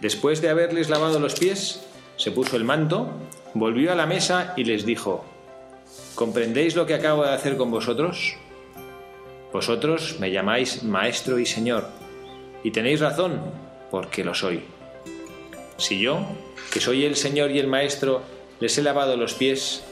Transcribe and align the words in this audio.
Después 0.00 0.40
de 0.40 0.48
haberles 0.48 0.88
lavado 0.88 1.18
los 1.18 1.34
pies, 1.34 1.80
se 2.16 2.30
puso 2.30 2.56
el 2.56 2.64
manto, 2.64 3.10
volvió 3.54 3.92
a 3.92 3.96
la 3.96 4.06
mesa 4.06 4.54
y 4.56 4.64
les 4.64 4.86
dijo, 4.86 5.24
¿comprendéis 6.14 6.76
lo 6.76 6.86
que 6.86 6.94
acabo 6.94 7.24
de 7.24 7.32
hacer 7.32 7.56
con 7.56 7.70
vosotros? 7.70 8.36
Vosotros 9.52 10.16
me 10.20 10.30
llamáis 10.30 10.84
Maestro 10.84 11.38
y 11.38 11.46
Señor, 11.46 11.88
y 12.62 12.70
tenéis 12.70 13.00
razón, 13.00 13.40
porque 13.90 14.24
lo 14.24 14.34
soy. 14.34 14.62
Si 15.78 16.00
yo, 16.00 16.20
que 16.72 16.80
soy 16.80 17.04
el 17.04 17.16
Señor 17.16 17.50
y 17.50 17.58
el 17.58 17.66
Maestro, 17.66 18.22
les 18.60 18.76
he 18.78 18.82
lavado 18.82 19.16
los 19.16 19.34
pies, 19.34 19.82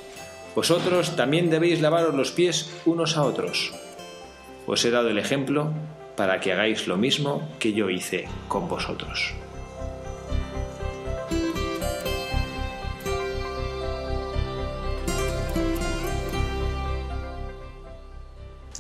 vosotros 0.55 1.17
también 1.17 1.51
debéis 1.51 1.81
lavaros 1.81 2.15
los 2.15 2.31
pies 2.31 2.71
unos 2.85 3.17
a 3.17 3.25
otros. 3.25 3.73
Os 4.67 4.85
he 4.85 4.91
dado 4.91 5.09
el 5.09 5.19
ejemplo 5.19 5.73
para 6.17 6.41
que 6.41 6.53
hagáis 6.53 6.87
lo 6.87 6.97
mismo 6.97 7.49
que 7.59 7.73
yo 7.73 7.91
hice 7.91 8.27
con 8.49 8.69
vosotros. 8.69 9.35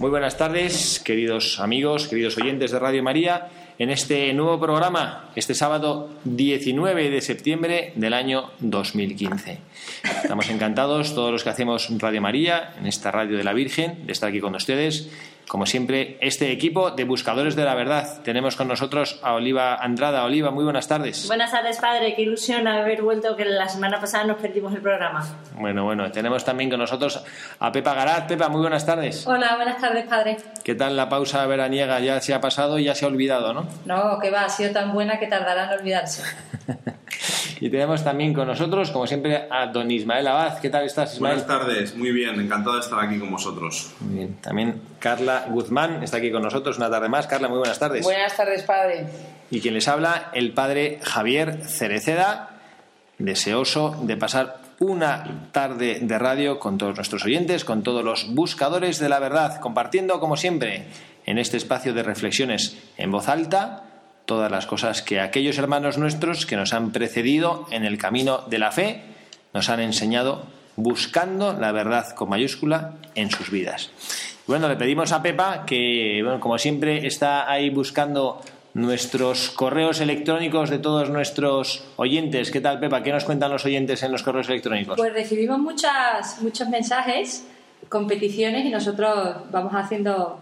Muy 0.06 0.12
buenas 0.12 0.38
tardes, 0.38 1.02
queridos 1.04 1.58
amigos, 1.58 2.06
queridos 2.06 2.38
oyentes 2.38 2.70
de 2.70 2.78
Radio 2.78 3.02
María, 3.02 3.48
en 3.76 3.90
este 3.90 4.32
nuevo 4.34 4.60
programa, 4.60 5.32
este 5.34 5.52
sábado 5.52 6.10
19 6.22 7.10
de 7.10 7.20
septiembre 7.20 7.92
del 7.96 8.14
año 8.14 8.52
2015. 8.60 9.58
Estamos 10.22 10.48
encantados, 10.48 11.12
todos 11.12 11.32
los 11.32 11.42
que 11.42 11.50
hacemos 11.50 11.88
Radio 11.98 12.22
María, 12.22 12.72
en 12.78 12.86
esta 12.86 13.10
radio 13.10 13.36
de 13.36 13.42
la 13.42 13.52
Virgen, 13.52 14.06
de 14.06 14.12
estar 14.12 14.28
aquí 14.28 14.38
con 14.38 14.54
ustedes 14.54 15.10
como 15.48 15.64
siempre, 15.64 16.18
este 16.20 16.50
equipo 16.50 16.90
de 16.90 17.04
buscadores 17.04 17.54
de 17.54 17.64
la 17.64 17.74
verdad. 17.74 18.20
Tenemos 18.24 18.56
con 18.56 18.66
nosotros 18.66 19.20
a 19.22 19.34
Oliva 19.34 19.76
Andrada. 19.76 20.24
Oliva, 20.24 20.50
muy 20.50 20.64
buenas 20.64 20.88
tardes. 20.88 21.26
Buenas 21.28 21.52
tardes, 21.52 21.78
padre. 21.78 22.14
Qué 22.14 22.22
ilusión 22.22 22.66
haber 22.66 23.02
vuelto, 23.02 23.36
que 23.36 23.44
la 23.44 23.68
semana 23.68 24.00
pasada 24.00 24.24
nos 24.24 24.38
perdimos 24.38 24.74
el 24.74 24.80
programa. 24.80 25.24
Bueno, 25.54 25.84
bueno, 25.84 26.10
tenemos 26.10 26.44
también 26.44 26.68
con 26.68 26.80
nosotros 26.80 27.22
a 27.60 27.70
Pepa 27.70 27.94
Garat. 27.94 28.26
Pepa, 28.26 28.48
muy 28.48 28.60
buenas 28.60 28.84
tardes. 28.84 29.26
Hola, 29.26 29.54
buenas 29.56 29.80
tardes, 29.80 30.06
padre. 30.06 30.36
¿Qué 30.64 30.74
tal 30.74 30.96
la 30.96 31.08
pausa 31.08 31.46
veraniega? 31.46 32.00
Ya 32.00 32.20
se 32.20 32.34
ha 32.34 32.40
pasado 32.40 32.78
y 32.78 32.84
ya 32.84 32.94
se 32.94 33.04
ha 33.04 33.08
olvidado, 33.08 33.54
¿no? 33.54 33.68
No, 33.84 34.18
que 34.18 34.30
va, 34.30 34.44
ha 34.44 34.48
sido 34.48 34.72
tan 34.72 34.92
buena 34.92 35.18
que 35.20 35.28
tardará 35.28 35.72
en 35.72 35.78
olvidarse. 35.78 36.22
y 37.60 37.70
tenemos 37.70 38.04
también 38.04 38.32
con 38.34 38.46
nosotros, 38.46 38.90
como 38.90 39.06
siempre, 39.06 39.46
a 39.50 39.66
don 39.66 39.90
Ismael 39.90 40.26
Abad. 40.26 40.58
¿Qué 40.60 40.70
tal 40.70 40.84
estás, 40.84 41.14
Ismael? 41.14 41.36
Buenas 41.36 41.60
tardes, 41.60 41.96
muy 41.96 42.12
bien, 42.12 42.40
encantado 42.40 42.76
de 42.76 42.80
estar 42.80 42.98
aquí 43.00 43.18
con 43.18 43.30
vosotros. 43.30 43.92
Muy 44.00 44.18
bien, 44.18 44.34
también 44.40 44.80
Carla 44.98 45.46
Guzmán 45.48 46.02
está 46.02 46.18
aquí 46.18 46.30
con 46.30 46.42
nosotros 46.42 46.76
una 46.78 46.90
tarde 46.90 47.08
más. 47.08 47.26
Carla, 47.26 47.48
muy 47.48 47.58
buenas 47.58 47.78
tardes. 47.78 48.04
Buenas 48.04 48.36
tardes, 48.36 48.62
padre. 48.62 49.06
Y 49.50 49.60
quien 49.60 49.74
les 49.74 49.88
habla, 49.88 50.30
el 50.32 50.52
padre 50.52 50.98
Javier 51.02 51.62
Cereceda, 51.64 52.50
deseoso 53.18 53.96
de 54.02 54.16
pasar 54.16 54.58
una 54.78 55.48
tarde 55.52 55.98
de 56.02 56.18
radio 56.18 56.58
con 56.58 56.78
todos 56.78 56.96
nuestros 56.96 57.24
oyentes, 57.24 57.64
con 57.64 57.82
todos 57.82 58.04
los 58.04 58.34
buscadores 58.34 58.98
de 58.98 59.08
la 59.08 59.18
verdad, 59.18 59.60
compartiendo, 59.60 60.20
como 60.20 60.36
siempre, 60.36 60.86
en 61.24 61.38
este 61.38 61.56
espacio 61.56 61.94
de 61.94 62.02
reflexiones 62.02 62.76
en 62.96 63.10
voz 63.10 63.28
alta, 63.28 63.85
todas 64.26 64.50
las 64.50 64.66
cosas 64.66 65.02
que 65.02 65.20
aquellos 65.20 65.56
hermanos 65.58 65.98
nuestros 65.98 66.44
que 66.44 66.56
nos 66.56 66.72
han 66.72 66.90
precedido 66.90 67.66
en 67.70 67.84
el 67.84 67.96
camino 67.96 68.42
de 68.48 68.58
la 68.58 68.72
fe 68.72 69.02
nos 69.54 69.70
han 69.70 69.80
enseñado 69.80 70.44
buscando 70.76 71.54
la 71.54 71.72
verdad 71.72 72.10
con 72.14 72.28
mayúscula 72.28 72.94
en 73.14 73.30
sus 73.30 73.50
vidas. 73.50 73.90
Bueno, 74.46 74.68
le 74.68 74.76
pedimos 74.76 75.12
a 75.12 75.22
Pepa 75.22 75.64
que, 75.64 76.20
bueno, 76.22 76.38
como 76.38 76.58
siempre, 76.58 77.06
está 77.06 77.50
ahí 77.50 77.70
buscando 77.70 78.40
nuestros 78.74 79.50
correos 79.50 80.00
electrónicos 80.00 80.68
de 80.68 80.78
todos 80.78 81.08
nuestros 81.08 81.84
oyentes. 81.96 82.50
¿Qué 82.50 82.60
tal, 82.60 82.78
Pepa? 82.78 83.02
¿Qué 83.02 83.10
nos 83.10 83.24
cuentan 83.24 83.50
los 83.50 83.64
oyentes 83.64 84.02
en 84.02 84.12
los 84.12 84.22
correos 84.22 84.48
electrónicos? 84.48 84.96
Pues 84.96 85.12
recibimos 85.12 85.58
muchas, 85.58 86.42
muchos 86.42 86.68
mensajes, 86.68 87.46
competiciones 87.88 88.66
y 88.66 88.70
nosotros 88.70 89.36
vamos 89.50 89.72
haciendo 89.72 90.38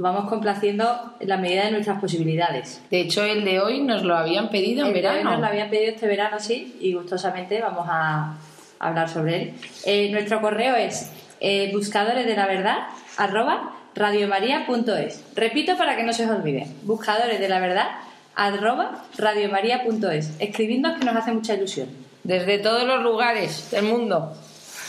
vamos 0.00 0.28
complaciendo 0.28 1.14
en 1.20 1.28
la 1.28 1.36
medida 1.36 1.64
de 1.64 1.72
nuestras 1.72 2.00
posibilidades. 2.00 2.80
De 2.90 3.00
hecho, 3.00 3.24
el 3.24 3.44
de 3.44 3.60
hoy 3.60 3.82
nos 3.82 4.02
lo 4.02 4.16
habían 4.16 4.50
pedido 4.50 4.86
en 4.86 4.92
verano. 4.92 5.30
nos 5.30 5.40
lo 5.40 5.46
habían 5.46 5.70
pedido 5.70 5.92
este 5.92 6.06
verano, 6.06 6.38
sí, 6.40 6.76
y 6.80 6.94
gustosamente 6.94 7.60
vamos 7.60 7.86
a 7.88 8.36
hablar 8.78 9.08
sobre 9.08 9.42
él. 9.42 9.54
Eh, 9.84 10.10
nuestro 10.10 10.40
correo 10.40 10.76
es 10.76 11.10
eh, 11.40 11.70
buscadores 11.72 12.26
de 12.26 12.36
la 12.36 12.46
verdad 12.46 12.78
arroba 13.16 13.74
radiomaria.es. 13.94 15.24
Repito 15.34 15.76
para 15.76 15.96
que 15.96 16.04
no 16.04 16.12
se 16.12 16.24
os 16.24 16.30
olvide. 16.30 16.66
Buscadores 16.82 17.40
de 17.40 17.48
la 17.48 17.60
verdad 17.60 17.88
arroba 18.34 19.04
radiomaria.es. 19.16 20.36
Escribidnos 20.38 20.98
que 20.98 21.04
nos 21.04 21.16
hace 21.16 21.32
mucha 21.32 21.54
ilusión. 21.54 21.88
Desde 22.22 22.58
todos 22.58 22.84
los 22.84 23.02
lugares 23.02 23.70
del 23.70 23.84
mundo. 23.86 24.34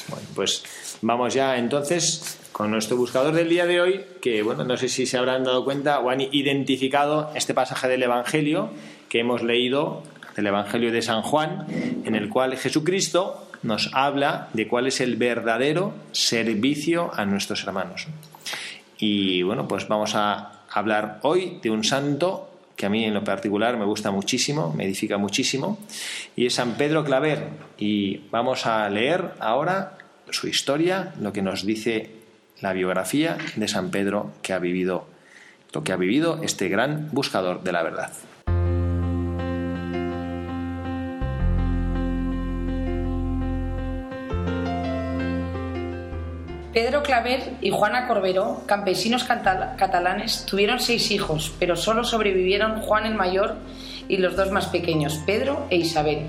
Bueno, 0.08 0.28
pues 0.36 0.64
vamos 1.02 1.34
ya 1.34 1.58
entonces 1.58 2.39
con 2.52 2.72
nuestro 2.72 2.98
buscador 2.98 3.34
del 3.34 3.50
día 3.50 3.66
de 3.66 3.82
hoy, 3.82 4.02
que 4.22 4.44
bueno, 4.44 4.64
no 4.64 4.78
sé 4.78 4.90
si 4.90 5.06
se 5.06 5.18
habrán 5.18 5.44
dado 5.44 5.64
cuenta 5.64 6.00
o 6.00 6.10
han 6.10 6.22
identificado 6.22 7.32
este 7.36 7.54
pasaje 7.54 7.88
del 7.88 8.04
Evangelio 8.04 8.72
que 9.08 9.20
hemos 9.20 9.44
leído, 9.44 10.04
del 10.36 10.48
Evangelio 10.48 10.92
de 10.92 11.02
San 11.02 11.22
Juan, 11.22 11.66
en 12.06 12.16
el 12.16 12.30
cual 12.30 12.56
Jesucristo 12.58 13.48
nos 13.64 13.90
habla 13.94 14.50
de 14.54 14.68
cuál 14.68 14.88
es 14.88 15.02
el 15.02 15.16
verdadero 15.16 15.94
servicio 16.12 17.12
a 17.14 17.26
nuestros 17.26 17.64
hermanos. 17.64 18.08
Y 18.98 19.44
bueno, 19.44 19.68
pues 19.68 19.88
vamos 19.88 20.16
a 20.16 20.64
hablar 20.70 21.20
hoy 21.24 21.60
de 21.62 21.72
un 21.72 21.84
santo 21.84 22.50
que 22.76 22.86
a 22.86 22.90
mí 22.90 23.04
en 23.04 23.14
lo 23.14 23.26
particular 23.26 23.76
me 23.78 23.84
gusta 23.84 24.10
muchísimo, 24.10 24.74
me 24.74 24.86
edifica 24.86 25.18
muchísimo, 25.18 25.80
y 26.38 26.46
es 26.46 26.54
San 26.54 26.76
Pedro 26.76 27.04
Claver. 27.04 27.50
Y 27.78 28.22
vamos 28.32 28.66
a 28.66 28.90
leer 28.90 29.32
ahora 29.40 29.98
su 30.30 30.48
historia, 30.48 31.14
lo 31.20 31.34
que 31.34 31.42
nos 31.42 31.66
dice 31.66 32.19
la 32.62 32.74
biografía 32.74 33.38
de 33.56 33.68
San 33.68 33.92
Pedro 33.92 34.32
que 34.42 34.54
ha 34.54 34.60
vivido, 34.60 35.06
lo 35.74 35.84
que 35.84 35.94
ha 35.94 35.98
vivido 35.98 36.40
este 36.44 36.70
gran 36.70 37.10
buscador 37.12 37.64
de 37.64 37.72
la 37.72 37.84
verdad. 37.84 38.12
Pedro 46.74 47.02
Claver 47.02 47.56
y 47.62 47.72
Juana 47.72 48.08
Corberó, 48.08 48.62
campesinos 48.68 49.24
catalanes, 49.24 50.46
tuvieron 50.46 50.80
seis 50.80 51.10
hijos, 51.10 51.52
pero 51.60 51.76
solo 51.76 52.04
sobrevivieron 52.04 52.82
Juan 52.82 53.06
el 53.06 53.16
mayor 53.16 53.56
y 54.08 54.18
los 54.18 54.36
dos 54.36 54.52
más 54.52 54.68
pequeños, 54.68 55.20
Pedro 55.26 55.66
e 55.72 55.78
Isabel. 55.78 56.28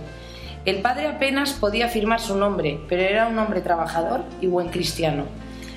El 0.64 0.80
padre 0.80 1.08
apenas 1.08 1.52
podía 1.52 1.86
afirmar 1.86 2.20
su 2.20 2.36
nombre, 2.36 2.80
pero 2.88 3.02
era 3.02 3.26
un 3.26 3.38
hombre 3.38 3.60
trabajador 3.60 4.24
y 4.40 4.46
buen 4.46 4.68
cristiano. 4.68 5.26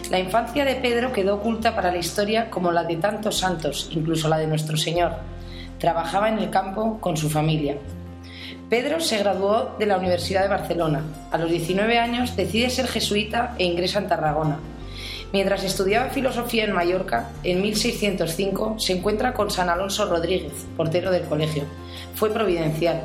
La 0.10 0.20
infancia 0.20 0.66
de 0.66 0.76
Pedro 0.76 1.14
quedó 1.14 1.36
oculta 1.36 1.76
para 1.76 1.92
la 1.92 1.98
historia 1.98 2.50
como 2.50 2.72
la 2.72 2.84
de 2.84 2.98
tantos 2.98 3.38
santos, 3.38 3.90
incluso 3.92 4.28
la 4.28 4.38
de 4.38 4.48
nuestro 4.48 4.76
Señor. 4.78 5.14
Trabajaba 5.80 6.30
en 6.30 6.40
el 6.40 6.50
campo 6.50 7.00
con 7.00 7.16
su 7.16 7.30
familia. 7.30 7.78
Pedro 8.70 9.00
se 9.00 9.18
graduó 9.18 9.76
de 9.80 9.86
la 9.86 9.98
Universidad 9.98 10.42
de 10.44 10.50
Barcelona. 10.50 11.04
A 11.32 11.38
los 11.38 11.50
19 11.50 12.00
años 12.00 12.36
decide 12.36 12.70
ser 12.70 12.88
jesuita 12.88 13.56
e 13.58 13.66
ingresa 13.66 14.00
en 14.00 14.08
Tarragona. 14.08 14.60
Mientras 15.32 15.64
estudiaba 15.64 16.10
filosofía 16.10 16.66
en 16.66 16.74
Mallorca, 16.74 17.30
en 17.44 17.62
1605 17.62 18.76
se 18.80 18.94
encuentra 18.94 19.34
con 19.34 19.50
San 19.50 19.70
Alonso 19.70 20.06
Rodríguez, 20.06 20.54
portero 20.78 21.12
del 21.12 21.24
colegio. 21.24 21.64
Fue 22.14 22.30
providencial. 22.30 23.04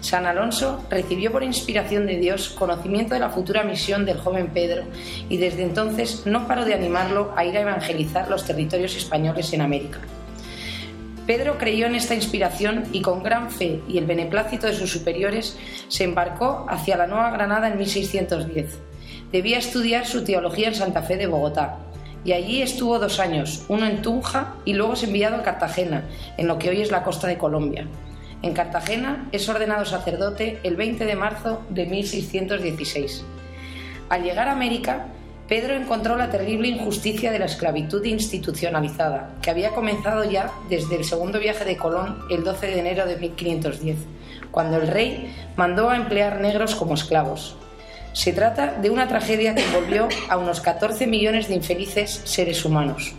San 0.00 0.26
Alonso 0.26 0.84
recibió 0.90 1.32
por 1.32 1.42
inspiración 1.42 2.06
de 2.06 2.18
Dios 2.18 2.50
conocimiento 2.50 3.14
de 3.14 3.20
la 3.20 3.30
futura 3.30 3.64
misión 3.64 4.04
del 4.04 4.18
joven 4.18 4.48
Pedro 4.48 4.84
y 5.28 5.36
desde 5.38 5.62
entonces 5.62 6.26
no 6.26 6.46
paró 6.46 6.64
de 6.64 6.74
animarlo 6.74 7.32
a 7.36 7.44
ir 7.44 7.56
a 7.56 7.62
evangelizar 7.62 8.28
los 8.28 8.44
territorios 8.44 8.96
españoles 8.96 9.52
en 9.52 9.62
América. 9.62 9.98
Pedro 11.26 11.58
creyó 11.58 11.86
en 11.86 11.96
esta 11.96 12.14
inspiración 12.14 12.84
y 12.92 13.02
con 13.02 13.22
gran 13.22 13.50
fe 13.50 13.80
y 13.88 13.98
el 13.98 14.06
beneplácito 14.06 14.68
de 14.68 14.74
sus 14.74 14.92
superiores 14.92 15.58
se 15.88 16.04
embarcó 16.04 16.66
hacia 16.68 16.96
la 16.96 17.06
Nueva 17.06 17.30
Granada 17.30 17.68
en 17.68 17.78
1610 17.78 18.78
debía 19.32 19.58
estudiar 19.58 20.06
su 20.06 20.24
teología 20.24 20.68
en 20.68 20.74
Santa 20.74 21.02
Fe 21.02 21.16
de 21.16 21.26
Bogotá. 21.26 21.78
Y 22.24 22.32
allí 22.32 22.62
estuvo 22.62 22.98
dos 22.98 23.20
años, 23.20 23.64
uno 23.68 23.86
en 23.86 24.02
Tunja 24.02 24.54
y 24.64 24.74
luego 24.74 24.94
es 24.94 25.02
enviado 25.04 25.36
a 25.36 25.42
Cartagena, 25.42 26.04
en 26.36 26.48
lo 26.48 26.58
que 26.58 26.70
hoy 26.70 26.80
es 26.80 26.90
la 26.90 27.04
costa 27.04 27.28
de 27.28 27.38
Colombia. 27.38 27.86
En 28.46 28.52
Cartagena 28.52 29.28
es 29.32 29.48
ordenado 29.48 29.84
sacerdote 29.84 30.60
el 30.62 30.76
20 30.76 31.04
de 31.04 31.16
marzo 31.16 31.64
de 31.68 31.84
1616. 31.84 33.24
Al 34.08 34.22
llegar 34.22 34.46
a 34.46 34.52
América, 34.52 35.06
Pedro 35.48 35.74
encontró 35.74 36.16
la 36.16 36.30
terrible 36.30 36.68
injusticia 36.68 37.32
de 37.32 37.40
la 37.40 37.46
esclavitud 37.46 38.04
institucionalizada, 38.04 39.34
que 39.42 39.50
había 39.50 39.70
comenzado 39.70 40.22
ya 40.22 40.52
desde 40.68 40.94
el 40.94 41.04
segundo 41.04 41.40
viaje 41.40 41.64
de 41.64 41.76
Colón 41.76 42.20
el 42.30 42.44
12 42.44 42.68
de 42.68 42.78
enero 42.78 43.04
de 43.04 43.16
1510, 43.16 43.96
cuando 44.52 44.76
el 44.76 44.86
rey 44.86 45.34
mandó 45.56 45.90
a 45.90 45.96
emplear 45.96 46.40
negros 46.40 46.76
como 46.76 46.94
esclavos. 46.94 47.56
Se 48.12 48.32
trata 48.32 48.74
de 48.74 48.90
una 48.90 49.08
tragedia 49.08 49.56
que 49.56 49.64
envolvió 49.64 50.06
a 50.28 50.36
unos 50.36 50.60
14 50.60 51.08
millones 51.08 51.48
de 51.48 51.56
infelices 51.56 52.22
seres 52.22 52.64
humanos. 52.64 53.12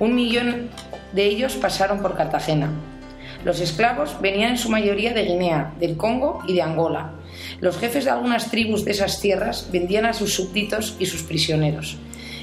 Un 0.00 0.16
millón 0.16 0.70
de 1.12 1.24
ellos 1.24 1.54
pasaron 1.54 2.02
por 2.02 2.16
Cartagena. 2.16 2.68
Los 3.44 3.60
esclavos 3.60 4.20
venían 4.20 4.50
en 4.50 4.58
su 4.58 4.68
mayoría 4.68 5.12
de 5.12 5.24
Guinea, 5.24 5.74
del 5.80 5.96
Congo 5.96 6.40
y 6.46 6.54
de 6.54 6.62
Angola. 6.62 7.12
Los 7.60 7.76
jefes 7.78 8.04
de 8.04 8.10
algunas 8.10 8.50
tribus 8.50 8.84
de 8.84 8.92
esas 8.92 9.20
tierras 9.20 9.68
vendían 9.72 10.06
a 10.06 10.12
sus 10.12 10.34
súbditos 10.34 10.96
y 10.98 11.06
sus 11.06 11.22
prisioneros. 11.22 11.98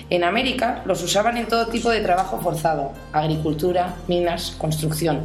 En 0.10 0.24
América 0.24 0.82
los 0.86 1.04
usaban 1.04 1.38
en 1.38 1.48
todo 1.48 1.68
tipo 1.68 1.90
de 1.90 2.02
trabajo 2.02 2.40
forzado, 2.40 2.92
agricultura, 3.14 3.96
minas, 4.08 4.56
construcción. 4.58 5.22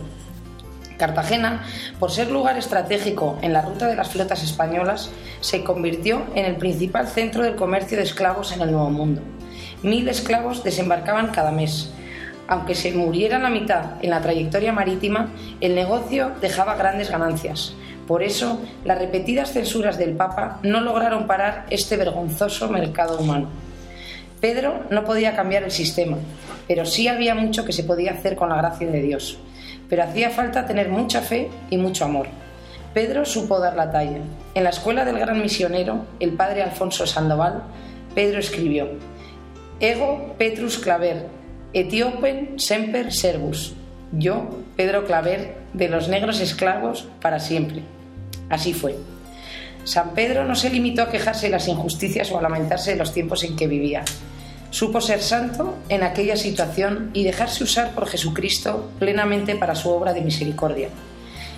Cartagena, 0.99 1.65
por 1.99 2.13
ser 2.13 2.31
lugar 2.31 2.57
estratégico 2.57 3.39
en 3.43 3.53
la 3.53 3.63
ruta 3.63 3.89
de 3.89 3.97
las 3.97 4.11
flotas 4.11 4.45
españolas, 4.45 5.11
se 5.41 5.65
convirtió 5.65 6.23
en 6.37 6.45
el 6.45 6.57
principal 6.57 7.09
centro 7.09 7.43
del 7.43 7.57
comercio 7.57 7.97
de 7.97 8.05
esclavos 8.05 8.53
en 8.53 8.61
el 8.61 8.71
Nuevo 8.71 8.91
Mundo. 8.91 9.23
Mil 9.83 10.09
esclavos 10.09 10.63
desembarcaban 10.63 11.33
cada 11.33 11.51
mes. 11.51 11.91
Aunque 12.47 12.75
se 12.75 12.93
muriera 12.93 13.39
la 13.39 13.51
mitad 13.51 14.03
en 14.03 14.11
la 14.11 14.21
trayectoria 14.21 14.73
marítima, 14.73 15.31
el 15.61 15.75
negocio 15.75 16.33
dejaba 16.41 16.77
grandes 16.77 17.11
ganancias. 17.11 17.75
Por 18.07 18.23
eso, 18.23 18.61
las 18.85 18.99
repetidas 18.99 19.53
censuras 19.53 19.97
del 19.97 20.13
Papa 20.13 20.59
no 20.63 20.81
lograron 20.81 21.27
parar 21.27 21.67
este 21.71 21.97
vergonzoso 21.97 22.69
mercado 22.69 23.19
humano. 23.19 23.49
Pedro 24.41 24.85
no 24.91 25.05
podía 25.05 25.35
cambiar 25.35 25.63
el 25.63 25.71
sistema, 25.71 26.19
pero 26.69 26.85
sí 26.85 27.09
había 27.09 27.35
mucho 27.35 27.65
que 27.65 27.73
se 27.73 27.85
podía 27.85 28.13
hacer 28.13 28.37
con 28.37 28.51
la 28.51 28.57
gracia 28.57 28.91
de 28.91 29.01
Dios 29.01 29.39
pero 29.89 30.05
hacía 30.05 30.31
falta 30.31 30.67
tener 30.67 30.89
mucha 30.89 31.21
fe 31.21 31.51
y 31.71 31.77
mucho 31.77 32.05
amor. 32.05 32.27
Pedro 32.93 33.25
supo 33.25 33.59
dar 33.59 33.77
la 33.77 33.91
talla. 33.91 34.19
En 34.55 34.65
la 34.65 34.71
escuela 34.71 35.05
del 35.05 35.19
gran 35.19 35.41
misionero, 35.41 36.07
el 36.21 36.33
padre 36.33 36.63
Alfonso 36.63 37.07
Sandoval, 37.07 37.63
Pedro 38.15 38.39
escribió: 38.39 38.89
Ego 39.81 40.35
Petrus 40.39 40.79
Claver, 40.79 41.27
Etiopen 41.75 42.61
semper 42.61 43.13
servus. 43.13 43.75
Yo, 44.13 44.49
Pedro 44.77 45.07
Claver, 45.07 45.57
de 45.73 45.89
los 45.89 46.07
negros 46.07 46.39
esclavos 46.39 47.09
para 47.21 47.41
siempre. 47.41 47.83
Así 48.49 48.73
fue. 48.73 48.95
San 49.83 50.11
Pedro 50.11 50.45
no 50.45 50.55
se 50.55 50.71
limitó 50.71 51.03
a 51.03 51.11
quejarse 51.11 51.47
de 51.47 51.51
las 51.51 51.67
injusticias 51.67 52.31
o 52.31 52.39
a 52.39 52.43
lamentarse 52.43 52.93
de 52.93 52.99
los 52.99 53.13
tiempos 53.13 53.43
en 53.43 53.57
que 53.57 53.67
vivía. 53.67 54.05
Supo 54.71 55.01
ser 55.01 55.21
santo 55.21 55.75
en 55.89 56.05
aquella 56.05 56.37
situación 56.37 57.11
y 57.13 57.25
dejarse 57.25 57.65
usar 57.65 57.91
por 57.91 58.07
Jesucristo 58.07 58.93
plenamente 59.01 59.57
para 59.57 59.75
su 59.75 59.91
obra 59.91 60.13
de 60.13 60.21
misericordia. 60.21 60.91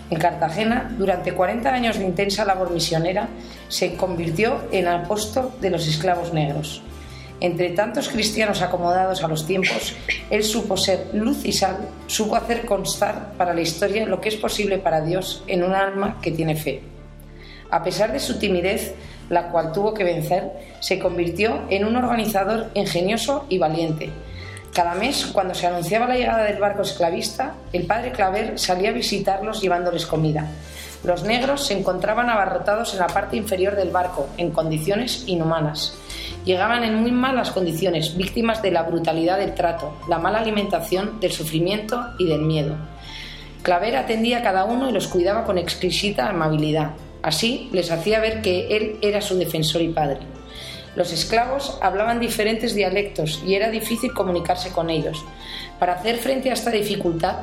En 0.09 0.19
Cartagena, 0.19 0.95
durante 0.97 1.35
40 1.35 1.69
años 1.69 1.99
de 1.99 2.07
intensa 2.07 2.47
labor 2.47 2.71
misionera, 2.71 3.29
se 3.69 3.97
convirtió 3.97 4.65
en 4.73 4.89
apóstol 4.89 5.53
de 5.61 5.69
los 5.69 5.87
esclavos 5.87 6.33
negros. 6.33 6.81
Entre 7.41 7.71
tantos 7.71 8.09
cristianos 8.09 8.63
acomodados 8.63 9.23
a 9.23 9.29
los 9.29 9.47
tiempos, 9.47 9.95
él 10.31 10.43
supo 10.43 10.77
ser 10.77 11.09
luz 11.13 11.45
y 11.45 11.53
sal, 11.53 11.77
supo 12.07 12.35
hacer 12.35 12.65
constar 12.65 13.33
para 13.37 13.53
la 13.53 13.61
historia 13.61 14.07
lo 14.07 14.21
que 14.21 14.31
es 14.31 14.37
posible 14.37 14.79
para 14.79 15.03
Dios 15.03 15.45
en 15.47 15.63
un 15.63 15.75
alma 15.75 16.19
que 16.23 16.31
tiene 16.31 16.57
fe. 16.57 16.83
A 17.71 17.83
pesar 17.83 18.13
de 18.13 18.21
su 18.21 18.39
timidez, 18.39 18.95
la 19.29 19.49
cual 19.49 19.73
tuvo 19.73 19.93
que 19.93 20.05
vencer, 20.05 20.51
se 20.81 20.99
convirtió 20.99 21.63
en 21.69 21.85
un 21.85 21.97
organizador 21.97 22.71
ingenioso 22.75 23.45
y 23.49 23.59
valiente. 23.59 24.11
Cada 24.73 24.95
mes, 24.95 25.27
cuando 25.27 25.55
se 25.55 25.67
anunciaba 25.67 26.07
la 26.07 26.17
llegada 26.17 26.45
del 26.45 26.59
barco 26.59 26.83
esclavista, 26.83 27.55
el 27.73 27.87
padre 27.87 28.13
Claver 28.13 28.59
salía 28.59 28.91
a 28.91 28.93
visitarlos 28.93 29.61
llevándoles 29.61 30.07
comida. 30.07 30.49
Los 31.03 31.23
negros 31.23 31.67
se 31.67 31.79
encontraban 31.79 32.31
abarrotados 32.31 32.93
en 32.93 33.01
la 33.01 33.07
parte 33.07 33.37
inferior 33.37 33.77
del 33.77 33.91
barco, 33.91 34.29
en 34.37 34.51
condiciones 34.51 35.25
inhumanas. 35.27 35.97
Llegaban 36.47 36.85
en 36.85 36.95
muy 36.95 37.11
malas 37.11 37.51
condiciones, 37.51 38.17
víctimas 38.17 38.63
de 38.63 38.71
la 38.71 38.85
brutalidad 38.85 39.37
del 39.37 39.55
trato, 39.55 39.97
la 40.09 40.21
mala 40.21 40.39
alimentación, 40.39 41.19
del 41.19 41.33
sufrimiento 41.33 42.01
y 42.21 42.29
del 42.29 42.43
miedo. 42.43 42.77
Claver 43.63 43.97
atendía 43.97 44.39
a 44.39 44.43
cada 44.43 44.65
uno 44.65 44.89
y 44.89 44.93
los 44.93 45.09
cuidaba 45.09 45.43
con 45.43 45.59
exquisita 45.59 46.29
amabilidad. 46.29 46.93
Así 47.21 47.69
les 47.73 47.91
hacía 47.91 48.21
ver 48.21 48.43
que 48.43 48.69
él 48.77 48.97
era 49.03 49.21
su 49.21 49.37
defensor 49.37 49.83
y 49.83 49.89
padre. 49.89 50.21
Los 50.95 51.13
esclavos 51.13 51.79
hablaban 51.83 52.21
diferentes 52.21 52.77
dialectos 52.77 53.43
y 53.45 53.55
era 53.55 53.69
difícil 53.69 54.15
comunicarse 54.15 54.71
con 54.71 54.89
ellos. 54.89 55.25
Para 55.81 55.95
hacer 55.95 56.17
frente 56.19 56.51
a 56.51 56.53
esta 56.53 56.71
dificultad, 56.71 57.39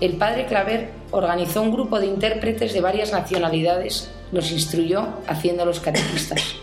el 0.00 0.14
padre 0.14 0.46
Claver 0.46 0.92
organizó 1.10 1.60
un 1.60 1.72
grupo 1.72 2.00
de 2.00 2.06
intérpretes 2.06 2.72
de 2.72 2.80
varias 2.80 3.12
nacionalidades, 3.12 4.10
los 4.32 4.50
instruyó 4.50 5.08
haciéndolos 5.26 5.80
catequistas. 5.80 6.56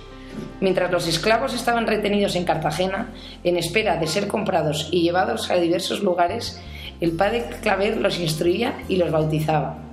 Mientras 0.63 0.89
los 0.89 1.07
esclavos 1.07 1.53
estaban 1.53 1.85
retenidos 1.85 2.35
en 2.35 2.45
Cartagena, 2.45 3.09
en 3.43 3.57
espera 3.57 3.97
de 3.97 4.07
ser 4.07 4.27
comprados 4.27 4.87
y 4.91 5.03
llevados 5.03 5.51
a 5.51 5.55
diversos 5.55 6.01
lugares, 6.01 6.59
el 7.01 7.11
padre 7.11 7.45
Claver 7.61 7.97
los 7.97 8.17
instruía 8.17 8.79
y 8.87 8.95
los 8.95 9.11
bautizaba 9.11 9.83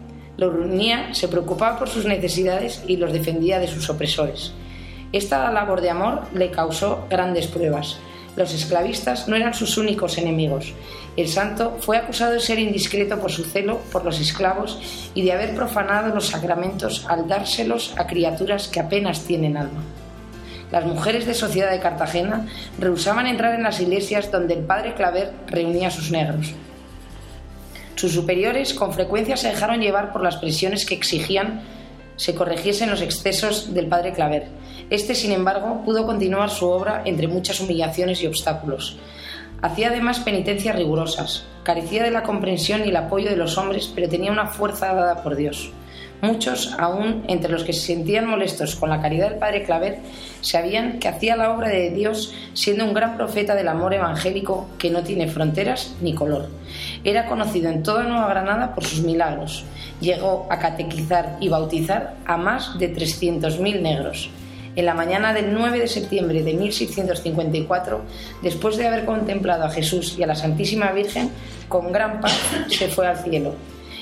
los 0.41 0.55
reunía, 0.55 1.13
se 1.13 1.29
preocupaba 1.29 1.79
por 1.79 1.91
sus 1.91 2.07
necesidades 2.07 2.83
y 2.87 2.97
los 2.97 3.13
defendía 3.13 3.59
de 3.59 3.69
sus 3.69 3.91
opresores. 3.91 4.53
Esta 5.13 5.51
labor 5.53 5.83
de 5.83 5.91
amor 5.91 6.23
le 6.33 6.51
causó 6.51 7.05
grandes 7.11 7.47
pruebas. 7.47 7.99
Los 8.37 8.55
esclavistas 8.55 9.29
no 9.29 9.37
eran 9.37 9.53
sus 9.53 9.77
únicos 9.77 10.17
enemigos. 10.17 10.73
El 11.17 11.29
santo 11.29 11.77
fue 11.81 11.99
acusado 11.99 12.33
de 12.33 12.41
ser 12.41 12.59
indiscreto 12.59 13.21
por 13.21 13.31
su 13.31 13.45
celo 13.45 13.81
por 13.93 14.05
los 14.05 14.19
esclavos 14.19 15.11
y 15.15 15.23
de 15.23 15.33
haber 15.33 15.55
profanado 15.55 16.15
los 16.15 16.29
sacramentos 16.29 17.05
al 17.07 17.29
dárselos 17.29 17.93
a 17.99 18.07
criaturas 18.07 18.69
que 18.69 18.81
apenas 18.81 19.25
tienen 19.25 19.59
alma. 19.59 19.83
Las 20.73 20.85
mujeres 20.85 21.27
de 21.27 21.35
Sociedad 21.35 21.71
de 21.71 21.81
Cartagena 21.81 22.47
rehusaban 22.79 23.27
entrar 23.27 23.55
en 23.55 23.65
las 23.65 23.81
iglesias 23.81 24.31
donde 24.31 24.55
el 24.55 24.65
padre 24.65 24.95
Claver 24.95 25.33
reunía 25.47 25.89
a 25.89 25.91
sus 25.91 26.11
negros. 26.11 26.53
Sus 27.97 28.13
superiores 28.13 28.73
con 28.73 28.93
frecuencia 28.93 29.37
se 29.37 29.49
dejaron 29.49 29.81
llevar 29.81 30.13
por 30.13 30.23
las 30.23 30.37
presiones 30.37 30.87
que 30.87 30.95
exigían 30.95 31.63
se 32.21 32.35
corrigiesen 32.35 32.91
los 32.91 33.01
excesos 33.01 33.73
del 33.73 33.87
padre 33.87 34.13
Claver. 34.13 34.47
Este, 34.91 35.15
sin 35.15 35.33
embargo, 35.33 35.81
pudo 35.87 36.05
continuar 36.05 36.51
su 36.51 36.69
obra 36.69 37.01
entre 37.07 37.29
muchas 37.29 37.61
humillaciones 37.61 38.23
y 38.23 38.27
obstáculos. 38.27 38.99
Hacía 39.63 39.89
además 39.89 40.21
penitencias 40.21 40.77
rigurosas, 40.77 41.47
carecía 41.63 42.03
de 42.03 42.11
la 42.11 42.23
comprensión 42.23 42.85
y 42.85 42.91
el 42.91 42.97
apoyo 42.97 43.31
de 43.31 43.37
los 43.37 43.57
hombres, 43.57 43.91
pero 43.95 44.11
tenía 44.11 44.33
una 44.33 44.49
fuerza 44.49 44.93
dada 44.93 45.23
por 45.23 45.35
Dios. 45.35 45.71
Muchos, 46.23 46.75
aún 46.79 47.25
entre 47.29 47.51
los 47.51 47.65
que 47.65 47.73
se 47.73 47.81
sentían 47.81 48.27
molestos 48.27 48.77
con 48.77 48.91
la 48.91 49.01
caridad 49.01 49.31
del 49.31 49.39
padre 49.39 49.63
Claver, 49.63 50.01
sabían 50.43 50.99
que 50.99 51.09
hacía 51.09 51.35
la 51.35 51.51
obra 51.51 51.69
de 51.69 51.91
Dios 51.91 52.35
siendo 52.53 52.85
un 52.85 52.93
gran 52.93 53.17
profeta 53.17 53.55
del 53.55 53.69
amor 53.69 53.95
evangélico 53.95 54.69
que 54.79 54.91
no 54.91 55.03
tiene 55.03 55.29
fronteras 55.29 55.95
ni 56.03 56.15
color. 56.15 56.51
Era 57.05 57.25
conocido 57.25 57.71
en 57.71 57.83
toda 57.83 58.03
Nueva 58.03 58.29
Granada 58.29 58.75
por 58.75 58.85
sus 58.85 59.01
milagros. 59.01 59.65
Llegó 60.03 60.47
a 60.51 60.59
catequizar 60.59 61.39
y 61.41 61.49
bautizar 61.49 62.17
a 62.27 62.37
más 62.37 62.79
de 62.79 62.95
300.000 62.95 63.81
negros. 63.81 64.29
En 64.77 64.85
la 64.85 64.95
mañana 64.95 65.33
del 65.33 65.55
9 65.55 65.81
de 65.81 65.89
septiembre 65.89 66.43
de 66.43 66.53
1654, 66.53 68.03
después 68.43 68.77
de 68.77 68.87
haber 68.87 69.07
contemplado 69.07 69.65
a 69.65 69.71
Jesús 69.71 70.17
y 70.19 70.23
a 70.23 70.27
la 70.27 70.37
Santísima 70.37 70.93
Virgen, 70.93 71.31
con 71.69 71.93
gran 71.93 72.21
paz 72.21 72.39
se 72.69 72.89
fue 72.89 73.07
al 73.07 73.17
cielo 73.17 73.55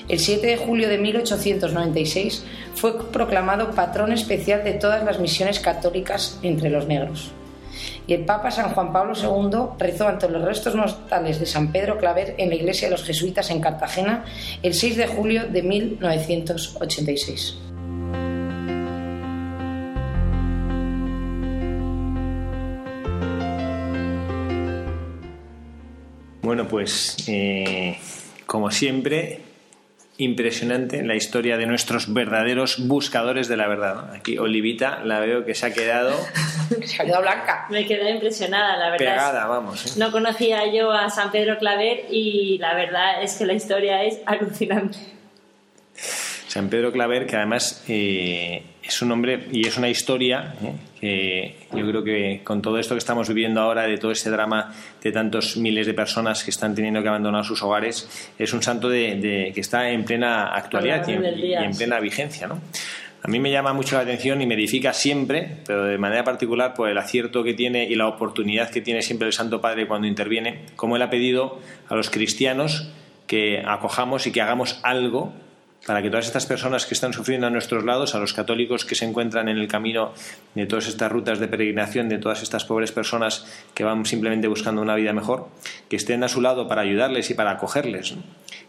el 0.09 0.19
7 0.19 0.47
de 0.47 0.57
julio 0.57 0.89
de 0.89 0.99
1896 0.99 2.45
fue 2.75 3.11
proclamado 3.11 3.73
patrón 3.73 4.13
especial 4.13 4.65
de 4.65 4.73
todas 4.73 5.05
las 5.05 5.21
misiones 5.21 5.61
católicas 5.61 6.39
entre 6.43 6.71
los 6.71 6.87
negros. 6.87 7.33
y 8.07 8.15
el 8.15 8.25
Papa 8.25 8.51
San 8.51 8.71
Juan 8.71 8.93
Pablo 8.93 9.13
II 9.15 9.77
rezó 9.79 10.09
ante 10.09 10.29
los 10.31 10.43
restos 10.43 10.75
mortales 10.75 11.39
de 11.39 11.47
San 11.47 11.71
Pedro 11.71 11.99
Claver 11.99 12.35
en 12.39 12.49
la 12.49 12.55
iglesia 12.55 12.89
de 12.89 12.93
los 12.93 13.05
jesuitas 13.05 13.51
en 13.51 13.61
Cartagena 13.61 14.25
el 14.63 14.73
6 14.73 14.97
de 14.97 15.07
julio 15.07 15.47
de 15.47 15.63
1986. 15.63 17.59
Bueno, 26.41 26.67
pues 26.67 27.17
eh, 27.29 27.99
como 28.47 28.71
siempre, 28.71 29.48
impresionante 30.19 31.03
la 31.05 31.15
historia 31.15 31.57
de 31.57 31.67
nuestros 31.67 32.13
verdaderos 32.13 32.87
buscadores 32.87 33.47
de 33.49 33.57
la 33.57 33.69
verdad. 33.69 34.13
Aquí 34.15 34.37
Olivita 34.37 35.01
la 35.05 35.21
veo 35.21 35.45
que 35.45 35.55
se 35.55 35.67
ha 35.67 35.73
quedado 35.73 36.13
Se 36.85 37.03
ha 37.03 37.05
quedado 37.07 37.23
blanca. 37.23 37.67
Me 37.71 37.87
quedé 37.87 38.11
impresionada, 38.11 38.77
la 38.77 38.91
verdad. 38.91 38.99
pegada, 38.99 39.47
vamos. 39.47 39.87
¿eh? 39.87 39.99
No 39.99 40.11
conocía 40.11 40.71
yo 40.73 40.91
a 40.91 41.09
San 41.09 41.31
Pedro 41.31 41.57
Claver 41.59 42.07
y 42.11 42.59
la 42.59 42.75
verdad 42.75 43.23
es 43.23 43.37
que 43.37 43.47
la 43.47 43.55
historia 43.55 44.03
es 44.05 44.19
alucinante. 44.27 44.99
San 46.49 46.69
Pedro 46.69 46.93
Claver, 46.93 47.27
que 47.27 47.37
además 47.37 47.85
eh, 47.89 48.65
es 48.83 49.01
un 49.03 49.13
hombre 49.13 49.47
y 49.53 49.67
es 49.67 49.77
una 49.77 49.89
historia 49.89 50.55
¿eh? 50.63 50.75
Que 51.01 51.55
yo 51.73 51.87
creo 51.89 52.03
que 52.05 52.41
con 52.45 52.61
todo 52.63 52.79
esto 52.79 52.95
que 52.95 52.99
estamos 52.99 53.29
viviendo 53.29 53.61
ahora, 53.61 53.83
de 53.83 53.99
todo 53.99 54.11
este 54.11 54.31
drama 54.31 54.73
de 55.03 55.13
tantos 55.13 55.57
miles 55.57 55.87
de 55.87 55.95
personas 55.95 56.43
que 56.45 56.51
están 56.51 56.75
teniendo 56.75 57.03
que 57.03 57.09
abandonar 57.09 57.45
sus 57.45 57.63
hogares, 57.63 58.33
es 58.39 58.53
un 58.53 58.63
santo 58.63 58.89
de, 58.89 59.17
de- 59.17 59.53
que 59.55 59.61
está 59.61 59.91
en 59.91 60.05
plena 60.05 60.49
actualidad 60.55 61.07
y 61.09 61.13
en, 61.13 61.23
y 61.65 61.75
plena 61.77 62.01
vigencia. 62.01 62.47
¿no? 62.47 62.61
A 63.23 63.29
mí 63.29 63.41
me 63.41 63.51
llama 63.51 63.73
mucho 63.73 63.97
la 63.97 64.03
atención 64.03 64.41
y 64.43 64.47
me 64.47 64.55
edifica 64.55 64.93
siempre, 64.93 65.59
pero 65.67 65.85
de 65.85 65.99
manera 65.99 66.25
particular 66.25 66.75
por 66.75 66.89
el 66.89 66.99
acierto 66.99 67.43
que 67.45 67.55
tiene 67.55 67.85
y 67.85 67.95
la 67.97 68.07
oportunidad 68.09 68.71
que 68.71 68.81
tiene 68.81 69.03
siempre 69.03 69.27
el 69.27 69.33
Santo 69.33 69.61
Padre 69.61 69.87
cuando 69.87 70.07
interviene, 70.07 70.61
como 70.77 70.97
él 70.97 71.03
ha 71.03 71.11
pedido 71.11 71.59
a 71.89 71.95
los 71.97 72.11
cristianos 72.11 72.91
que 73.27 73.63
acojamos 73.67 74.27
y 74.27 74.33
que 74.33 74.41
hagamos 74.41 74.81
algo 74.85 75.33
para 75.89 76.03
que 76.03 76.11
todas 76.11 76.27
estas 76.27 76.45
personas 76.45 76.85
que 76.85 76.93
están 76.93 77.15
sufriendo 77.15 77.47
a 77.47 77.51
nuestros 77.51 77.83
lados, 77.83 78.15
a 78.15 78.19
los 78.21 78.35
católicos 78.35 78.85
que 78.85 78.95
se 78.95 79.07
encuentran 79.07 79.49
en 79.49 79.57
el 79.57 79.67
camino 79.69 80.13
de 80.55 80.67
todas 80.67 80.87
estas 80.87 81.11
rutas 81.11 81.39
de 81.39 81.49
peregrinación, 81.49 82.11
de 82.11 82.19
todas 82.19 82.43
estas 82.43 82.67
pobres 82.67 82.93
personas 82.93 83.47
que 83.73 83.85
van 83.85 84.05
simplemente 84.05 84.49
buscando 84.49 84.83
una 84.83 84.95
vida 84.97 85.15
mejor, 85.15 85.49
que 85.89 85.97
estén 85.97 86.23
a 86.25 86.29
su 86.29 86.43
lado 86.43 86.69
para 86.69 86.83
ayudarles 86.83 87.31
y 87.31 87.35
para 87.35 87.53
acogerles, 87.53 88.15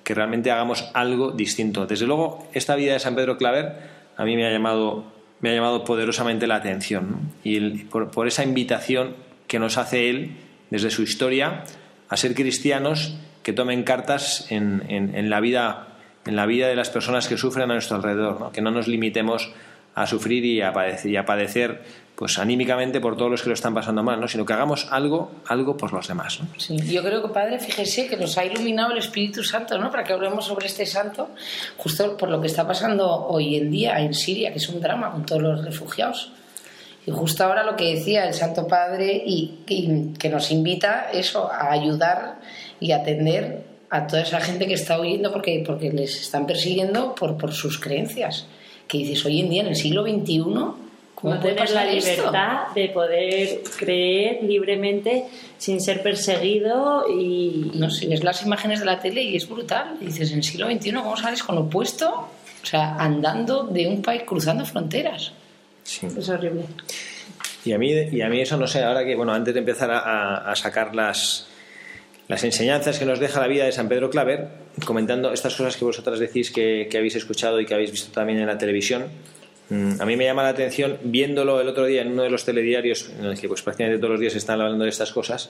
que 0.05 0.13
realmente 0.15 0.49
hagamos 0.49 0.89
algo 0.93 1.31
distinto. 1.31 1.85
Desde 1.85 2.07
luego, 2.07 2.47
esta 2.53 2.75
vida 2.75 2.93
de 2.93 2.99
San 2.99 3.15
Pedro 3.15 3.37
Claver 3.37 3.73
a 4.15 4.23
mí 4.23 4.37
me 4.37 4.47
ha 4.47 4.51
llamado, 4.51 5.03
me 5.41 5.49
ha 5.49 5.53
llamado 5.53 5.83
poderosamente 5.83 6.47
la 6.47 6.55
atención 6.55 7.33
y 7.43 7.59
por, 7.83 8.27
esa 8.29 8.43
invitación 8.45 9.15
que 9.47 9.59
nos 9.59 9.77
hace 9.77 10.09
él 10.09 10.37
desde 10.69 10.89
su 10.89 11.03
historia 11.03 11.65
a 12.07 12.15
ser 12.15 12.33
cristianos 12.33 13.17
que 13.43 13.51
tomen 13.51 13.83
cartas 13.83 14.49
en- 14.51 14.83
en 14.87 15.29
la 15.29 15.41
vida 15.41 15.88
en 16.25 16.35
la 16.35 16.45
vida 16.45 16.67
de 16.67 16.75
las 16.75 16.89
personas 16.89 17.27
que 17.27 17.37
sufren 17.37 17.69
a 17.69 17.73
nuestro 17.73 17.97
alrededor, 17.97 18.39
¿no? 18.39 18.51
que 18.51 18.61
no 18.61 18.71
nos 18.71 18.87
limitemos 18.87 19.51
a 19.95 20.05
sufrir 20.07 20.45
y 20.45 20.61
a 20.61 20.71
padecer, 20.71 21.11
y 21.11 21.17
a 21.17 21.25
padecer 21.25 21.81
pues 22.19 22.37
anímicamente 22.37 22.99
por 22.99 23.15
todos 23.15 23.31
los 23.31 23.41
que 23.41 23.47
lo 23.47 23.53
están 23.53 23.73
pasando 23.73 24.03
mal, 24.03 24.19
¿no? 24.19 24.27
sino 24.27 24.45
que 24.45 24.51
hagamos 24.51 24.87
algo, 24.91 25.31
algo 25.47 25.77
por 25.77 25.93
los 25.93 26.05
demás. 26.09 26.41
¿no? 26.41 26.49
Sí, 26.57 26.77
yo 26.77 27.01
creo 27.01 27.21
que 27.21 27.29
Padre, 27.29 27.59
fíjese 27.59 28.07
que 28.09 28.17
nos 28.17 28.37
ha 28.37 28.43
iluminado 28.43 28.91
el 28.91 28.97
Espíritu 28.97 29.41
Santo, 29.41 29.77
¿no? 29.77 29.89
Para 29.89 30.03
que 30.03 30.11
hablemos 30.11 30.45
sobre 30.45 30.67
este 30.67 30.85
santo, 30.85 31.29
justo 31.77 32.17
por 32.17 32.29
lo 32.29 32.41
que 32.41 32.47
está 32.47 32.67
pasando 32.67 33.09
hoy 33.09 33.55
en 33.55 33.71
día 33.71 33.97
en 34.01 34.13
Siria, 34.13 34.51
que 34.51 34.57
es 34.57 34.67
un 34.67 34.81
drama 34.81 35.11
con 35.11 35.25
todos 35.25 35.41
los 35.41 35.63
refugiados. 35.63 36.33
Y 37.05 37.11
justo 37.11 37.45
ahora 37.45 37.63
lo 37.63 37.77
que 37.77 37.95
decía 37.95 38.27
el 38.27 38.33
Santo 38.33 38.67
Padre 38.67 39.23
y, 39.25 39.59
que 39.65 40.29
nos 40.29 40.51
invita 40.51 41.09
eso 41.13 41.49
a 41.49 41.71
ayudar 41.71 42.39
y 42.81 42.91
atender 42.91 43.63
a 43.89 44.07
toda 44.07 44.21
esa 44.21 44.39
gente 44.39 44.67
que 44.67 44.73
está 44.75 44.99
huyendo 44.99 45.31
porque, 45.31 45.63
porque 45.65 45.91
les 45.91 46.19
están 46.21 46.45
persiguiendo 46.45 47.15
por, 47.15 47.37
por 47.37 47.51
sus 47.53 47.79
creencias. 47.79 48.45
Que 48.87 48.99
dices, 48.99 49.23
hoy 49.25 49.39
en 49.41 49.49
día, 49.49 49.61
en 49.61 49.67
el 49.69 49.75
siglo 49.75 50.03
XXI, 50.03 50.39
¿cómo 51.15 51.33
No 51.35 51.39
puede 51.41 51.53
tener 51.55 51.57
la 51.71 51.81
pasar 51.81 51.87
esto? 51.89 52.11
libertad 52.11 52.57
de 52.75 52.89
poder 52.89 53.59
creer 53.77 54.43
libremente 54.43 55.25
sin 55.57 55.79
ser 55.81 56.01
perseguido 56.01 57.05
y 57.09 57.71
No 57.75 57.89
sé, 57.89 58.07
ves 58.07 58.23
las 58.23 58.41
imágenes 58.43 58.79
de 58.79 58.85
la 58.85 58.99
tele 58.99 59.21
y 59.23 59.35
es 59.35 59.47
brutal. 59.49 59.97
Y 60.01 60.05
dices, 60.05 60.31
en 60.31 60.37
el 60.37 60.43
siglo 60.43 60.67
XXI, 60.71 60.93
¿cómo 60.93 61.17
sales 61.17 61.43
con 61.43 61.55
lo 61.55 61.61
opuesto? 61.61 62.29
O 62.61 62.65
sea, 62.65 62.95
andando 62.97 63.63
de 63.63 63.87
un 63.87 64.01
país, 64.01 64.23
cruzando 64.25 64.65
fronteras. 64.65 65.31
Sí. 65.83 66.05
es 66.07 66.29
horrible. 66.29 66.63
Y 67.65 67.73
a 67.73 67.77
mí, 67.77 67.91
y 67.91 68.21
a 68.21 68.29
mí 68.29 68.41
eso 68.41 68.55
no 68.57 68.67
sé, 68.67 68.83
ahora 68.83 69.03
que, 69.03 69.15
bueno, 69.15 69.33
antes 69.33 69.53
de 69.53 69.59
empezar 69.59 69.91
a, 69.91 69.99
a- 69.99 70.51
a 70.51 70.55
sacar 70.55 70.95
las, 70.95 71.47
las 72.29 72.43
enseñanzas 72.45 72.97
que 72.99 73.05
nos 73.05 73.19
deja 73.19 73.41
la 73.41 73.47
vida 73.47 73.65
de 73.65 73.71
San 73.73 73.89
Pedro 73.89 74.09
Claver, 74.09 74.47
comentando 74.85 75.33
estas 75.33 75.55
cosas 75.55 75.75
que 75.75 75.83
vosotras 75.83 76.19
decís 76.19 76.51
que, 76.51 76.87
que 76.89 76.97
habéis 76.97 77.15
escuchado 77.15 77.59
y 77.59 77.65
que 77.65 77.73
habéis 77.73 77.91
visto 77.91 78.11
también 78.13 78.39
en 78.39 78.45
la 78.47 78.57
televisión, 78.57 79.07
mm, 79.69 79.99
a 79.99 80.05
mí 80.05 80.15
me 80.15 80.23
llama 80.25 80.43
la 80.43 80.49
atención, 80.49 80.97
viéndolo 81.03 81.59
el 81.59 81.67
otro 81.67 81.85
día 81.85 82.03
en 82.03 82.11
uno 82.11 82.21
de 82.23 82.29
los 82.29 82.45
telediarios, 82.45 83.09
en 83.19 83.25
el 83.25 83.37
que 83.39 83.47
pues 83.47 83.61
prácticamente 83.63 83.99
todos 83.99 84.11
los 84.11 84.19
días 84.21 84.35
están 84.35 84.61
hablando 84.61 84.83
de 84.85 84.91
estas 84.91 85.11
cosas, 85.11 85.49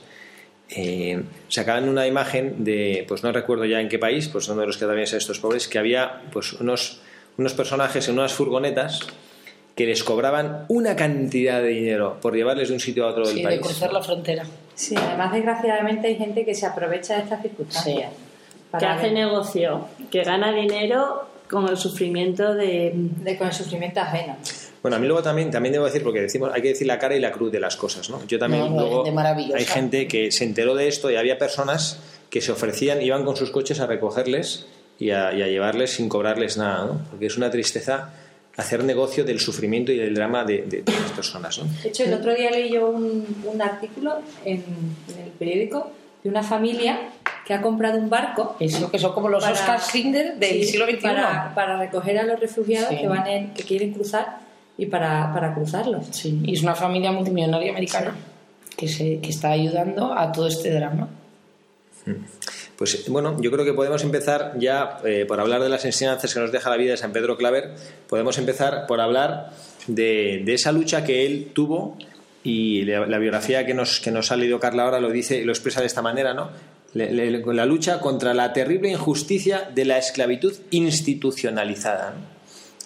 eh, 0.70 1.22
sacaban 1.50 1.90
una 1.90 2.08
imagen 2.08 2.64
de, 2.64 3.04
pues 3.08 3.24
no 3.24 3.32
recuerdo 3.34 3.66
ya 3.66 3.82
en 3.82 3.90
qué 3.90 4.00
país, 4.00 4.30
pues 4.30 4.48
uno 4.48 4.62
de 4.62 4.68
los 4.68 4.78
que 4.78 4.86
también 4.86 5.06
son 5.08 5.18
estos 5.18 5.40
pobres, 5.40 5.68
que 5.68 5.80
había 5.80 6.22
pues 6.32 6.54
unos, 6.54 7.02
unos 7.38 7.54
personajes 7.54 8.08
en 8.08 8.14
unas 8.14 8.32
furgonetas 8.34 9.02
que 9.76 9.86
les 9.86 10.04
cobraban 10.04 10.66
una 10.70 10.96
cantidad 10.96 11.62
de 11.62 11.70
dinero 11.70 12.20
por 12.22 12.36
llevarles 12.36 12.70
de 12.70 12.74
un 12.76 12.80
sitio 12.80 13.06
a 13.06 13.12
otro 13.12 13.26
del 13.26 13.36
Sí, 13.36 13.42
de 13.42 13.48
país. 13.48 13.62
cruzar 13.62 13.92
la 13.94 14.02
frontera. 14.02 14.46
Sí, 14.80 14.96
además 14.96 15.34
desgraciadamente 15.34 16.08
hay 16.08 16.16
gente 16.16 16.46
que 16.46 16.56
se 16.56 16.66
aprovecha 16.66 17.16
de 17.16 17.24
estas 17.24 17.42
circunstancias. 17.42 18.12
Que 18.80 18.86
hace 18.86 19.12
negocio, 19.12 19.88
que 20.10 20.24
gana 20.24 20.54
dinero 20.54 21.28
con 21.50 21.68
el 21.68 21.76
sufrimiento 21.76 22.54
de... 22.54 22.92
de- 22.96 23.38
con 23.38 23.48
el 23.48 23.54
sufrimiento 23.54 24.00
ajeno. 24.00 24.38
Bueno, 24.82 24.96
a 24.96 25.00
mí 25.00 25.08
luego 25.08 25.22
también, 25.22 25.52
también 25.52 25.74
debo 25.74 25.84
decir, 25.84 26.02
porque 26.02 26.22
decimos, 26.22 26.52
hay 26.54 26.62
que 26.62 26.70
decir 26.70 26.88
la 26.88 26.98
cara 26.98 27.14
y 27.14 27.20
la 27.20 27.34
cruz 27.34 27.52
de 27.52 27.60
las 27.60 27.76
cosas, 27.76 28.10
¿no? 28.10 28.26
Yo 28.26 28.40
también 28.40 28.64
No, 28.64 28.70
no, 28.70 28.76
hay 28.80 28.86
luego 28.90 29.06
gente 29.06 29.58
hay 29.58 29.66
gente 29.66 30.08
que 30.08 30.32
se 30.32 30.46
enteró 30.46 30.76
de 30.76 30.88
esto 30.88 31.12
y 31.12 31.18
había 31.18 31.38
personas 31.38 32.00
que 32.30 32.40
se 32.40 32.54
ofrecían, 32.54 33.02
iban 33.02 33.26
con 33.26 33.36
sus 33.36 33.50
coches 33.52 33.82
a 33.82 33.88
recogerles 33.88 34.68
y 34.98 35.10
a, 35.10 35.34
y 35.34 35.42
a 35.42 35.48
llevarles 35.48 35.92
sin 35.92 36.08
cobrarles 36.08 36.56
nada, 36.56 36.86
¿no? 36.86 37.02
Porque 37.10 37.26
es 37.26 37.36
una 37.36 37.52
tristeza 37.52 38.12
hacer 38.60 38.84
negocio 38.84 39.24
del 39.24 39.40
sufrimiento 39.40 39.92
y 39.92 39.98
del 39.98 40.14
drama 40.14 40.44
de, 40.44 40.64
de- 40.64 40.82
de 40.84 40.92
las 40.92 41.12
personas, 41.12 41.58
¿no? 41.58 41.66
De 41.84 41.90
hecho, 41.90 42.04
el 42.04 42.14
otro 42.14 42.34
día 42.36 42.52
leí 42.52 42.72
yo 42.72 42.90
un, 42.90 43.26
un 43.46 43.62
artículo 43.62 44.20
en, 44.46 44.64
en 45.16 45.24
el 45.26 45.30
periódico 45.32 45.92
de 46.24 46.30
una 46.30 46.44
familia 46.44 47.00
que 47.46 47.54
ha 47.54 47.62
comprado 47.62 47.98
un 47.98 48.10
barco 48.10 48.56
Eso 48.60 48.92
que 48.92 49.00
son 49.00 49.14
como 49.14 49.30
los 49.30 49.42
Para- 49.44 49.54
Oscar 49.56 49.80
Schindler 49.82 50.36
del 50.38 50.64
sí, 50.64 50.72
siglo 50.72 50.86
XXI. 50.86 50.98
para, 50.98 51.54
para 51.56 51.78
recoger 51.80 52.18
a 52.20 52.24
los 52.24 52.40
refugiados 52.40 52.90
Sí. 52.90 52.98
que 52.98 53.08
van 53.08 53.26
en- 53.28 53.54
que 53.54 53.64
quieren 53.64 53.92
cruzar 53.94 54.38
y 54.78 54.86
para, 54.86 55.34
para 55.34 55.54
cruzarlos. 55.54 56.08
Sí, 56.12 56.40
y 56.46 56.54
es 56.54 56.62
una 56.62 56.76
familia 56.76 57.12
multimillonaria 57.12 57.72
americana 57.72 58.16
que, 58.78 58.88
se, 58.88 59.20
que 59.20 59.30
está 59.30 59.52
ayudando 59.52 60.14
a 60.14 60.32
todo 60.32 60.48
este 60.48 60.72
drama. 60.72 61.10
Pues 62.80 63.10
bueno, 63.10 63.36
yo 63.42 63.52
creo 63.52 63.66
que 63.66 63.74
podemos 63.74 64.02
empezar 64.04 64.54
ya 64.58 65.00
eh, 65.04 65.26
por 65.28 65.38
hablar 65.42 65.62
de 65.62 65.68
las 65.68 65.84
enseñanzas 65.84 66.34
que 66.34 66.40
nos 66.40 66.50
deja 66.50 66.70
la 66.70 66.78
vida 66.78 66.92
de 66.92 66.98
San 66.98 67.12
Pedro 67.12 67.36
Claver. 67.36 67.76
Podemos 68.08 68.38
empezar 68.38 68.88
por 68.88 69.02
hablar 69.02 69.52
de, 69.88 70.44
de 70.46 70.54
esa 70.54 70.72
lucha 70.72 71.04
que 71.04 71.26
él 71.26 71.52
tuvo 71.54 71.98
y 72.42 72.84
la, 72.86 73.18
biografía 73.18 73.66
que 73.66 73.74
nos, 73.74 74.00
que 74.00 74.12
nos 74.12 74.32
ha 74.32 74.38
leído 74.38 74.62
Carla 74.62 74.84
ahora 74.86 75.02
lo 75.02 75.10
dice 75.10 75.44
lo 75.44 75.52
expresa 75.52 75.82
de 75.82 75.88
esta 75.88 76.02
manera, 76.02 76.34
¿no? 76.34 76.52
La 76.94 77.66
lucha 77.66 78.00
contra 78.00 78.34
la 78.34 78.54
terrible 78.54 78.90
injusticia 78.90 79.70
de 79.76 79.84
la 79.84 79.98
esclavitud 79.98 80.54
institucionalizada. 80.72 82.12
¿no? 82.12 82.22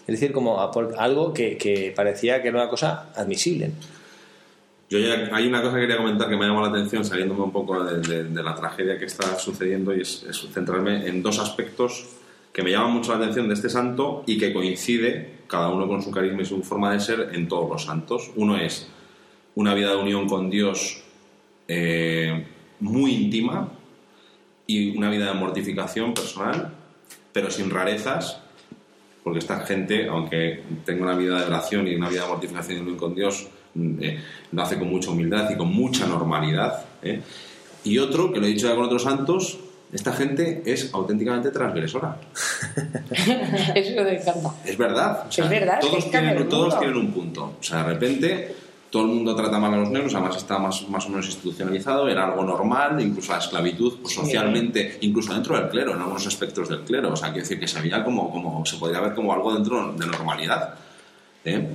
Es 0.08 0.20
decir, 0.20 0.34
como 0.34 0.60
algo 0.98 1.34
que, 1.36 1.56
que 1.56 1.94
parecía 1.96 2.42
que 2.42 2.48
era 2.48 2.58
una 2.58 2.70
cosa 2.70 3.12
admisible. 3.16 3.70
Yo 4.94 5.00
ya, 5.00 5.28
hay 5.32 5.48
una 5.48 5.60
cosa 5.60 5.78
que 5.78 5.82
quería 5.82 5.98
comentar 5.98 6.30
que 6.30 6.38
me 6.38 6.46
ha 6.46 6.50
llamado 6.50 6.68
la 6.68 6.78
atención, 6.78 7.04
saliéndome 7.04 7.42
un 7.42 7.52
poco 7.52 7.84
de, 7.84 8.44
la 8.44 8.54
tragedia 8.54 8.96
que 9.00 9.06
está 9.06 9.40
sucediendo, 9.40 9.92
y 9.96 10.02
es, 10.02 10.24
centrarme 10.54 11.08
en 11.08 11.24
dos 11.24 11.40
aspectos 11.40 12.06
que 12.54 12.62
me 12.62 12.70
llaman 12.70 12.92
mucho 12.92 13.12
la 13.12 13.18
atención 13.18 13.48
de 13.48 13.56
este 13.56 13.70
santo 13.70 14.24
y 14.28 14.38
que 14.38 14.54
coincide, 14.54 15.40
cada 15.48 15.70
uno 15.70 15.88
con 15.88 16.04
su 16.04 16.12
carisma 16.12 16.44
y 16.44 16.46
su 16.46 16.62
forma 16.62 16.94
de 16.94 17.00
ser, 17.00 17.32
en 17.34 17.48
todos 17.48 17.68
los 17.68 17.86
santos. 17.86 18.30
Uno 18.36 18.56
es 18.56 18.88
una 19.56 19.74
vida 19.74 19.90
de 19.90 19.96
unión 19.96 20.28
con 20.28 20.52
Dios 20.52 21.02
eh, 21.68 22.46
muy 22.80 23.16
íntima 23.16 23.72
y 24.68 24.96
una 24.96 25.10
vida 25.10 25.26
de 25.26 25.34
mortificación 25.34 26.14
personal, 26.14 26.72
pero 27.32 27.50
sin 27.50 27.72
rarezas, 27.72 28.42
porque 29.24 29.40
esta 29.40 29.62
gente, 29.62 30.08
aunque 30.08 30.62
tenga 30.86 31.02
una 31.02 31.16
vida 31.16 31.40
de 31.40 31.48
oración 31.48 31.88
y 31.88 31.96
una 31.96 32.10
vida 32.10 32.22
de 32.22 32.28
mortificación 32.28 32.78
y 32.78 32.82
unión 32.82 32.98
con 32.98 33.16
Dios, 33.16 33.50
eh, 33.76 34.20
lo 34.52 34.62
hace 34.62 34.78
con 34.78 34.90
mucha 34.90 35.12
humildad 35.12 35.50
y 35.50 35.58
con 35.58 35.74
mucha 35.74 36.06
normalidad. 36.08 36.86
¿eh? 37.02 37.22
Y 37.84 37.98
otro, 37.98 38.32
que 38.32 38.40
lo 38.40 38.46
he 38.46 38.50
dicho 38.50 38.68
ya 38.68 38.76
con 38.76 38.86
otros 38.86 39.04
santos, 39.04 39.60
esta 39.92 40.14
gente 40.14 40.64
es 40.66 40.94
auténticamente 40.94 41.52
transgresora. 41.52 42.18
Eso 43.76 44.04
me 44.04 44.16
encanta. 44.16 44.56
Es 44.66 44.78
verdad. 44.78 45.26
o 45.28 45.32
sea, 45.32 45.46
Es 45.46 45.52
verdad, 45.52 45.80
Todos, 45.82 46.10
tienen, 46.10 46.50
todos 46.50 46.76
un 46.96 47.12
punto. 47.12 47.54
O 47.60 47.64
sea, 47.64 47.84
de 47.84 47.94
repente 47.94 48.56
todo 48.94 49.04
el 49.04 49.10
mundo 49.10 49.36
trata 49.36 49.58
mal 49.58 49.74
a 49.74 49.78
los 49.78 49.90
negros, 49.90 50.14
además 50.14 50.38
está 50.38 50.60
más, 50.60 50.88
más 50.88 51.08
o 51.08 51.10
menos 51.10 51.26
institucionalizado, 51.26 52.08
era 52.08 52.26
algo 52.26 52.44
normal, 52.44 53.02
incluso 53.02 53.32
la 53.32 53.40
esclavitud, 53.40 53.98
pues, 54.04 54.14
socialmente, 54.14 55.00
incluso 55.02 55.34
dentro 55.34 55.58
del 55.58 55.68
clero, 55.70 55.96
en 55.96 56.02
algunos 56.02 56.28
aspectos 56.28 56.70
del 56.70 56.82
clero, 56.82 57.12
o 57.12 57.16
sea, 57.16 57.30
quiero 57.30 57.42
decir 57.42 57.60
que 57.60 57.68
se 57.68 57.82
veía 57.82 58.04
como, 58.04 58.32
como 58.32 58.64
se 58.68 58.78
podría 58.78 59.02
ver 59.02 59.16
como 59.16 59.34
algo 59.34 59.52
dentro 59.52 59.94
de 59.94 60.06
normalidad. 60.06 60.76
¿eh? 61.44 61.70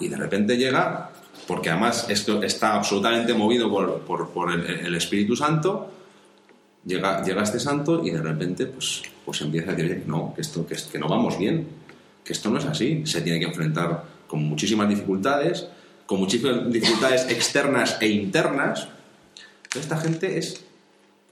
Y 0.00 0.08
de 0.08 0.16
repente 0.16 0.56
llega, 0.56 1.10
porque 1.46 1.70
además 1.70 2.06
esto 2.08 2.42
está 2.42 2.74
absolutamente 2.74 3.34
movido 3.34 3.70
por, 3.70 4.00
por, 4.30 4.52
el, 4.52 4.94
Espíritu 4.94 5.36
Santo, 5.36 5.90
llega, 6.84 7.22
llega 7.22 7.42
este 7.42 7.60
santo 7.60 8.04
y 8.04 8.10
de 8.10 8.22
repente 8.22 8.66
pues, 8.66 9.02
pues 9.24 9.40
empieza 9.40 9.70
a 9.70 9.74
decir 9.74 9.92
"Oye, 9.92 10.02
que 10.02 10.08
no, 10.08 10.32
que, 10.34 10.40
esto, 10.40 10.66
que, 10.66 10.76
que 10.90 10.98
no 10.98 11.08
vamos 11.08 11.38
bien, 11.38 11.66
que 12.24 12.32
esto 12.32 12.50
no 12.50 12.58
es 12.58 12.64
así, 12.64 13.02
se 13.06 13.20
tiene 13.20 13.38
que 13.38 13.46
enfrentar 13.46 14.04
con 14.26 14.42
muchísimas 14.42 14.88
dificultades, 14.88 15.68
con 16.06 16.18
muchísimas 16.20 16.70
dificultades 16.72 17.30
externas 17.30 17.98
e 18.00 18.08
internas. 18.08 18.88
Esta 19.74 19.96
gente 19.98 20.38
es, 20.38 20.64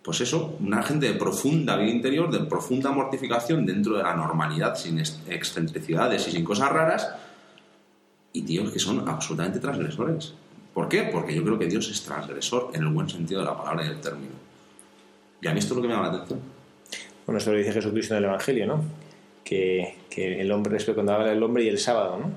pues 0.02 0.20
eso, 0.20 0.56
una 0.60 0.82
gente 0.82 1.06
de 1.06 1.14
profunda 1.14 1.76
vida 1.76 1.90
interior, 1.90 2.30
de 2.30 2.40
profunda 2.40 2.90
mortificación 2.90 3.64
dentro 3.64 3.96
de 3.96 4.02
la 4.02 4.14
normalidad, 4.14 4.74
sin 4.76 4.98
ex- 4.98 5.20
excentricidades 5.28 6.26
y 6.28 6.32
sin 6.32 6.44
cosas 6.44 6.70
raras, 6.70 7.08
y 8.32 8.42
tíos 8.42 8.70
que 8.70 8.78
son 8.78 9.08
absolutamente 9.08 9.58
transgresores. 9.58 10.34
¿Por 10.72 10.88
qué? 10.88 11.02
Porque 11.04 11.34
yo 11.34 11.44
creo 11.44 11.58
que 11.58 11.66
Dios 11.66 11.90
es 11.90 12.02
transgresor 12.02 12.70
en 12.74 12.82
el 12.82 12.88
buen 12.88 13.08
sentido 13.08 13.40
de 13.40 13.46
la 13.46 13.56
palabra 13.56 13.84
y 13.84 13.88
del 13.88 14.00
término. 14.00 14.32
Y 15.40 15.48
a 15.48 15.52
mí 15.52 15.58
esto 15.58 15.74
es 15.74 15.76
lo 15.76 15.82
que 15.82 15.88
me 15.88 15.94
llama 15.94 16.08
la 16.08 16.14
atención. 16.14 16.40
Bueno, 17.26 17.38
esto 17.38 17.52
lo 17.52 17.58
dice 17.58 17.72
Jesucristo 17.72 18.14
en 18.14 18.18
el 18.18 18.24
Evangelio, 18.24 18.66
¿no? 18.66 18.84
Que, 19.44 19.96
que 20.08 20.40
el 20.40 20.50
hombre 20.50 20.76
es 20.76 20.84
cuando 20.84 21.12
habla 21.12 21.28
del 21.28 21.42
hombre 21.42 21.64
y 21.64 21.68
el 21.68 21.78
sábado, 21.78 22.18
¿no? 22.18 22.30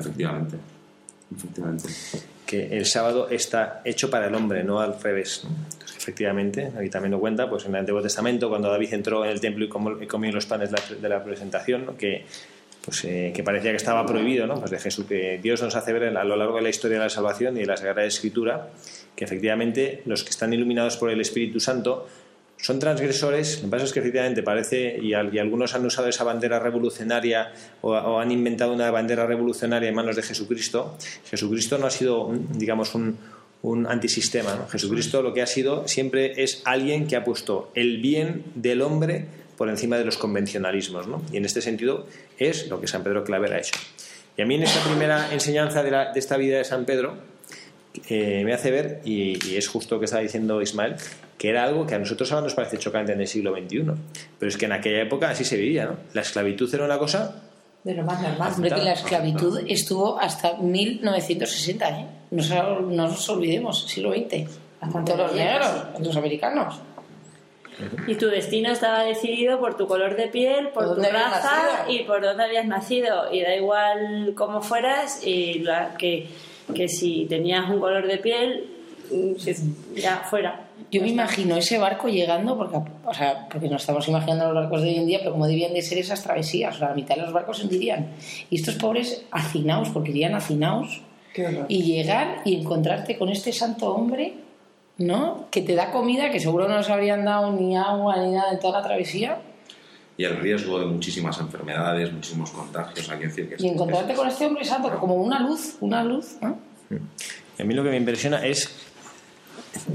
Efectivamente. 0.00 0.56
Efectivamente. 1.34 1.88
que 2.46 2.76
el 2.76 2.84
sábado 2.84 3.28
está 3.30 3.80
hecho 3.84 4.10
para 4.10 4.26
el 4.26 4.34
hombre, 4.34 4.62
no 4.62 4.80
al 4.80 5.00
revés. 5.00 5.42
¿no? 5.44 5.50
Entonces, 5.72 5.96
efectivamente, 5.96 6.70
ahí 6.78 6.90
también 6.90 7.12
lo 7.12 7.20
cuenta, 7.20 7.48
pues 7.48 7.64
en 7.64 7.70
el 7.70 7.80
Antiguo 7.80 8.02
Testamento, 8.02 8.50
cuando 8.50 8.70
David 8.70 8.92
entró 8.92 9.24
en 9.24 9.30
el 9.30 9.40
templo 9.40 9.64
y 9.64 9.68
comió, 9.68 10.02
y 10.02 10.06
comió 10.06 10.30
los 10.32 10.44
panes 10.44 10.70
de 10.70 10.76
la, 10.76 11.00
de 11.00 11.08
la 11.08 11.24
presentación, 11.24 11.86
¿no? 11.86 11.96
que, 11.96 12.26
pues, 12.84 13.04
eh, 13.04 13.32
que 13.34 13.42
parecía 13.42 13.70
que 13.70 13.76
estaba 13.76 14.04
prohibido, 14.06 14.46
¿no? 14.46 14.54
pues 14.56 14.70
de 14.70 14.78
Jesús, 14.78 15.04
que 15.06 15.38
Dios 15.42 15.62
nos 15.62 15.74
hace 15.76 15.92
ver 15.92 16.16
a 16.16 16.24
lo 16.24 16.36
largo 16.36 16.56
de 16.56 16.62
la 16.62 16.68
historia 16.70 16.98
de 16.98 17.04
la 17.04 17.10
salvación 17.10 17.56
y 17.56 17.60
de 17.60 17.66
la 17.66 17.76
Sagrada 17.76 18.04
Escritura, 18.04 18.70
que 19.16 19.24
efectivamente 19.24 20.02
los 20.06 20.24
que 20.24 20.30
están 20.30 20.52
iluminados 20.52 20.96
por 20.96 21.10
el 21.10 21.20
Espíritu 21.20 21.60
Santo 21.60 22.08
son 22.58 22.78
transgresores, 22.78 23.56
lo 23.58 23.62
que 23.64 23.70
pasa 23.72 23.84
es 23.86 23.92
que 23.92 23.98
efectivamente 23.98 24.42
parece, 24.44 24.96
y, 25.02 25.14
al- 25.14 25.34
y 25.34 25.38
algunos 25.40 25.74
han 25.74 25.84
usado 25.84 26.08
esa 26.08 26.22
bandera 26.22 26.60
revolucionaria 26.60 27.52
o, 27.80 28.20
han 28.20 28.30
inventado 28.30 28.72
una 28.72 28.88
bandera 28.92 29.26
revolucionaria 29.26 29.88
en 29.88 29.94
manos 29.96 30.14
de 30.14 30.22
Jesucristo. 30.22 30.96
Jesucristo 31.28 31.76
no 31.78 31.86
ha 31.86 31.90
sido, 31.90 32.30
digamos, 32.54 32.94
un, 32.94 33.16
antisistema. 33.88 34.66
Jesucristo 34.70 35.22
lo 35.22 35.32
que 35.34 35.42
ha 35.42 35.46
sido 35.46 35.86
siempre 35.88 36.40
es 36.42 36.62
alguien 36.64 37.06
que 37.06 37.14
ha 37.16 37.22
puesto 37.24 37.70
el 37.74 38.00
bien 38.00 38.44
del 38.56 38.80
hombre 38.82 39.26
por 39.56 39.68
encima 39.68 39.96
de 39.98 40.04
los 40.04 40.16
convencionalismos. 40.18 41.06
¿no? 41.08 41.22
Y 41.32 41.36
en 41.36 41.44
este 41.44 41.60
sentido 41.62 42.06
es 42.38 42.68
lo 42.68 42.80
que 42.80 42.86
San 42.86 43.02
Pedro 43.02 43.24
Claver 43.24 43.52
ha 43.54 43.58
hecho. 43.58 43.74
Y 44.36 44.42
a 44.42 44.46
mí 44.46 44.54
en 44.54 44.62
esta 44.62 44.80
primera 44.88 45.32
enseñanza 45.32 45.82
de, 45.82 45.90
la- 45.90 46.12
de 46.12 46.18
esta 46.18 46.36
vida 46.36 46.58
de 46.58 46.64
San 46.64 46.84
Pedro, 46.84 47.16
eh, 48.08 48.42
me 48.44 48.54
hace 48.54 48.70
ver, 48.70 49.00
y, 49.04 49.38
y 49.46 49.56
es 49.56 49.68
justo 49.68 49.96
lo 49.96 50.00
que 50.00 50.06
estaba 50.06 50.22
diciendo 50.22 50.62
Ismael, 50.62 50.96
que 51.36 51.50
era 51.50 51.64
algo 51.64 51.86
que 51.86 51.94
a 51.94 51.98
nosotros 51.98 52.30
ahora 52.32 52.44
nos 52.44 52.54
parece 52.54 52.78
chocante 52.78 53.12
en 53.12 53.20
el 53.20 53.26
siglo 53.28 53.52
XXI. 53.54 53.84
Pero 54.38 54.48
es 54.48 54.56
que 54.56 54.64
en 54.66 54.72
aquella 54.72 55.02
época 55.02 55.28
así 55.28 55.44
se 55.44 55.56
vivía, 55.56 55.84
¿no? 55.84 55.96
La 56.14 56.22
esclavitud 56.22 56.72
era 56.74 56.84
una 56.86 56.98
cosa. 56.98 57.42
De 57.84 57.94
lo 57.94 58.04
más 58.04 58.22
normal. 58.22 58.52
Hombre, 58.54 58.70
que 58.70 58.82
la 58.82 58.92
esclavitud 58.92 59.60
estuvo 59.68 60.18
hasta 60.18 60.54
1960, 60.56 61.88
¿eh? 62.00 62.06
No, 62.30 62.80
nos 62.80 63.28
olvidemos, 63.28 63.84
siglo 63.88 64.12
XX. 64.12 64.48
Bastante 64.80 65.12
Todos 65.12 65.26
los 65.28 65.36
negros, 65.36 65.68
los 66.00 66.16
americanos. 66.16 66.76
Y 68.06 68.14
tu 68.16 68.28
destino 68.28 68.70
estaba 68.70 69.02
decidido 69.04 69.58
por 69.58 69.76
tu 69.76 69.86
color 69.86 70.16
de 70.16 70.28
piel, 70.28 70.68
por 70.68 70.86
Por 70.86 70.96
tu 70.96 71.02
raza 71.02 71.84
y 71.88 72.00
por 72.00 72.22
dónde 72.22 72.44
habías 72.44 72.66
nacido. 72.66 73.32
Y 73.32 73.40
da 73.42 73.54
igual 73.56 74.32
cómo 74.36 74.60
fueras, 74.62 75.26
y 75.26 75.60
la- 75.60 75.94
que, 75.96 76.28
que 76.74 76.88
si 76.88 77.26
tenías 77.28 77.68
un 77.70 77.80
color 77.80 78.06
de 78.06 78.18
piel, 78.18 78.66
mm, 79.10 79.32
ya 79.96 80.18
fuera. 80.28 80.66
Yo 80.90 81.00
me 81.00 81.08
imagino 81.08 81.56
ese 81.56 81.78
barco 81.78 82.08
llegando, 82.08 82.56
porque, 82.56 82.76
o 83.04 83.14
sea, 83.14 83.48
porque 83.50 83.68
nos 83.68 83.80
estamos 83.82 84.06
imaginando 84.08 84.46
los 84.52 84.54
barcos 84.64 84.82
de 84.82 84.88
hoy 84.90 84.96
en 84.96 85.06
día, 85.06 85.18
pero 85.20 85.32
como 85.32 85.46
debían 85.46 85.72
de 85.72 85.80
ser 85.80 85.96
esas 85.98 86.22
travesías, 86.22 86.74
o 86.76 86.78
sea, 86.78 86.88
la 86.90 86.94
mitad 86.94 87.14
de 87.16 87.22
los 87.22 87.32
barcos 87.32 87.56
se 87.58 87.64
hundirían. 87.64 88.08
Y 88.50 88.56
estos 88.56 88.74
pobres 88.74 89.24
hacinaos, 89.30 89.88
porque 89.90 90.10
irían 90.10 90.34
hacinaos, 90.34 91.00
y 91.68 91.82
llegar 91.82 92.42
y 92.44 92.56
encontrarte 92.60 93.16
con 93.16 93.30
este 93.30 93.52
santo 93.52 93.94
hombre, 93.94 94.34
¿no? 94.98 95.46
Que 95.50 95.62
te 95.62 95.74
da 95.74 95.90
comida, 95.90 96.30
que 96.30 96.40
seguro 96.40 96.68
no 96.68 96.76
les 96.78 96.88
habrían 96.90 97.24
dado 97.24 97.52
ni 97.52 97.76
agua 97.76 98.16
ni 98.18 98.32
nada 98.32 98.52
en 98.52 98.60
toda 98.60 98.80
la 98.80 98.84
travesía, 98.86 99.40
Y 100.18 100.24
el 100.24 100.36
riesgo 100.36 100.78
de 100.78 100.84
muchísimas 100.84 101.38
enfermedades, 101.40 102.12
muchísimos 102.12 102.50
contagios, 102.50 103.08
hay 103.08 103.18
que 103.18 103.26
decir 103.28 103.48
que 103.48 103.54
es- 103.54 103.62
y 103.62 103.68
encontrarte 103.68 104.12
es- 104.12 104.18
con 104.18 104.28
este 104.28 104.44
hombre 104.46 104.62
santo, 104.64 104.90
como 105.00 105.14
una 105.14 105.40
luz, 105.40 105.78
una 105.80 106.04
luz, 106.04 106.36
¿no? 106.42 106.58
Y 107.58 107.62
a 107.62 107.64
mí 107.64 107.72
lo 107.72 107.82
que 107.82 107.88
me 107.90 107.96
impresiona 107.96 108.44
es 108.46 108.68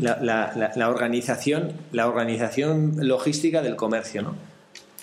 la, 0.01 0.17
la- 0.19 0.51
la- 0.55 0.71
la 0.75 0.89
organización, 0.89 1.73
la 1.91 2.07
organización 2.07 2.95
logística 3.07 3.61
del 3.61 3.75
comercio, 3.75 4.23
¿no? 4.23 4.35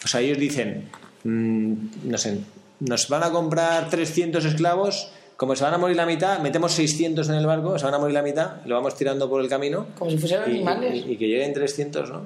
O 0.04 0.08
sea, 0.08 0.20
ellos 0.20 0.36
dicen, 0.36 0.90
mm, 1.22 1.72
no 2.10 2.18
sé, 2.18 2.40
nos 2.80 3.08
van 3.08 3.22
a 3.22 3.30
comprar 3.30 3.88
300 3.88 4.44
esclavos, 4.44 5.12
como 5.36 5.56
se 5.56 5.64
van 5.64 5.74
a 5.74 5.78
morir 5.78 5.96
la 5.96 6.06
mitad, 6.06 6.38
metemos 6.40 6.72
600 6.72 7.28
en 7.28 7.34
el 7.36 7.46
barco, 7.46 7.78
se 7.78 7.84
van 7.84 7.94
a 7.94 7.98
morir 7.98 8.14
la 8.14 8.22
mitad, 8.22 8.64
lo 8.66 8.74
vamos 8.76 8.94
tirando 8.96 9.28
por 9.28 9.40
el 9.42 9.48
camino. 9.48 9.86
Como 9.98 10.10
si 10.10 10.18
fueran 10.18 10.48
y- 10.50 10.54
animales. 10.56 11.04
Y, 11.06 11.12
y 11.12 11.16
que 11.16 11.26
lleguen 11.28 11.52
300, 11.52 12.10
¿no? 12.10 12.22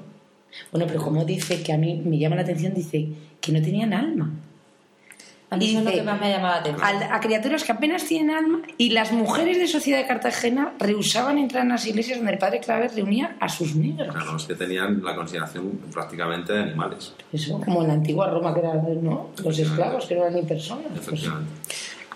Bueno, 0.71 0.85
pero 0.87 1.01
como 1.01 1.23
dice 1.25 1.61
que 1.61 1.73
a 1.73 1.77
mí 1.77 2.01
me 2.03 2.17
llama 2.17 2.35
la 2.35 2.41
atención, 2.43 2.73
dice 2.73 3.07
que 3.39 3.51
no 3.51 3.61
tenían 3.61 3.93
alma. 3.93 4.31
A 5.51 5.57
mí 5.57 5.69
eso 5.71 5.79
es 5.79 5.85
lo 5.85 5.91
que 5.91 6.03
más 6.03 6.19
me 6.19 6.27
ha 6.27 6.37
llamado 6.37 6.53
la 6.53 6.59
atención. 6.59 7.11
a, 7.11 7.15
a 7.15 7.19
criaturas 7.19 7.63
que 7.63 7.71
apenas 7.71 8.03
tienen 8.05 8.35
alma 8.35 8.61
y 8.77 8.91
las 8.91 9.11
mujeres 9.11 9.57
de 9.57 9.67
Sociedad 9.67 9.97
de 9.99 10.05
Cartagena 10.05 10.73
rehusaban 10.77 11.39
entrar 11.39 11.63
en 11.63 11.69
las 11.69 11.87
iglesias 11.87 12.19
donde 12.19 12.33
el 12.33 12.37
padre 12.37 12.59
Claver 12.59 12.91
reunía 12.93 13.35
a 13.39 13.49
sus 13.49 13.75
negros. 13.75 14.13
Claro, 14.13 14.37
es 14.37 14.43
que 14.43 14.53
tenían 14.53 15.03
la 15.03 15.15
consideración 15.15 15.71
prácticamente 15.91 16.53
de 16.53 16.59
animales. 16.61 17.13
Eso, 17.33 17.59
como 17.61 17.81
en 17.81 17.87
la 17.87 17.93
antigua 17.95 18.29
Roma, 18.29 18.53
que 18.53 18.59
eran 18.59 19.03
¿no? 19.03 19.29
los 19.43 19.57
esclavos, 19.57 20.05
que 20.05 20.13
no 20.15 20.21
eran 20.21 20.35
ni 20.35 20.43
personas. 20.43 20.85
Pues, 20.93 21.07
Efectivamente. 21.07 21.51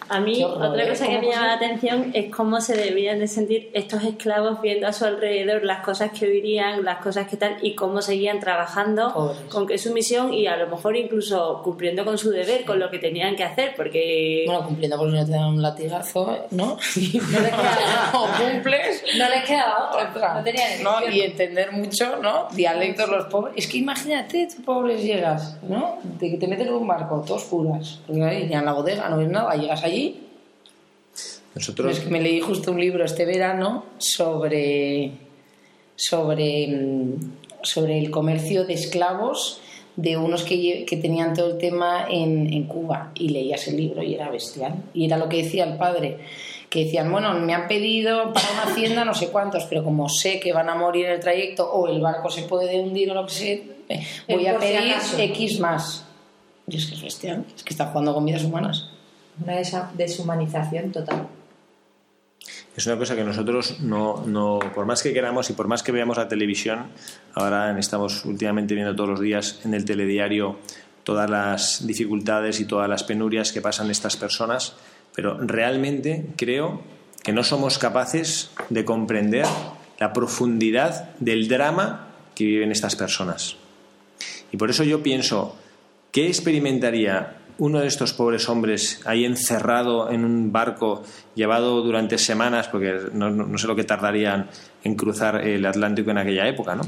A 0.10 0.20
mí, 0.20 0.44
otra 0.44 0.84
¿eh? 0.84 0.90
cosa 0.90 1.08
que 1.08 1.16
¿Cómo 1.16 1.28
me 1.28 1.34
llama 1.34 1.48
la 1.48 1.54
atención 1.54 2.12
es 2.14 2.34
cómo 2.34 2.62
se 2.62 2.76
debían 2.76 3.20
de 3.20 3.28
sentir 3.28 3.70
estos 3.74 4.04
esclavos 4.04 4.62
viendo 4.62 4.88
a 4.88 4.94
su 4.94 5.06
alrededor 5.06 5.64
las 5.64 5.84
cosas 5.84 6.12
que 6.12 6.26
oirían, 6.26 6.84
las 6.84 7.00
cosas 7.00 7.28
que 7.28 7.38
tal, 7.38 7.58
y 7.62 7.76
cómo 7.76 8.02
seguían 8.02 8.40
trabajando, 8.40 9.14
Pobres. 9.14 9.38
con 9.50 9.68
que 9.68 9.78
su 9.78 9.94
misión 9.94 10.34
y 10.34 10.48
a 10.48 10.58
lo 10.58 10.68
mejor 10.68 10.96
incluso 10.96 11.62
cumpliendo 11.64 12.06
con 12.06 12.18
su 12.18 12.30
deber, 12.30 12.66
con 12.66 12.80
lo 12.80 12.90
que 12.90 13.00
tenían 13.00 13.36
que 13.36 13.44
hacer, 13.44 13.74
porque 13.76 14.44
Bueno, 14.46 14.66
cumpliendo 14.66 14.98
por 14.98 15.10
si 15.10 15.18
no 15.18 15.26
te 15.26 15.32
dan 15.32 15.46
un 15.46 15.62
latigazo, 15.62 16.48
¿no? 16.52 16.78
No 17.34 17.40
les 17.40 17.52
queda 17.52 18.12
o 18.14 18.28
cumples. 18.38 19.04
No 19.18 19.30
les 19.30 19.46
quedaba 19.46 19.92
otra. 19.92 20.34
No 20.36 20.44
tenían 20.44 20.84
¿no? 20.84 21.10
Y 21.10 21.22
entender 21.22 21.72
mucho, 21.72 22.18
¿no? 22.22 22.48
Dialectos 22.52 23.10
los 23.10 23.26
pobres. 23.26 23.54
Es 23.58 23.68
que 23.68 23.78
imagínate, 23.78 24.48
tú 24.56 24.64
pobres 24.64 25.04
llegas, 25.04 25.58
¿no? 25.64 25.98
De 26.04 26.32
que 26.32 26.38
te 26.38 26.48
meten 26.48 26.68
en 26.68 26.74
un 26.74 26.88
barco, 26.88 27.24
todos 27.26 27.44
curas. 27.46 28.00
Porque 28.06 28.24
ahí 28.24 28.46
ni 28.48 28.54
en 28.54 28.66
la 28.66 28.74
bodega, 28.74 29.10
no 29.10 29.18
ves 29.18 29.30
nada. 29.30 29.56
Llegas 29.56 29.84
allí. 29.94 30.20
Nosotros, 31.56 31.98
Es 31.98 32.04
que 32.04 32.10
me 32.10 32.22
leí 32.22 32.40
justo 32.40 32.72
un 32.72 32.80
libro 32.80 33.06
este 33.06 33.26
verano 33.26 33.86
sobre, 34.00 35.12
sobre, 35.96 36.68
mm, 36.68 37.14
sobre 37.62 38.00
el 38.00 38.10
comercio 38.10 38.66
de 38.66 38.74
esclavos 38.74 39.62
de 39.96 40.18
unos 40.18 40.44
que, 40.44 40.86
que 40.86 40.98
tenían 40.98 41.36
todo 41.36 41.52
el 41.52 41.58
tema 41.60 42.08
en, 42.10 42.52
en 42.52 42.64
Cuba 42.64 43.12
y 43.14 43.30
leías 43.30 43.68
el 43.68 43.78
libro 43.78 44.02
y 44.02 44.16
era 44.16 44.30
bestial. 44.30 44.84
Y 44.94 45.06
era 45.06 45.18
lo 45.18 45.30
que 45.30 45.44
decía 45.44 45.66
el 45.66 45.78
padre, 45.78 46.18
que 46.70 46.86
decían, 46.86 47.12
bueno, 47.12 47.32
me 47.36 47.54
han 47.54 47.68
pedido 47.68 48.34
para 48.34 48.50
una 48.52 48.64
hacienda 48.64 49.06
no 49.06 49.14
sé 49.14 49.28
cuántos, 49.28 49.66
pero 49.66 49.84
como 49.84 50.10
sé 50.10 50.40
que 50.40 50.52
van 50.54 50.70
a 50.70 50.76
morir 50.76 51.06
en 51.06 51.12
el 51.14 51.20
trayecto 51.20 51.72
o 51.72 51.88
el 51.88 52.02
barco 52.02 52.32
se 52.32 52.44
puede 52.44 52.80
hundir 52.80 53.12
o 53.12 53.14
lo 53.14 53.28
que 53.28 53.32
sea, 53.32 53.58
voy 54.28 54.48
a 54.48 54.54
si 54.54 54.60
pedir 54.60 54.92
acaso. 54.92 55.20
X 55.20 55.60
más. 55.60 56.06
Y 56.68 56.78
es 56.78 56.88
que 56.88 56.96
es 56.96 57.02
bestial, 57.04 57.46
es 57.56 57.64
que 57.64 57.74
está 57.74 57.88
jugando 57.88 58.16
con 58.16 58.26
vidas 58.26 58.44
humanas. 58.44 58.90
Una 59.42 59.56
deshumanización 59.96 60.92
total. 60.92 61.28
Es 62.76 62.88
una 62.88 62.98
cosa 62.98 63.16
que 63.16 63.24
nosotros 63.24 63.80
no, 63.82 64.24
no, 64.26 64.60
por 64.74 64.86
más 64.86 65.04
que 65.04 65.14
queramos 65.14 65.50
y 65.50 65.54
por 65.54 65.68
más 65.68 65.84
que 65.84 65.92
veamos 65.92 66.18
la 66.18 66.28
televisión, 66.28 66.88
ahora 67.36 67.78
estamos 67.78 68.26
últimamente 68.26 68.74
viendo 68.74 68.96
todos 68.96 69.12
los 69.12 69.20
días 69.20 69.62
en 69.64 69.74
el 69.74 69.86
telediario 69.86 70.58
todas 71.04 71.30
las 71.30 71.86
dificultades 71.86 72.60
y 72.60 72.66
todas 72.66 72.90
las 72.90 73.04
penurias 73.04 73.52
que 73.52 73.62
pasan 73.62 73.92
estas 73.92 74.18
personas, 74.18 74.74
pero 75.14 75.38
realmente 75.38 76.28
creo 76.38 76.82
que 77.24 77.34
no 77.34 77.44
somos 77.44 77.78
capaces 77.78 78.52
de 78.70 78.86
comprender 78.86 79.46
la 80.00 80.14
profundidad 80.14 81.16
del 81.20 81.48
drama 81.48 82.08
que 82.36 82.46
viven 82.46 82.72
estas 82.72 82.96
personas. 82.96 83.56
Y 84.52 84.58
por 84.58 84.70
eso 84.70 84.84
yo 84.84 85.04
pienso, 85.04 85.56
¿qué 86.12 86.28
experimentaría 86.28 87.38
uno 87.64 87.80
de 87.80 87.88
estos 87.88 88.12
pobres 88.12 88.50
hombres 88.50 89.00
ahí 89.06 89.24
encerrado 89.24 90.12
en 90.12 90.26
un 90.26 90.52
barco, 90.52 91.02
llevado 91.34 91.82
durante 91.82 92.18
semanas, 92.18 92.68
porque 92.68 92.94
no, 93.14 93.58
sé 93.58 93.68
lo 93.68 93.76
que 93.78 93.86
tardarían 93.86 94.50
en 94.84 94.96
cruzar 94.96 95.48
el 95.48 95.66
Atlántico 95.66 96.12
en 96.12 96.18
aquella 96.18 96.46
época, 96.46 96.76
¿no? 96.76 96.84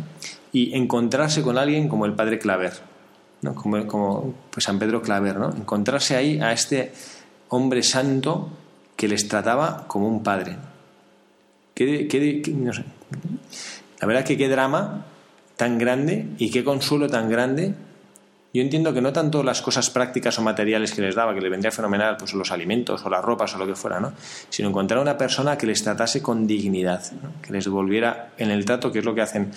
Y 0.51 0.75
encontrarse 0.75 1.41
con 1.43 1.57
alguien 1.57 1.87
como 1.87 2.05
el 2.05 2.11
padre 2.13 2.39
Claver, 2.39 2.73
¿no? 3.41 3.55
Como, 3.55 4.33
pues 4.51 4.65
San 4.65 4.77
Pedro 4.77 5.01
Claver, 5.01 5.37
¿no? 5.37 5.49
Encontrarse 5.55 6.17
ahí 6.17 6.39
a 6.41 6.51
este 6.51 6.91
hombre 7.47 7.81
santo 7.81 8.49
que 8.97 9.07
les 9.07 9.29
trataba 9.29 9.85
como 9.87 10.09
un 10.09 10.23
padre. 10.23 10.57
Qué, 11.73 12.07
qué- 12.09 12.41
no 12.53 12.73
sé. 12.73 12.83
La 14.01 14.07
verdad 14.07 14.25
que 14.25 14.37
qué 14.37 14.49
drama 14.49 15.05
tan 15.55 15.77
grande 15.77 16.27
y 16.37 16.51
qué 16.51 16.65
consuelo 16.65 17.07
tan 17.07 17.29
grande. 17.29 17.75
Yo 18.55 18.61
entiendo 18.61 18.93
que 18.93 19.01
no 19.01 19.11
tanto 19.11 19.43
las 19.43 19.61
cosas 19.61 19.89
prácticas 19.89 20.39
o 20.39 20.41
materiales 20.41 20.93
que 20.93 21.01
les 21.01 21.13
daba, 21.13 21.33
que 21.33 21.41
les 21.41 21.51
vendría 21.51 21.73
fenomenal, 21.73 22.15
pues 22.15 22.33
los 22.33 22.53
alimentos 22.53 23.05
o 23.05 23.09
las 23.09 23.21
ropas 23.21 23.53
o 23.53 23.57
lo 23.57 23.67
que 23.67 23.75
fuera, 23.75 23.99
¿no? 23.99 24.13
Sino 24.47 24.69
encontrar 24.69 25.01
una 25.01 25.17
persona 25.17 25.57
que 25.57 25.67
les 25.67 25.83
tratase 25.83 26.21
con 26.21 26.47
dignidad, 26.47 27.03
¿no? 27.21 27.41
que 27.41 27.51
les 27.51 27.65
devolviera 27.65 28.29
en 28.37 28.51
el 28.51 28.63
trato, 28.63 28.93
que 28.93 28.99
es 28.99 29.05
lo 29.05 29.13
que 29.13 29.19
hacen 29.19 29.51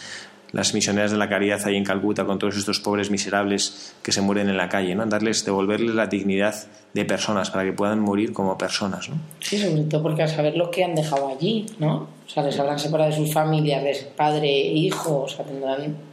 las 0.50 0.74
misioneras 0.74 1.12
de 1.12 1.16
la 1.16 1.28
caridad 1.28 1.64
ahí 1.64 1.76
en 1.76 1.84
Calcuta 1.84 2.24
con 2.24 2.40
todos 2.40 2.56
estos 2.56 2.80
pobres 2.80 3.08
miserables 3.08 3.94
que 4.02 4.10
se 4.10 4.20
mueren 4.20 4.48
en 4.48 4.56
la 4.56 4.68
calle, 4.68 4.96
¿no? 4.96 5.06
Darles, 5.06 5.44
devolverles 5.44 5.94
la 5.94 6.08
dignidad 6.08 6.56
de 6.92 7.04
personas 7.04 7.50
para 7.50 7.64
que 7.64 7.72
puedan 7.72 8.00
morir 8.00 8.32
como 8.32 8.58
personas, 8.58 9.08
¿no? 9.08 9.14
Sí, 9.38 9.58
sobre 9.58 9.82
todo 9.82 10.02
porque 10.02 10.24
a 10.24 10.28
saber 10.28 10.56
lo 10.56 10.72
que 10.72 10.82
han 10.82 10.96
dejado 10.96 11.28
allí, 11.28 11.66
¿no? 11.78 12.08
O 12.26 12.28
sea, 12.28 12.42
les 12.42 12.58
habrán 12.58 12.80
separado 12.80 13.10
de 13.10 13.16
sus 13.16 13.32
familias, 13.32 13.84
de 13.84 13.94
padre 14.16 14.48
e 14.48 14.72
hijo, 14.72 15.22
o 15.22 15.28
sea, 15.28 15.44
tendrán... 15.44 16.07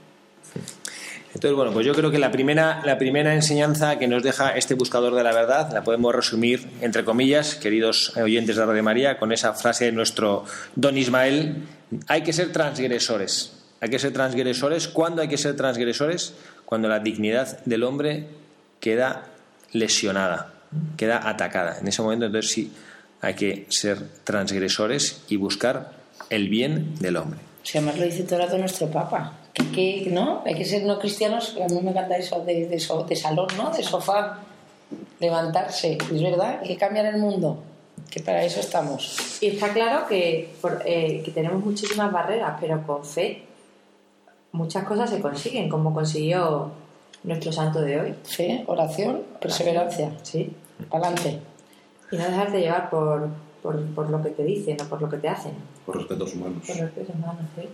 Entonces, 1.36 1.54
bueno, 1.54 1.74
pues 1.74 1.86
yo 1.86 1.94
creo 1.94 2.12
que 2.12 2.18
la 2.18 2.32
primera, 2.32 2.82
la 2.86 2.98
primera 2.98 3.34
enseñanza 3.34 4.00
que 4.00 4.08
nos 4.08 4.24
deja 4.24 4.56
este 4.56 4.74
buscador 4.74 5.14
de 5.16 5.22
la 5.22 5.34
verdad 5.34 5.70
la 5.74 5.84
podemos 5.84 6.16
resumir, 6.16 6.66
entre 6.80 7.04
comillas, 7.04 7.56
queridos 7.56 8.16
oyentes 8.16 8.56
de 8.56 8.66
Radio 8.66 8.82
María, 8.84 9.20
con 9.20 9.34
esa 9.34 9.54
frase 9.54 9.84
de 9.84 9.92
nuestro 9.92 10.46
don 10.78 10.98
Ismael, 10.98 11.66
hay 12.08 12.24
que 12.24 12.32
ser 12.32 12.54
transgresores. 12.54 13.52
Hay 13.82 13.90
que 13.90 14.00
ser 14.00 14.14
transgresores. 14.14 14.88
¿Cuándo 14.88 15.22
hay 15.22 15.28
que 15.28 15.38
ser 15.38 15.58
transgresores? 15.58 16.36
Cuando 16.64 16.88
la 16.88 17.00
dignidad 17.00 17.60
del 17.66 17.84
hombre 17.84 18.28
queda 18.80 19.26
lesionada, 19.74 20.54
queda 20.96 21.28
atacada. 21.28 21.80
En 21.82 21.90
ese 21.90 22.02
momento, 22.02 22.28
entonces 22.28 22.50
sí, 22.50 22.72
hay 23.20 23.34
que 23.34 23.66
ser 23.68 24.00
transgresores 24.24 25.22
y 25.28 25.36
buscar 25.36 25.92
el 26.30 26.48
bien 26.48 26.96
del 26.96 27.18
hombre. 27.18 27.42
Si 27.64 27.78
además 27.78 28.00
lo 28.00 28.06
dice 28.06 28.24
todo 28.24 28.38
el 28.38 28.46
rato 28.46 28.58
nuestro 28.58 28.90
Papa. 28.90 29.34
Que, 29.56 30.04
que, 30.04 30.10
¿no? 30.12 30.44
Hay 30.46 30.54
que 30.54 30.66
ser 30.66 30.84
no 30.84 31.00
cristianos, 31.00 31.56
a 31.64 31.68
mí 31.74 31.80
me 31.82 31.92
encanta 31.92 32.18
eso 32.18 32.44
de, 32.44 32.68
de, 32.68 32.80
so- 32.80 33.04
de 33.04 33.16
salón, 33.16 33.48
¿no? 33.58 33.72
De 33.72 33.82
sofá, 33.82 34.40
levantarse. 35.20 35.98
Es 36.14 36.22
verdad, 36.22 36.60
hay 36.62 36.68
que 36.68 36.78
cambiar 36.78 37.06
el 37.06 37.18
mundo, 37.18 37.64
que 38.12 38.20
para 38.22 38.44
eso 38.44 38.60
estamos. 38.60 39.18
Y 39.42 39.48
está 39.48 39.70
claro 39.74 40.08
que, 40.08 40.54
por- 40.62 40.82
eh, 40.86 41.22
que 41.24 41.32
tenemos 41.32 41.64
muchísimas 41.64 42.12
barreras, 42.12 42.58
pero 42.60 42.86
con 42.86 43.04
fe 43.06 43.44
muchas 44.52 44.84
cosas 44.86 45.10
se 45.10 45.22
consiguen, 45.22 45.70
como 45.70 45.94
consiguió 45.94 46.72
nuestro 47.24 47.52
santo 47.52 47.82
de 47.82 48.00
hoy. 48.00 48.16
Fe, 48.24 48.64
oración, 48.68 49.24
perseverancia. 49.42 50.12
Sí. 50.24 50.52
Adelante. 50.92 51.40
Y 52.12 52.18
no 52.18 52.24
dejarte 52.26 52.60
llevar 52.60 52.90
por, 52.90 53.30
por, 53.64 53.82
por 53.96 54.10
lo 54.10 54.22
que 54.22 54.30
te 54.32 54.44
dicen 54.44 54.78
o 54.82 54.86
por 54.86 55.02
lo 55.02 55.10
que 55.10 55.18
te 55.18 55.30
hacen. 55.30 55.54
Por 55.86 55.98
respetos 55.98 56.34
humanos. 56.36 56.64
Por 56.68 56.90
pies 56.92 57.08
humanos, 57.10 57.46
¿sí? 57.56 57.68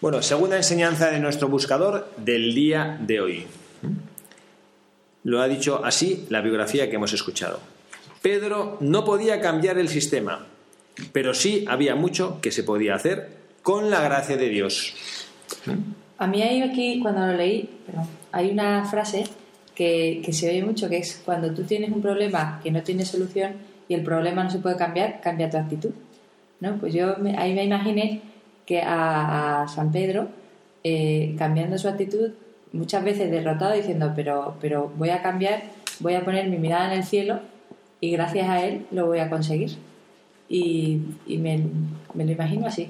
Bueno, 0.00 0.22
segunda 0.22 0.56
enseñanza 0.56 1.10
de 1.10 1.20
nuestro 1.20 1.48
buscador 1.48 2.10
del 2.16 2.54
día 2.54 2.98
de 3.00 3.20
hoy. 3.20 3.46
Lo 5.24 5.42
ha 5.42 5.48
dicho 5.48 5.84
así 5.84 6.24
la 6.30 6.40
biografía 6.40 6.88
que 6.88 6.96
hemos 6.96 7.12
escuchado. 7.12 7.60
Pedro 8.22 8.78
no 8.80 9.04
podía 9.04 9.40
cambiar 9.40 9.78
el 9.78 9.88
sistema, 9.88 10.46
pero 11.12 11.34
sí 11.34 11.64
había 11.68 11.94
mucho 11.94 12.40
que 12.40 12.50
se 12.50 12.62
podía 12.64 12.94
hacer 12.94 13.28
con 13.62 13.90
la 13.90 14.00
gracia 14.00 14.36
de 14.38 14.48
Dios. 14.48 14.94
A 16.18 16.26
mí 16.26 16.42
hay 16.42 16.62
aquí, 16.62 17.00
cuando 17.00 17.26
lo 17.26 17.34
leí, 17.34 17.68
hay 18.32 18.50
una 18.50 18.84
frase 18.86 19.24
que, 19.74 20.22
que 20.24 20.32
se 20.32 20.48
oye 20.48 20.62
mucho, 20.64 20.88
que 20.88 20.98
es 20.98 21.20
cuando 21.24 21.52
tú 21.52 21.64
tienes 21.64 21.90
un 21.90 22.00
problema 22.00 22.60
que 22.62 22.70
no 22.70 22.82
tiene 22.82 23.04
solución 23.04 23.52
y 23.88 23.94
el 23.94 24.02
problema 24.02 24.44
no 24.44 24.50
se 24.50 24.58
puede 24.58 24.76
cambiar, 24.76 25.20
cambia 25.20 25.50
tu 25.50 25.56
actitud. 25.58 25.90
¿no? 26.60 26.76
Pues 26.78 26.92
yo 26.94 27.16
me- 27.18 27.36
ahí 27.38 27.54
me 27.54 27.64
imaginé 27.64 28.20
que 28.70 28.80
a, 28.80 29.62
a 29.62 29.66
San 29.66 29.90
Pedro, 29.90 30.28
eh, 30.84 31.34
cambiando 31.36 31.76
su 31.76 31.88
actitud, 31.88 32.30
muchas 32.72 33.02
veces 33.02 33.28
derrotado, 33.28 33.74
diciendo, 33.74 34.12
pero, 34.14 34.54
pero 34.60 34.92
voy 34.96 35.10
a 35.10 35.22
cambiar, 35.22 35.64
voy 35.98 36.14
a 36.14 36.24
poner 36.24 36.48
mi 36.48 36.56
mirada 36.56 36.92
en 36.92 36.98
el 36.98 37.04
cielo 37.04 37.40
y 38.00 38.12
gracias 38.12 38.48
a 38.48 38.64
él 38.64 38.86
lo 38.92 39.06
voy 39.06 39.18
a 39.18 39.28
conseguir. 39.28 39.72
Y, 40.48 41.00
y 41.26 41.38
me, 41.38 41.64
me 42.14 42.24
lo 42.24 42.30
imagino 42.30 42.68
así. 42.68 42.88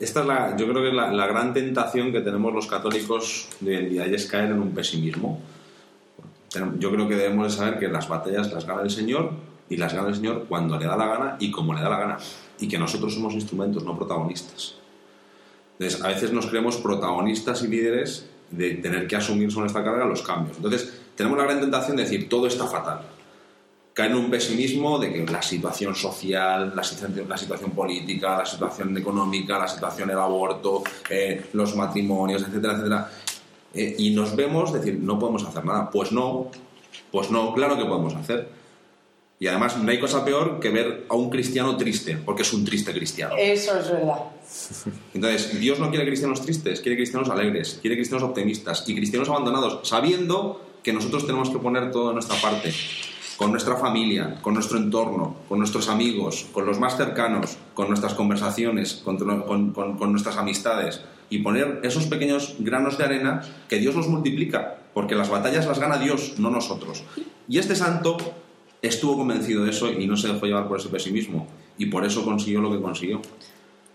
Esta 0.00 0.20
es 0.20 0.26
la, 0.26 0.56
yo 0.56 0.66
creo 0.66 0.80
que 0.80 0.88
es 0.88 0.94
la, 0.94 1.12
la 1.12 1.26
gran 1.26 1.52
tentación 1.52 2.10
que 2.10 2.22
tenemos 2.22 2.54
los 2.54 2.66
católicos 2.66 3.50
de 3.60 3.80
día 3.82 4.06
y 4.06 4.14
es 4.14 4.24
caer 4.24 4.52
en 4.52 4.62
un 4.62 4.70
pesimismo. 4.70 5.40
Yo 6.78 6.90
creo 6.90 7.06
que 7.06 7.16
debemos 7.16 7.52
de 7.52 7.58
saber 7.58 7.78
que 7.78 7.88
las 7.88 8.08
batallas 8.08 8.50
las 8.50 8.64
gana 8.64 8.80
el 8.80 8.90
Señor 8.90 9.32
y 9.68 9.76
las 9.76 9.92
gana 9.92 10.08
el 10.08 10.14
Señor 10.14 10.46
cuando 10.48 10.78
le 10.78 10.86
da 10.86 10.96
la 10.96 11.06
gana 11.06 11.36
y 11.38 11.50
como 11.50 11.74
le 11.74 11.82
da 11.82 11.90
la 11.90 11.98
gana. 11.98 12.18
Y 12.60 12.68
que 12.68 12.78
nosotros 12.78 13.14
somos 13.14 13.34
instrumentos, 13.34 13.84
no 13.84 13.96
protagonistas. 13.96 14.74
Entonces, 15.78 16.02
a 16.02 16.08
veces 16.08 16.32
nos 16.32 16.46
creemos 16.46 16.76
protagonistas 16.78 17.62
y 17.62 17.68
líderes 17.68 18.26
de 18.50 18.74
tener 18.74 19.06
que 19.06 19.16
asumir 19.16 19.50
sobre 19.50 19.64
nuestra 19.64 19.84
carga 19.84 20.04
los 20.04 20.22
cambios. 20.22 20.56
Entonces, 20.56 20.92
tenemos 21.14 21.38
la 21.38 21.44
gran 21.44 21.60
tentación 21.60 21.96
de 21.96 22.02
decir, 22.02 22.28
todo 22.28 22.46
está 22.46 22.66
fatal. 22.66 23.02
Caer 23.94 24.12
en 24.12 24.16
un 24.16 24.30
pesimismo 24.30 24.98
de 24.98 25.12
que 25.12 25.26
la 25.26 25.42
situación 25.42 25.94
social, 25.94 26.72
la 26.74 26.84
situación, 26.84 27.28
la 27.28 27.36
situación 27.36 27.72
política, 27.72 28.38
la 28.38 28.46
situación 28.46 28.96
económica, 28.96 29.58
la 29.58 29.68
situación 29.68 30.08
del 30.08 30.18
aborto, 30.18 30.82
eh, 31.10 31.46
los 31.52 31.74
matrimonios, 31.76 32.42
etcétera, 32.42 32.74
etcétera. 32.74 33.10
Eh, 33.74 33.96
y 33.98 34.10
nos 34.10 34.34
vemos 34.34 34.72
decir, 34.72 34.98
no 35.00 35.18
podemos 35.18 35.44
hacer 35.44 35.64
nada. 35.64 35.90
Pues 35.90 36.12
no, 36.12 36.50
pues 37.10 37.30
no, 37.30 37.52
claro 37.54 37.76
que 37.76 37.84
podemos 37.84 38.14
hacer. 38.14 38.57
Y 39.40 39.46
además 39.46 39.76
no 39.76 39.88
hay 39.90 40.00
cosa 40.00 40.24
peor 40.24 40.58
que 40.58 40.70
ver 40.70 41.06
a 41.08 41.14
un 41.14 41.30
cristiano 41.30 41.76
triste, 41.76 42.16
porque 42.24 42.42
es 42.42 42.52
un 42.52 42.64
triste 42.64 42.92
cristiano. 42.92 43.34
Eso 43.38 43.78
es 43.78 43.90
verdad. 43.90 44.18
Entonces, 45.14 45.60
Dios 45.60 45.78
no 45.78 45.90
quiere 45.90 46.04
cristianos 46.06 46.40
tristes, 46.42 46.80
quiere 46.80 46.96
cristianos 46.96 47.28
alegres, 47.30 47.78
quiere 47.80 47.96
cristianos 47.96 48.24
optimistas 48.28 48.84
y 48.88 48.94
cristianos 48.96 49.28
abandonados, 49.28 49.86
sabiendo 49.88 50.64
que 50.82 50.92
nosotros 50.92 51.26
tenemos 51.26 51.50
que 51.50 51.58
poner 51.58 51.90
toda 51.92 52.12
nuestra 52.12 52.36
parte, 52.40 52.72
con 53.36 53.52
nuestra 53.52 53.76
familia, 53.76 54.40
con 54.42 54.54
nuestro 54.54 54.78
entorno, 54.78 55.36
con 55.48 55.58
nuestros 55.58 55.88
amigos, 55.88 56.46
con 56.52 56.66
los 56.66 56.80
más 56.80 56.96
cercanos, 56.96 57.56
con 57.74 57.88
nuestras 57.88 58.14
conversaciones, 58.14 58.94
con, 59.04 59.18
con- 59.18 59.72
con- 59.72 59.96
con 59.96 60.10
nuestras 60.10 60.36
amistades, 60.36 61.00
y 61.30 61.38
poner 61.40 61.80
esos 61.84 62.06
pequeños 62.06 62.56
granos 62.58 62.98
de 62.98 63.04
arena 63.04 63.42
que 63.68 63.78
Dios 63.78 63.94
nos 63.94 64.08
multiplica, 64.08 64.78
porque 64.94 65.14
las 65.14 65.28
batallas 65.28 65.66
las 65.66 65.78
gana 65.78 65.98
Dios, 65.98 66.34
no 66.38 66.50
nosotros. 66.50 67.04
Y 67.48 67.58
este 67.58 67.76
santo 67.76 68.16
estuvo 68.82 69.16
convencido 69.16 69.64
de 69.64 69.70
eso 69.70 69.90
y 69.90 70.06
no 70.06 70.16
se 70.16 70.28
dejó 70.28 70.46
llevar 70.46 70.68
por 70.68 70.78
ese 70.78 70.88
pesimismo, 70.88 71.46
y 71.76 71.86
por 71.86 72.04
eso 72.04 72.24
consiguió 72.24 72.60
lo 72.60 72.70
que 72.70 72.80
consiguió. 72.80 73.20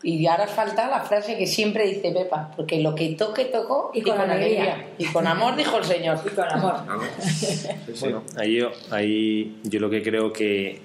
Y 0.03 0.25
ahora 0.27 0.47
falta 0.47 0.89
la 0.89 0.99
frase 0.99 1.37
que 1.37 1.47
siempre 1.47 1.87
dice 1.87 2.11
Pepa, 2.11 2.51
porque 2.57 2.81
lo 2.81 2.93
que 2.93 3.15
toque, 3.15 3.45
tocó 3.45 3.89
Y 3.93 4.01
con 4.01 4.19
alegría. 4.19 4.89
Y 4.97 5.05
con 5.05 5.25
amor, 5.25 5.55
dijo 5.55 5.77
el 5.77 5.85
Señor. 5.85 6.19
Y 6.25 6.29
con 6.35 6.43
amor. 6.43 6.83
Claro. 6.83 7.01
Bueno, 8.01 8.23
ahí 8.35 8.55
yo, 8.57 8.71
ahí 8.91 9.61
yo 9.63 9.79
lo 9.79 9.89
que 9.89 10.03
creo 10.03 10.33
que 10.33 10.81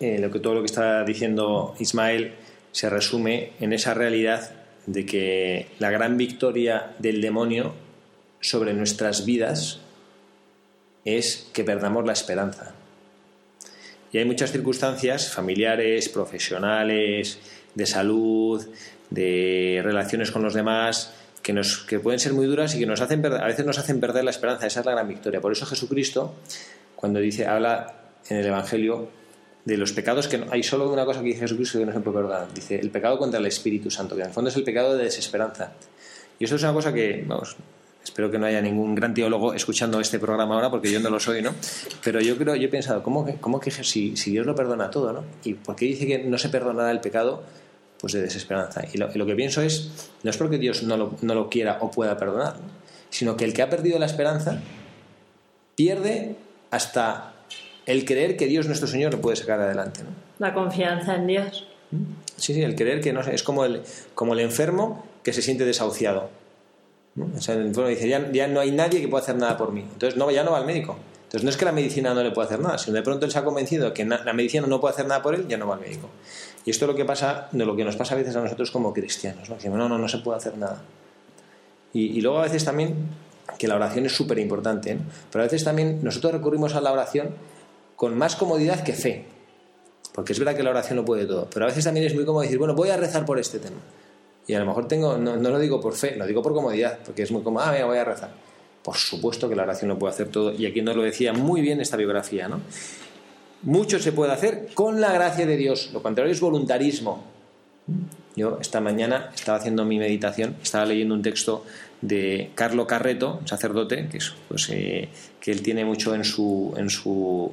eh, 0.00 0.18
lo 0.18 0.30
que 0.30 0.40
todo 0.40 0.54
lo 0.54 0.60
que 0.60 0.66
está 0.66 1.04
diciendo 1.04 1.74
Ismael 1.78 2.34
se 2.72 2.90
resume 2.90 3.52
en 3.60 3.72
esa 3.72 3.94
realidad 3.94 4.50
de 4.86 5.06
que 5.06 5.68
la 5.78 5.90
gran 5.90 6.18
victoria 6.18 6.94
del 6.98 7.22
demonio 7.22 7.72
sobre 8.40 8.74
nuestras 8.74 9.24
vidas 9.24 9.80
es 11.06 11.48
que 11.54 11.64
perdamos 11.64 12.04
la 12.04 12.12
esperanza. 12.12 12.74
Y 14.14 14.18
hay 14.18 14.24
muchas 14.24 14.52
circunstancias 14.52 15.28
familiares, 15.28 16.08
profesionales, 16.08 17.36
de 17.74 17.84
salud, 17.84 18.64
de 19.10 19.80
relaciones 19.82 20.30
con 20.30 20.40
los 20.40 20.54
demás, 20.54 21.12
que, 21.42 21.52
nos, 21.52 21.78
que 21.80 21.98
pueden 21.98 22.20
ser 22.20 22.32
muy 22.32 22.46
duras 22.46 22.76
y 22.76 22.78
que 22.78 22.86
nos 22.86 23.00
hacen 23.00 23.26
a 23.26 23.44
veces 23.44 23.66
nos 23.66 23.76
hacen 23.76 23.98
perder 23.98 24.22
la 24.22 24.30
esperanza. 24.30 24.68
Esa 24.68 24.80
es 24.80 24.86
la 24.86 24.92
gran 24.92 25.08
victoria. 25.08 25.40
Por 25.40 25.50
eso 25.50 25.66
Jesucristo, 25.66 26.36
cuando 26.94 27.18
dice, 27.18 27.48
habla 27.48 27.92
en 28.28 28.36
el 28.36 28.46
Evangelio 28.46 29.08
de 29.64 29.76
los 29.78 29.92
pecados 29.92 30.28
que 30.28 30.44
hay 30.48 30.62
solo 30.62 30.92
una 30.92 31.04
cosa 31.04 31.18
que 31.18 31.26
dice 31.26 31.40
Jesucristo 31.40 31.80
que 31.80 31.86
no 31.86 31.92
se 31.92 31.98
puede 31.98 32.18
perdonar. 32.18 32.54
Dice 32.54 32.78
el 32.78 32.90
pecado 32.90 33.18
contra 33.18 33.40
el 33.40 33.46
Espíritu 33.46 33.90
Santo, 33.90 34.14
que 34.14 34.22
en 34.22 34.28
el 34.28 34.32
fondo 34.32 34.48
es 34.48 34.54
el 34.54 34.62
pecado 34.62 34.96
de 34.96 35.02
desesperanza. 35.02 35.72
Y 36.38 36.44
eso 36.44 36.54
es 36.54 36.62
una 36.62 36.72
cosa 36.72 36.92
que, 36.92 37.24
vamos, 37.26 37.56
espero 38.04 38.30
que 38.30 38.38
no 38.38 38.46
haya 38.46 38.60
ningún 38.60 38.94
gran 38.94 39.14
teólogo 39.14 39.54
escuchando 39.54 39.98
este 39.98 40.18
programa 40.18 40.54
ahora, 40.54 40.70
porque 40.70 40.92
yo 40.92 41.00
no 41.00 41.10
lo 41.10 41.18
soy, 41.18 41.42
¿no? 41.42 41.54
Pero 42.02 42.20
yo 42.20 42.36
creo, 42.36 42.54
yo 42.54 42.66
he 42.66 42.70
pensado, 42.70 43.02
¿cómo 43.02 43.24
que, 43.24 43.36
cómo 43.36 43.58
que 43.58 43.70
si, 43.70 44.16
si 44.16 44.30
Dios 44.30 44.46
lo 44.46 44.54
perdona 44.54 44.90
todo, 44.90 45.12
¿no? 45.12 45.24
¿Y 45.42 45.54
por 45.54 45.74
qué 45.74 45.86
dice 45.86 46.06
que 46.06 46.18
no 46.18 46.38
se 46.38 46.50
perdonará 46.50 46.90
el 46.90 47.00
pecado? 47.00 47.42
Pues 47.98 48.12
de 48.12 48.20
desesperanza. 48.20 48.82
Y 48.92 48.98
lo, 48.98 49.10
y 49.12 49.18
lo 49.18 49.24
que 49.24 49.34
pienso 49.34 49.62
es, 49.62 49.90
no 50.22 50.30
es 50.30 50.36
porque 50.36 50.58
Dios 50.58 50.82
no 50.82 50.96
lo, 50.96 51.16
no 51.22 51.34
lo 51.34 51.48
quiera 51.48 51.78
o 51.80 51.90
pueda 51.90 52.16
perdonar, 52.18 52.54
¿no? 52.54 52.84
sino 53.08 53.36
que 53.36 53.44
el 53.44 53.54
que 53.54 53.62
ha 53.62 53.70
perdido 53.70 53.98
la 53.98 54.06
esperanza 54.06 54.60
pierde 55.76 56.36
hasta 56.70 57.32
el 57.86 58.04
creer 58.04 58.36
que 58.36 58.46
Dios 58.46 58.66
nuestro 58.66 58.88
Señor 58.88 59.12
lo 59.12 59.20
puede 59.20 59.36
sacar 59.36 59.60
adelante. 59.60 60.02
¿no? 60.02 60.10
La 60.38 60.52
confianza 60.52 61.14
en 61.14 61.26
Dios. 61.26 61.66
Sí, 62.36 62.54
sí, 62.54 62.62
el 62.62 62.74
creer 62.74 63.00
que 63.00 63.12
no 63.12 63.22
sé, 63.22 63.34
es 63.34 63.42
como 63.42 63.64
el, 63.64 63.82
como 64.14 64.34
el 64.34 64.40
enfermo 64.40 65.06
que 65.22 65.32
se 65.32 65.42
siente 65.42 65.64
desahuciado. 65.64 66.28
¿No? 67.14 67.30
O 67.36 67.40
sea, 67.40 67.54
el 67.54 67.72
dice, 67.72 68.08
ya, 68.08 68.48
no 68.48 68.60
hay 68.60 68.70
nadie 68.70 69.00
que 69.00 69.08
pueda 69.08 69.22
hacer 69.22 69.36
nada 69.36 69.56
por 69.56 69.72
mí. 69.72 69.80
Entonces 69.80 70.18
no, 70.18 70.30
ya 70.30 70.44
no 70.44 70.52
va 70.52 70.58
al 70.58 70.66
médico. 70.66 70.96
Entonces 71.24 71.44
no 71.44 71.50
es 71.50 71.56
que 71.56 71.64
la 71.64 71.72
medicina 71.72 72.14
no 72.14 72.22
le 72.22 72.30
pueda 72.30 72.46
hacer 72.46 72.60
nada, 72.60 72.78
sino 72.78 72.94
de 72.96 73.02
pronto 73.02 73.26
él 73.26 73.32
se 73.32 73.38
ha 73.38 73.44
convencido 73.44 73.92
que 73.92 74.04
la 74.04 74.32
medicina 74.32 74.66
no 74.66 74.80
puede 74.80 74.94
hacer 74.94 75.06
nada 75.06 75.20
por 75.22 75.34
él, 75.34 75.48
ya 75.48 75.56
no 75.56 75.66
va 75.66 75.74
al 75.74 75.80
médico. 75.80 76.08
Y 76.64 76.70
esto 76.70 76.84
es 76.84 76.90
lo 76.90 76.96
que 76.96 77.04
pasa, 77.04 77.48
lo 77.52 77.76
que 77.76 77.84
nos 77.84 77.96
pasa 77.96 78.14
a 78.14 78.18
veces 78.18 78.36
a 78.36 78.40
nosotros 78.40 78.70
como 78.70 78.92
cristianos, 78.92 79.50
¿no? 79.50 79.76
No, 79.76 79.88
no, 79.88 79.98
no 79.98 80.08
se 80.08 80.18
puede 80.18 80.38
hacer 80.38 80.56
nada. 80.56 80.82
Y, 81.92 82.20
luego 82.20 82.38
a 82.38 82.42
veces 82.42 82.64
también, 82.64 82.94
que 83.58 83.68
la 83.68 83.76
oración 83.76 84.06
es 84.06 84.12
súper 84.12 84.38
importante, 84.40 84.96
¿no? 84.96 85.02
pero 85.30 85.44
a 85.44 85.46
veces 85.46 85.62
también 85.62 86.00
nosotros 86.02 86.32
recurrimos 86.32 86.74
a 86.74 86.80
la 86.80 86.90
oración 86.90 87.30
con 87.94 88.18
más 88.18 88.34
comodidad 88.34 88.82
que 88.82 88.94
fe. 88.94 89.26
Porque 90.12 90.32
es 90.32 90.38
verdad 90.38 90.56
que 90.56 90.62
la 90.62 90.70
oración 90.70 90.96
lo 90.96 91.04
puede 91.04 91.26
todo, 91.26 91.48
pero 91.52 91.66
a 91.66 91.68
veces 91.68 91.84
también 91.84 92.06
es 92.06 92.14
muy 92.14 92.24
cómodo 92.24 92.42
decir, 92.42 92.58
bueno, 92.58 92.74
voy 92.74 92.90
a 92.90 92.96
rezar 92.96 93.24
por 93.24 93.38
este 93.38 93.58
tema. 93.58 93.76
Y 94.46 94.54
a 94.54 94.60
lo 94.60 94.66
mejor 94.66 94.88
tengo, 94.88 95.16
no, 95.16 95.36
no 95.36 95.50
lo 95.50 95.58
digo 95.58 95.80
por 95.80 95.94
fe, 95.94 96.16
lo 96.16 96.26
digo 96.26 96.42
por 96.42 96.52
comodidad, 96.52 96.98
porque 97.04 97.22
es 97.22 97.30
muy 97.30 97.42
cómodo, 97.42 97.64
ah, 97.64 97.70
venga, 97.70 97.86
voy 97.86 97.98
a 97.98 98.04
rezar. 98.04 98.30
Por 98.82 98.96
supuesto 98.96 99.48
que 99.48 99.56
la 99.56 99.62
oración 99.62 99.88
lo 99.88 99.98
puede 99.98 100.12
hacer 100.12 100.28
todo, 100.28 100.52
y 100.52 100.66
aquí 100.66 100.82
nos 100.82 100.96
lo 100.96 101.02
decía 101.02 101.32
muy 101.32 101.62
bien 101.62 101.80
esta 101.80 101.96
biografía, 101.96 102.48
¿no? 102.48 102.60
Mucho 103.62 103.98
se 103.98 104.12
puede 104.12 104.32
hacer 104.32 104.68
con 104.74 105.00
la 105.00 105.12
gracia 105.12 105.46
de 105.46 105.56
Dios, 105.56 105.90
lo 105.94 106.02
contrario 106.02 106.32
es 106.32 106.40
voluntarismo. 106.40 107.24
Yo 108.36 108.58
esta 108.60 108.80
mañana 108.80 109.30
estaba 109.34 109.58
haciendo 109.58 109.84
mi 109.84 109.98
meditación, 109.98 110.56
estaba 110.62 110.84
leyendo 110.84 111.14
un 111.14 111.22
texto 111.22 111.64
de 112.02 112.50
Carlo 112.54 112.86
Carreto, 112.86 113.40
sacerdote, 113.46 114.08
que, 114.08 114.18
es, 114.18 114.34
pues, 114.48 114.68
eh, 114.70 115.08
que 115.40 115.52
él 115.52 115.62
tiene 115.62 115.84
mucho 115.84 116.14
en 116.14 116.24
su, 116.24 116.74
en 116.76 116.90
su 116.90 117.52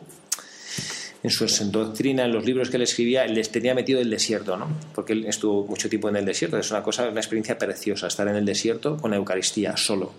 en 1.24 1.30
su 1.30 1.46
doctrina, 1.72 2.26
en 2.26 2.32
los 2.32 2.46
libros 2.46 2.70
que 2.70 2.78
él 2.78 2.84
escribía, 2.84 3.26
les 3.28 3.52
tenía 3.52 3.76
metido 3.76 4.02
el 4.02 4.10
desierto, 4.10 4.58
¿no? 4.58 4.68
Porque 4.96 5.14
él 5.14 5.26
estuvo 5.26 5.66
mucho 5.66 5.88
tiempo 5.88 6.10
en 6.10 6.16
el 6.16 6.26
desierto. 6.26 6.58
Es 6.58 6.72
una 6.72 6.82
cosa, 6.82 7.08
una 7.10 7.20
experiencia 7.20 7.58
preciosa 7.58 8.08
estar 8.08 8.28
en 8.28 8.36
el 8.36 8.46
desierto 8.46 8.98
con 8.98 9.12
la 9.12 9.18
Eucaristía 9.18 9.78
solo. 9.78 10.12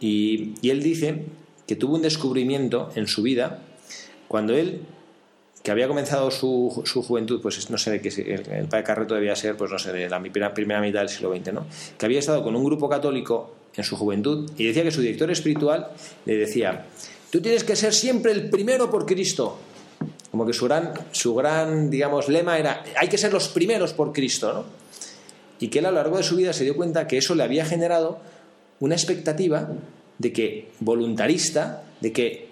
Y, 0.00 0.54
él 0.68 0.82
dice 0.82 1.24
que 1.66 1.76
tuvo 1.76 1.96
un 1.96 2.02
descubrimiento 2.02 2.90
en 2.94 3.06
su 3.06 3.22
vida 3.22 3.62
cuando 4.26 4.54
él 4.54 4.82
que 5.62 5.72
había 5.72 5.88
comenzado 5.88 6.30
su, 6.30 6.82
su 6.84 7.02
juventud, 7.02 7.40
pues 7.42 7.68
no 7.68 7.76
sé 7.78 8.00
qué, 8.00 8.08
el, 8.08 8.50
el 8.50 8.68
padre 8.68 8.84
Carreto 8.84 9.14
debía 9.14 9.34
ser, 9.34 9.56
pues 9.56 9.70
no 9.70 9.78
sé, 9.78 9.92
de 9.92 10.08
la 10.08 10.20
primera, 10.20 10.54
primera 10.54 10.80
mitad 10.80 11.00
del 11.00 11.08
siglo 11.08 11.34
XX, 11.34 11.52
¿no? 11.52 11.66
Que 11.98 12.06
había 12.06 12.20
estado 12.20 12.42
con 12.42 12.54
un 12.54 12.64
grupo 12.64 12.88
católico 12.88 13.54
en 13.74 13.84
su 13.84 13.96
juventud 13.96 14.50
y 14.56 14.66
decía 14.66 14.82
que 14.82 14.90
su 14.90 15.00
director 15.00 15.30
espiritual 15.30 15.88
le 16.26 16.36
decía, 16.36 16.86
tú 17.30 17.40
tienes 17.40 17.64
que 17.64 17.76
ser 17.76 17.92
siempre 17.92 18.32
el 18.32 18.50
primero 18.50 18.90
por 18.90 19.06
Cristo. 19.06 19.58
Como 20.30 20.44
que 20.46 20.52
su 20.52 20.66
gran, 20.66 20.92
su 21.12 21.34
gran, 21.34 21.90
digamos, 21.90 22.28
lema 22.28 22.58
era, 22.58 22.84
hay 22.96 23.08
que 23.08 23.18
ser 23.18 23.32
los 23.32 23.48
primeros 23.48 23.92
por 23.92 24.12
Cristo, 24.12 24.52
¿no? 24.52 24.64
Y 25.60 25.68
que 25.68 25.80
él 25.80 25.86
a 25.86 25.90
lo 25.90 25.96
largo 25.96 26.16
de 26.16 26.22
su 26.22 26.36
vida 26.36 26.52
se 26.52 26.64
dio 26.64 26.76
cuenta 26.76 27.06
que 27.06 27.18
eso 27.18 27.34
le 27.34 27.42
había 27.42 27.64
generado 27.64 28.18
una 28.80 28.94
expectativa 28.94 29.68
de 30.18 30.32
que, 30.32 30.70
voluntarista, 30.80 31.82
de 32.00 32.12
que 32.12 32.48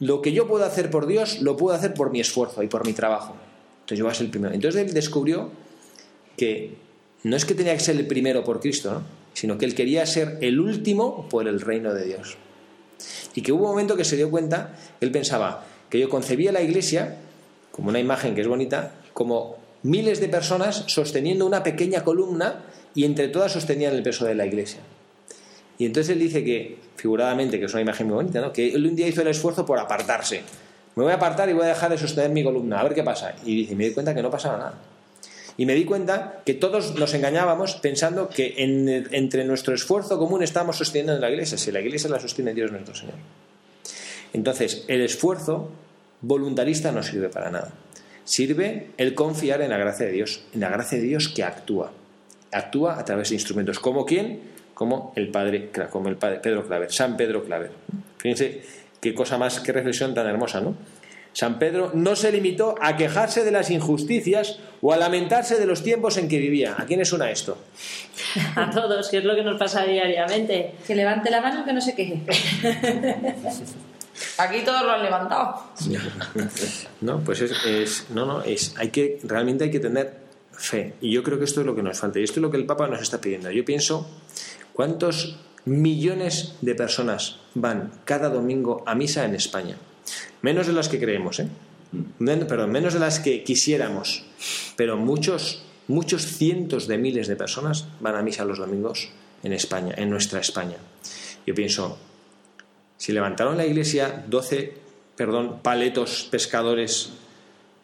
lo 0.00 0.22
que 0.22 0.32
yo 0.32 0.46
puedo 0.46 0.64
hacer 0.64 0.90
por 0.90 1.06
Dios 1.06 1.40
lo 1.40 1.56
puedo 1.56 1.74
hacer 1.74 1.94
por 1.94 2.10
mi 2.10 2.20
esfuerzo 2.20 2.62
y 2.62 2.68
por 2.68 2.86
mi 2.86 2.92
trabajo. 2.92 3.34
Entonces 3.80 3.98
yo 3.98 4.04
voy 4.04 4.12
a 4.12 4.14
ser 4.14 4.26
el 4.26 4.30
primero. 4.30 4.54
Entonces 4.54 4.86
él 4.86 4.94
descubrió 4.94 5.50
que 6.36 6.76
no 7.24 7.36
es 7.36 7.44
que 7.44 7.54
tenía 7.54 7.74
que 7.74 7.80
ser 7.80 7.96
el 7.96 8.06
primero 8.06 8.44
por 8.44 8.60
Cristo, 8.60 8.92
¿no? 8.92 9.02
sino 9.34 9.58
que 9.58 9.64
él 9.64 9.74
quería 9.74 10.06
ser 10.06 10.38
el 10.40 10.60
último 10.60 11.28
por 11.28 11.48
el 11.48 11.60
reino 11.60 11.92
de 11.94 12.04
Dios. 12.04 12.36
Y 13.34 13.42
que 13.42 13.52
hubo 13.52 13.64
un 13.64 13.70
momento 13.70 13.96
que 13.96 14.04
se 14.04 14.16
dio 14.16 14.30
cuenta, 14.30 14.76
él 15.00 15.10
pensaba 15.10 15.64
que 15.90 15.98
yo 15.98 16.08
concebía 16.08 16.52
la 16.52 16.62
iglesia 16.62 17.16
como 17.72 17.90
una 17.90 18.00
imagen 18.00 18.34
que 18.34 18.40
es 18.40 18.48
bonita, 18.48 18.92
como 19.12 19.56
miles 19.82 20.20
de 20.20 20.28
personas 20.28 20.84
sosteniendo 20.86 21.46
una 21.46 21.62
pequeña 21.62 22.04
columna 22.04 22.64
y 22.94 23.04
entre 23.04 23.28
todas 23.28 23.52
sostenían 23.52 23.94
el 23.94 24.02
peso 24.02 24.24
de 24.24 24.34
la 24.34 24.46
iglesia. 24.46 24.80
Y 25.78 25.86
entonces 25.86 26.12
él 26.12 26.18
dice 26.18 26.44
que, 26.44 26.76
figuradamente, 26.96 27.58
que 27.58 27.66
es 27.66 27.72
una 27.72 27.82
imagen 27.82 28.08
muy 28.08 28.16
bonita, 28.16 28.40
¿no? 28.40 28.52
que 28.52 28.74
él 28.74 28.84
un 28.84 28.96
día 28.96 29.06
hizo 29.06 29.22
el 29.22 29.28
esfuerzo 29.28 29.64
por 29.64 29.78
apartarse. 29.78 30.42
Me 30.96 31.04
voy 31.04 31.12
a 31.12 31.16
apartar 31.16 31.48
y 31.48 31.52
voy 31.52 31.64
a 31.64 31.68
dejar 31.68 31.90
de 31.90 31.98
sostener 31.98 32.30
mi 32.30 32.42
columna, 32.42 32.80
a 32.80 32.82
ver 32.82 32.94
qué 32.94 33.04
pasa. 33.04 33.36
Y 33.44 33.54
dice, 33.54 33.76
me 33.76 33.84
di 33.84 33.94
cuenta 33.94 34.12
que 34.12 34.22
no 34.22 34.30
pasaba 34.30 34.58
nada. 34.58 34.74
Y 35.56 35.66
me 35.66 35.74
di 35.74 35.84
cuenta 35.84 36.42
que 36.44 36.54
todos 36.54 36.96
nos 36.96 37.14
engañábamos 37.14 37.76
pensando 37.76 38.28
que 38.28 38.54
en, 38.58 38.88
entre 39.12 39.44
nuestro 39.44 39.74
esfuerzo 39.74 40.18
común 40.18 40.42
estamos 40.42 40.76
sosteniendo 40.76 41.14
en 41.14 41.20
la 41.20 41.30
iglesia, 41.30 41.56
si 41.58 41.70
la 41.70 41.80
iglesia 41.80 42.10
la 42.10 42.18
sostiene 42.18 42.54
Dios 42.54 42.72
nuestro 42.72 42.94
Señor. 42.94 43.14
Entonces, 44.32 44.84
el 44.88 45.00
esfuerzo 45.00 45.70
voluntarista 46.20 46.92
no 46.92 47.02
sirve 47.02 47.28
para 47.28 47.50
nada. 47.50 47.72
Sirve 48.24 48.90
el 48.98 49.14
confiar 49.14 49.62
en 49.62 49.70
la 49.70 49.78
gracia 49.78 50.06
de 50.06 50.12
Dios, 50.12 50.42
en 50.52 50.60
la 50.60 50.68
gracia 50.68 50.98
de 50.98 51.04
Dios 51.04 51.28
que 51.28 51.44
actúa. 51.44 51.92
Actúa 52.52 52.98
a 52.98 53.04
través 53.04 53.30
de 53.30 53.36
instrumentos. 53.36 53.78
¿Como 53.78 54.04
quién? 54.04 54.40
Como 54.74 55.12
el 55.16 55.30
padre, 55.30 55.70
como 55.90 56.08
el 56.08 56.16
padre 56.16 56.40
Pedro 56.40 56.66
Claver, 56.66 56.92
San 56.92 57.16
Pedro 57.16 57.44
Claver. 57.44 57.70
Fíjense 58.18 58.62
qué 59.00 59.14
cosa 59.14 59.38
más, 59.38 59.60
qué 59.60 59.72
reflexión 59.72 60.14
tan 60.14 60.26
hermosa, 60.26 60.60
¿no? 60.60 60.76
San 61.32 61.58
Pedro 61.58 61.92
no 61.94 62.16
se 62.16 62.32
limitó 62.32 62.74
a 62.80 62.96
quejarse 62.96 63.44
de 63.44 63.50
las 63.50 63.70
injusticias 63.70 64.58
o 64.80 64.92
a 64.92 64.96
lamentarse 64.96 65.58
de 65.58 65.66
los 65.66 65.82
tiempos 65.82 66.16
en 66.16 66.28
que 66.28 66.38
vivía. 66.38 66.74
¿A 66.76 66.84
quién 66.84 67.04
suena 67.06 67.30
esto? 67.30 67.58
A 68.56 68.70
todos, 68.70 69.08
que 69.08 69.18
es 69.18 69.24
lo 69.24 69.34
que 69.36 69.42
nos 69.42 69.58
pasa 69.58 69.84
diariamente. 69.84 70.74
Que 70.86 70.94
levante 70.94 71.30
la 71.30 71.40
mano 71.40 71.64
que 71.64 71.72
no 71.72 71.80
se 71.80 71.94
queje. 71.94 72.22
Aquí 74.38 74.60
todos 74.64 74.82
lo 74.84 74.90
han 74.92 75.02
levantado. 75.02 75.62
No, 77.00 77.20
pues 77.20 77.40
es, 77.40 77.52
es- 77.64 78.06
no, 78.10 78.26
no, 78.26 78.42
es, 78.42 78.74
hay 78.76 78.90
que, 78.90 79.20
realmente 79.24 79.64
hay 79.64 79.70
que 79.70 79.80
tener 79.80 80.14
fe. 80.52 80.94
Y 81.00 81.12
yo 81.12 81.22
creo 81.22 81.38
que 81.38 81.44
esto 81.44 81.60
es 81.60 81.66
lo 81.66 81.74
que 81.74 81.82
nos 81.82 81.98
falta. 81.98 82.18
Y 82.18 82.24
esto 82.24 82.40
es 82.40 82.42
lo 82.42 82.50
que 82.50 82.56
el 82.56 82.66
Papa 82.66 82.88
nos 82.88 83.00
está 83.02 83.20
pidiendo. 83.20 83.50
Yo 83.50 83.64
pienso, 83.64 84.08
¿cuántos 84.72 85.36
millones 85.64 86.54
de 86.60 86.74
personas 86.74 87.36
van 87.54 87.92
cada 88.04 88.28
domingo 88.28 88.82
a 88.86 88.94
misa 88.94 89.24
en 89.24 89.34
España? 89.34 89.76
Menos 90.42 90.66
de 90.66 90.72
las 90.72 90.88
que 90.88 90.98
creemos, 90.98 91.38
¿eh? 91.40 91.48
Men- 92.18 92.46
perdón, 92.46 92.70
menos 92.70 92.94
de 92.94 93.00
las 93.00 93.20
que 93.20 93.42
quisiéramos. 93.44 94.24
Pero 94.76 94.96
muchos, 94.96 95.62
muchos 95.86 96.22
cientos 96.26 96.86
de 96.86 96.98
miles 96.98 97.28
de 97.28 97.36
personas 97.36 97.86
van 98.00 98.16
a 98.16 98.22
misa 98.22 98.44
los 98.44 98.58
domingos 98.58 99.08
en 99.42 99.52
España, 99.52 99.94
en 99.96 100.10
nuestra 100.10 100.40
España. 100.40 100.76
Yo 101.46 101.54
pienso, 101.54 101.98
si 102.98 103.12
levantaron 103.12 103.56
la 103.56 103.64
iglesia 103.64 104.24
12, 104.28 104.74
perdón, 105.16 105.60
paletos 105.62 106.28
pescadores 106.30 107.10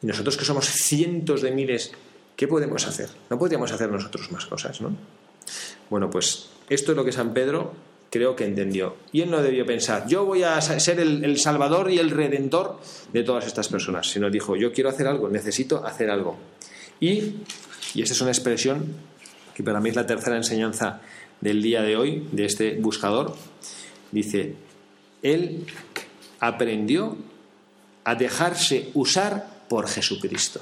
y 0.02 0.06
nosotros 0.06 0.36
que 0.36 0.44
somos 0.44 0.66
cientos 0.66 1.40
de 1.40 1.52
miles, 1.52 1.92
¿qué 2.36 2.46
podemos 2.46 2.86
hacer? 2.86 3.08
No 3.30 3.38
podríamos 3.38 3.72
hacer 3.72 3.90
nosotros 3.90 4.30
más 4.32 4.44
cosas, 4.44 4.82
¿no? 4.82 4.94
Bueno, 5.88 6.10
pues 6.10 6.50
esto 6.68 6.92
es 6.92 6.96
lo 6.96 7.04
que 7.04 7.12
San 7.12 7.32
Pedro 7.32 7.72
creo 8.10 8.36
que 8.36 8.44
entendió. 8.44 8.96
Y 9.12 9.22
él 9.22 9.30
no 9.30 9.42
debió 9.42 9.64
pensar, 9.64 10.06
yo 10.06 10.24
voy 10.24 10.42
a 10.42 10.60
ser 10.60 11.00
el, 11.00 11.24
el 11.24 11.38
salvador 11.38 11.90
y 11.90 11.98
el 11.98 12.10
redentor 12.10 12.78
de 13.12 13.22
todas 13.22 13.46
estas 13.46 13.68
personas, 13.68 14.10
sino 14.10 14.30
dijo, 14.30 14.56
yo 14.56 14.72
quiero 14.72 14.90
hacer 14.90 15.06
algo, 15.06 15.28
necesito 15.28 15.84
hacer 15.86 16.10
algo. 16.10 16.36
Y, 17.00 17.34
y 17.94 18.02
esta 18.02 18.14
es 18.14 18.20
una 18.20 18.30
expresión 18.30 18.94
que 19.54 19.62
para 19.62 19.80
mí 19.80 19.90
es 19.90 19.96
la 19.96 20.06
tercera 20.06 20.36
enseñanza 20.36 21.00
del 21.40 21.62
día 21.62 21.82
de 21.82 21.96
hoy, 21.96 22.26
de 22.32 22.44
este 22.44 22.76
buscador, 22.76 23.34
dice, 24.10 24.54
él 25.24 25.66
aprendió 26.38 27.16
a 28.04 28.14
dejarse 28.14 28.90
usar 28.94 29.46
por 29.68 29.88
Jesucristo. 29.88 30.60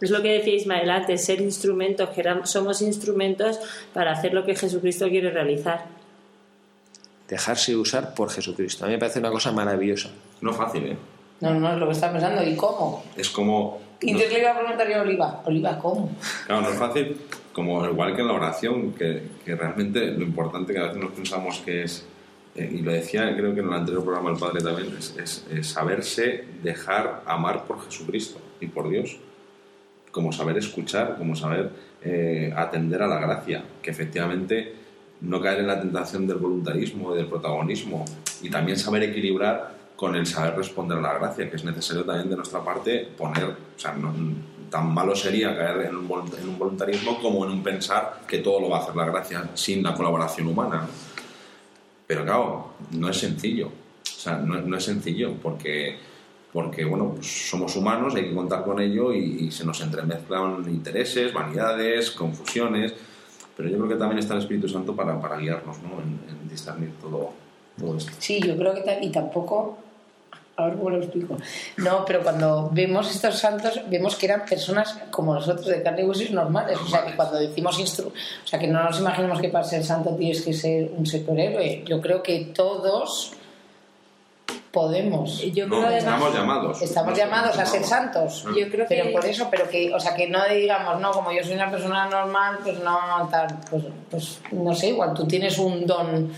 Es 0.00 0.10
lo 0.10 0.20
que 0.22 0.32
decía 0.32 0.54
Ismael 0.54 0.90
antes, 0.90 1.24
ser 1.24 1.40
instrumentos, 1.40 2.10
que 2.10 2.22
somos 2.44 2.82
instrumentos 2.82 3.58
para 3.94 4.12
hacer 4.12 4.34
lo 4.34 4.44
que 4.44 4.54
Jesucristo 4.54 5.08
quiere 5.08 5.30
realizar. 5.30 5.86
Dejarse 7.28 7.74
usar 7.76 8.14
por 8.14 8.28
Jesucristo. 8.30 8.84
A 8.84 8.88
mí 8.88 8.94
me 8.94 8.98
parece 8.98 9.20
una 9.20 9.30
cosa 9.30 9.52
maravillosa. 9.52 10.10
No 10.40 10.52
fácil, 10.52 10.86
¿eh? 10.86 10.96
No, 11.40 11.54
no, 11.54 11.72
es 11.72 11.78
lo 11.78 11.86
que 11.86 11.92
está 11.92 12.12
pensando. 12.12 12.42
¿Y 12.44 12.54
cómo? 12.56 13.04
Es 13.16 13.30
como... 13.30 13.80
Y 14.00 14.06
no- 14.12 14.18
entonces 14.18 14.32
le 14.32 14.40
iba 14.40 14.50
a 14.50 14.58
preguntar 14.58 14.92
a 14.92 15.00
Oliva. 15.02 15.42
Oliva, 15.46 15.78
¿cómo? 15.78 16.10
Claro, 16.46 16.62
no 16.62 16.68
es 16.70 16.78
fácil, 16.78 17.16
como 17.52 17.84
igual 17.86 18.14
que 18.14 18.20
en 18.22 18.26
la 18.28 18.34
oración, 18.34 18.92
que, 18.92 19.22
que 19.44 19.54
realmente 19.54 20.06
lo 20.10 20.22
importante 20.24 20.72
que 20.74 20.80
a 20.80 20.84
veces 20.88 20.98
nos 20.98 21.12
pensamos 21.12 21.58
que 21.64 21.84
es, 21.84 22.04
eh, 22.54 22.70
y 22.72 22.78
lo 22.82 22.92
decía 22.92 23.34
creo 23.36 23.54
que 23.54 23.60
en 23.60 23.68
el 23.68 23.72
anterior 23.74 24.04
programa 24.04 24.30
el 24.30 24.36
Padre 24.38 24.60
también, 24.62 24.94
es, 24.98 25.14
es- 25.16 25.46
es 25.50 25.66
saberse 25.66 26.44
dejar 26.62 27.22
amar 27.26 27.64
por 27.64 27.82
Jesucristo 27.84 28.38
y 28.60 28.66
por 28.66 28.88
Dios, 28.88 29.16
como 30.10 30.32
saber 30.32 30.58
escuchar, 30.58 31.16
como 31.16 31.34
saber 31.34 31.70
eh, 32.02 32.52
atender 32.56 33.00
a 33.02 33.06
la 33.06 33.18
gracia, 33.20 33.64
que 33.82 33.90
efectivamente 33.90 34.74
no 35.22 35.40
caer 35.40 35.60
en 35.60 35.68
la 35.68 35.80
tentación 35.80 36.26
del 36.26 36.38
voluntarismo, 36.38 37.14
del 37.14 37.26
protagonismo, 37.26 38.04
y 38.42 38.50
también 38.50 38.76
saber 38.76 39.04
equilibrar 39.04 39.80
con 39.96 40.16
el 40.16 40.26
saber 40.26 40.56
responder 40.56 40.98
a 40.98 41.00
la 41.00 41.14
gracia, 41.14 41.48
que 41.48 41.56
es 41.56 41.64
necesario 41.64 42.04
también 42.04 42.28
de 42.28 42.34
nuestra 42.36 42.60
parte 42.62 43.08
poner, 43.16 43.44
o 43.44 43.78
sea, 43.78 43.92
no- 43.94 44.12
tan 44.68 44.92
malo 44.92 45.14
sería 45.14 45.56
caer 45.56 45.86
en 45.86 45.96
un, 45.96 46.08
voluntarismo 46.58 47.20
como 47.20 47.44
en 47.44 47.52
un 47.52 47.62
pensar 47.62 48.22
que 48.26 48.38
todo 48.38 48.58
lo 48.60 48.70
va 48.70 48.78
a 48.78 48.80
hacer 48.82 48.96
la 48.96 49.04
gracia 49.04 49.50
sin 49.54 49.82
la 49.82 49.94
colaboración 49.94 50.48
humana. 50.48 50.82
¿no? 50.88 51.11
Pero 52.12 52.26
claro, 52.26 52.66
no 52.90 53.08
es 53.08 53.16
sencillo. 53.16 53.68
O 53.68 54.20
sea, 54.20 54.36
no, 54.36 54.60
no 54.60 54.76
es 54.76 54.84
sencillo 54.84 55.32
porque, 55.42 55.96
porque 56.52 56.84
bueno, 56.84 57.12
pues 57.14 57.48
somos 57.48 57.74
humanos, 57.74 58.14
hay 58.14 58.24
que 58.24 58.34
contar 58.34 58.64
con 58.64 58.78
ello 58.82 59.14
y, 59.14 59.50
se 59.50 59.64
nos 59.64 59.80
entremezclan 59.80 60.62
intereses, 60.68 61.32
vanidades, 61.32 62.10
confusiones. 62.10 62.92
Pero 63.56 63.70
yo 63.70 63.78
creo 63.78 63.88
que 63.88 63.94
también 63.94 64.18
está 64.18 64.34
el 64.34 64.40
Espíritu 64.40 64.68
Santo 64.68 64.94
para, 64.94 65.18
para 65.22 65.38
guiarnos 65.38 65.78
¿no? 65.82 66.02
en, 66.02 66.46
discernir 66.50 66.90
todo, 67.00 67.30
todo 67.78 67.96
esto. 67.96 68.12
Sí, 68.18 68.40
yo 68.46 68.58
creo 68.58 68.74
que 68.74 68.98
y 69.00 69.10
tampoco. 69.10 69.78
A 70.62 70.66
ver 70.66 70.76
cómo 70.76 70.90
lo 70.90 70.98
explico. 70.98 71.36
No, 71.78 72.04
pero 72.04 72.22
cuando 72.22 72.68
vemos 72.72 73.10
estos 73.10 73.38
santos, 73.38 73.80
vemos 73.88 74.16
que 74.16 74.26
eran 74.26 74.44
personas 74.44 74.96
como 75.10 75.34
nosotros, 75.34 75.66
de 75.66 75.82
carne 75.82 76.02
y 76.02 76.04
huesos 76.04 76.30
normales. 76.30 76.78
O 76.78 76.86
sea, 76.86 77.04
que 77.04 77.14
cuando 77.16 77.38
decimos 77.38 77.78
instru 77.78 78.08
o 78.08 78.46
sea, 78.46 78.58
que 78.58 78.66
no 78.68 78.82
nos 78.82 78.98
imaginemos 78.98 79.40
que 79.40 79.48
para 79.48 79.64
ser 79.64 79.84
santo 79.84 80.14
tienes 80.16 80.42
que 80.42 80.52
ser 80.52 80.90
un 80.96 81.04
superhéroe. 81.06 81.82
Yo 81.86 82.00
creo 82.00 82.22
que 82.22 82.46
todos 82.54 83.32
podemos. 84.70 85.40
Yo 85.52 85.66
No, 85.66 85.76
creo 85.76 85.86
además, 85.88 86.04
estamos 86.04 86.34
llamados. 86.34 86.82
Estamos 86.82 87.18
llamados 87.18 87.58
a 87.58 87.66
ser 87.66 87.84
santos. 87.84 88.44
Yo 88.56 88.68
creo 88.70 88.86
que- 88.86 88.94
Pero 88.94 89.12
por 89.12 89.24
eso, 89.26 89.48
pero 89.50 89.68
que, 89.68 89.92
o 89.94 90.00
sea, 90.00 90.14
que 90.14 90.28
no 90.28 90.38
digamos, 90.48 90.98
no, 91.00 91.10
como 91.12 91.30
yo 91.32 91.42
soy 91.44 91.54
una 91.54 91.70
persona 91.70 92.08
normal, 92.08 92.58
pues 92.62 92.78
no, 92.82 93.28
tal, 93.30 93.48
pues, 93.70 93.82
pues 94.10 94.40
no 94.52 94.74
sé, 94.74 94.88
igual 94.88 95.12
tú 95.14 95.26
tienes 95.26 95.58
un 95.58 95.86
don, 95.86 96.32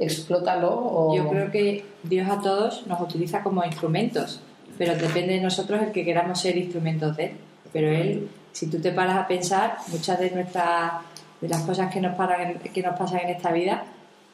explótalo 0.00 0.70
o... 0.70 1.16
yo 1.16 1.28
creo 1.28 1.50
que 1.50 1.84
Dios 2.02 2.28
a 2.28 2.40
todos 2.40 2.86
nos 2.86 3.00
utiliza 3.00 3.42
como 3.42 3.64
instrumentos, 3.64 4.40
pero 4.78 4.94
depende 4.94 5.34
de 5.34 5.40
nosotros 5.40 5.82
el 5.82 5.92
que 5.92 6.04
queramos 6.04 6.40
ser 6.40 6.56
instrumentos 6.56 7.16
de 7.16 7.24
Él. 7.24 7.32
Pero 7.72 7.88
Él, 7.88 8.28
si 8.52 8.68
tú 8.68 8.80
te 8.80 8.92
paras 8.92 9.16
a 9.16 9.26
pensar, 9.26 9.78
muchas 9.88 10.18
de 10.18 10.30
nuestras 10.30 10.92
de 11.40 11.48
las 11.48 11.62
cosas 11.62 11.92
que 11.92 12.00
nos, 12.00 12.14
paran, 12.14 12.58
que 12.58 12.82
nos 12.82 12.98
pasan 12.98 13.20
en 13.20 13.30
esta 13.30 13.52
vida, 13.52 13.84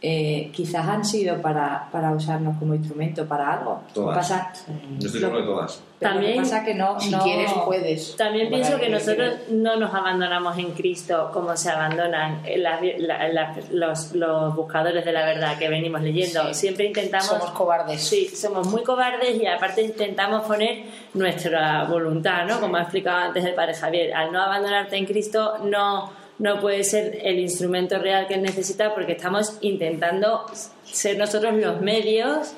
eh, 0.02 0.50
quizás 0.54 0.86
han 0.88 1.04
sido 1.04 1.42
para, 1.42 1.88
para 1.92 2.12
usarnos 2.12 2.56
como 2.58 2.74
instrumento 2.74 3.26
para 3.26 3.52
algo. 3.54 3.82
Todas. 3.92 4.16
Pasa, 4.16 4.52
Yo 4.98 5.06
estoy 5.06 5.20
seguro 5.20 5.40
de 5.40 5.46
todas. 5.46 5.82
También, 5.98 6.38
pasa 6.38 6.64
que 6.64 6.74
no, 6.74 6.98
si 6.98 7.10
no- 7.10 7.22
quieres, 7.22 7.52
puedes. 7.66 8.16
También 8.16 8.48
pienso 8.48 8.78
que 8.78 8.88
nosotros 8.88 9.34
no 9.50 9.76
nos 9.76 9.92
abandonamos 9.94 10.56
en 10.56 10.70
Cristo 10.72 11.28
como 11.30 11.54
se 11.54 11.68
abandonan 11.68 12.40
las- 12.56 12.80
la- 12.98 13.28
la- 13.28 13.56
los, 13.72 14.14
los 14.14 14.56
buscadores 14.56 15.04
de 15.04 15.12
la 15.12 15.26
verdad 15.26 15.58
que 15.58 15.68
venimos 15.68 16.00
leyendo. 16.00 16.44
Sí. 16.48 16.54
Siempre 16.54 16.86
intentamos... 16.86 17.26
Somos 17.26 17.50
cobardes. 17.50 18.02
Sí, 18.02 18.26
somos 18.28 18.66
muy 18.68 18.82
cobardes 18.82 19.38
y 19.38 19.46
aparte 19.46 19.82
intentamos 19.82 20.44
poner 20.46 20.84
nuestra 21.12 21.84
voluntad, 21.84 22.46
¿no? 22.46 22.58
Como 22.60 22.76
ha 22.76 22.82
explicado 22.82 23.18
antes 23.18 23.44
el 23.44 23.52
padre 23.54 23.74
Javier. 23.74 24.14
Al 24.14 24.32
no 24.32 24.40
abandonarte 24.40 24.96
en 24.96 25.04
Cristo 25.04 25.58
no, 25.64 26.10
no 26.40 26.58
puede 26.58 26.82
ser 26.84 27.18
el 27.22 27.38
instrumento 27.38 27.98
real 27.98 28.26
que 28.26 28.38
necesita 28.38 28.94
porque 28.94 29.12
estamos 29.12 29.58
intentando 29.60 30.46
ser 30.84 31.18
nosotros 31.18 31.54
los 31.54 31.82
medios 31.82 32.54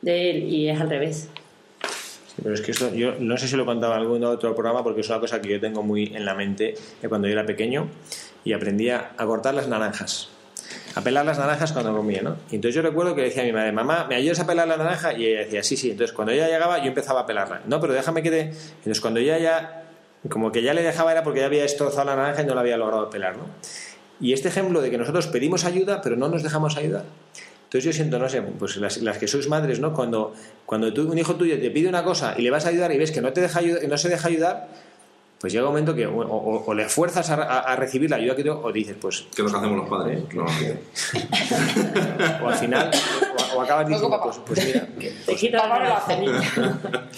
de 0.00 0.30
él 0.30 0.44
y 0.44 0.68
es 0.68 0.80
al 0.80 0.88
revés. 0.88 1.28
Sí, 1.82 2.36
pero 2.42 2.54
es 2.54 2.60
que 2.60 2.70
esto, 2.70 2.94
yo 2.94 3.16
no 3.18 3.36
sé 3.36 3.48
si 3.48 3.56
lo 3.56 3.66
contaba 3.66 3.96
en 3.96 4.02
algún 4.02 4.24
otro 4.24 4.54
programa 4.54 4.84
porque 4.84 5.00
es 5.00 5.08
una 5.08 5.18
cosa 5.18 5.42
que 5.42 5.48
yo 5.48 5.60
tengo 5.60 5.82
muy 5.82 6.12
en 6.14 6.24
la 6.24 6.34
mente 6.34 6.74
de 7.02 7.08
cuando 7.08 7.26
yo 7.26 7.32
era 7.32 7.44
pequeño 7.44 7.88
y 8.44 8.52
aprendía 8.52 9.10
a 9.16 9.26
cortar 9.26 9.54
las 9.54 9.66
naranjas. 9.66 10.28
A 10.94 11.00
pelar 11.00 11.26
las 11.26 11.38
naranjas 11.38 11.72
cuando 11.72 11.94
comía, 11.94 12.22
¿no? 12.22 12.36
Y 12.52 12.54
entonces 12.54 12.76
yo 12.76 12.82
recuerdo 12.82 13.16
que 13.16 13.22
decía 13.22 13.42
a 13.42 13.46
mi 13.46 13.52
madre, 13.52 13.72
mamá, 13.72 14.06
¿me 14.08 14.14
ayudas 14.14 14.38
a 14.38 14.46
pelar 14.46 14.68
la 14.68 14.76
naranja? 14.76 15.12
Y 15.12 15.26
ella 15.26 15.40
decía, 15.40 15.64
sí, 15.64 15.76
sí. 15.76 15.90
Entonces 15.90 16.14
cuando 16.14 16.30
ella 16.30 16.46
llegaba 16.46 16.78
yo 16.78 16.86
empezaba 16.86 17.22
a 17.22 17.26
pelarla. 17.26 17.62
No, 17.66 17.80
pero 17.80 17.94
déjame 17.94 18.22
que 18.22 18.30
te... 18.30 18.40
Entonces 18.42 19.00
cuando 19.00 19.18
ella 19.18 19.38
ya... 19.38 19.83
Como 20.30 20.50
que 20.52 20.62
ya 20.62 20.72
le 20.74 20.82
dejaba 20.82 21.12
era 21.12 21.22
porque 21.22 21.40
ya 21.40 21.46
había 21.46 21.62
destrozado 21.62 22.04
la 22.06 22.16
naranja 22.16 22.42
y 22.42 22.46
no 22.46 22.54
la 22.54 22.60
había 22.62 22.76
logrado 22.76 23.10
pelar, 23.10 23.36
¿no? 23.36 23.44
Y 24.20 24.32
este 24.32 24.48
ejemplo 24.48 24.80
de 24.80 24.90
que 24.90 24.96
nosotros 24.98 25.26
pedimos 25.26 25.64
ayuda 25.64 26.00
pero 26.00 26.16
no 26.16 26.28
nos 26.28 26.42
dejamos 26.42 26.76
ayudar. 26.76 27.04
Entonces 27.64 27.84
yo 27.84 27.92
siento, 27.92 28.18
no 28.20 28.28
sé, 28.28 28.40
pues 28.40 28.76
las, 28.76 28.98
las 28.98 29.18
que 29.18 29.26
sois 29.26 29.48
madres, 29.48 29.80
¿no? 29.80 29.92
Cuando, 29.92 30.32
cuando 30.64 30.92
tú- 30.94 31.10
un 31.10 31.18
hijo 31.18 31.34
tuyo 31.34 31.58
te 31.58 31.70
pide 31.70 31.88
una 31.88 32.04
cosa 32.04 32.34
y 32.38 32.42
le 32.42 32.50
vas 32.50 32.64
a 32.66 32.68
ayudar 32.68 32.92
y 32.92 32.98
ves 32.98 33.10
que 33.10 33.20
no, 33.20 33.32
te 33.32 33.40
deja 33.40 33.58
ayudar, 33.58 33.82
no 33.88 33.98
se 33.98 34.08
deja 34.08 34.28
ayudar, 34.28 34.68
pues 35.40 35.52
llega 35.52 35.64
un 35.66 35.70
momento 35.72 35.94
que 35.94 36.06
o, 36.06 36.16
o- 36.20 36.64
o 36.64 36.74
le 36.74 36.88
fuerzas 36.88 37.28
a, 37.30 37.34
a- 37.34 37.60
a 37.72 37.76
recibir 37.76 38.08
la 38.10 38.16
ayuda 38.16 38.36
que 38.36 38.44
te 38.44 38.50
o 38.50 38.72
dices, 38.72 38.96
pues, 39.00 39.26
¿Qué 39.34 39.42
que 39.44 39.48
hacemos 39.48 39.76
los 39.76 39.88
padres? 39.88 40.22
normalmente? 40.32 40.78
o 42.42 42.48
al 42.48 42.54
final, 42.54 42.90
o, 43.56 43.62
acabas 43.62 43.86
diciendo, 43.88 44.20
pues, 44.22 44.36
pues 44.46 44.64
mira, 44.66 44.86
que- 44.98 45.10
Te 45.26 45.36
quito 45.36 45.56
la. 45.56 46.02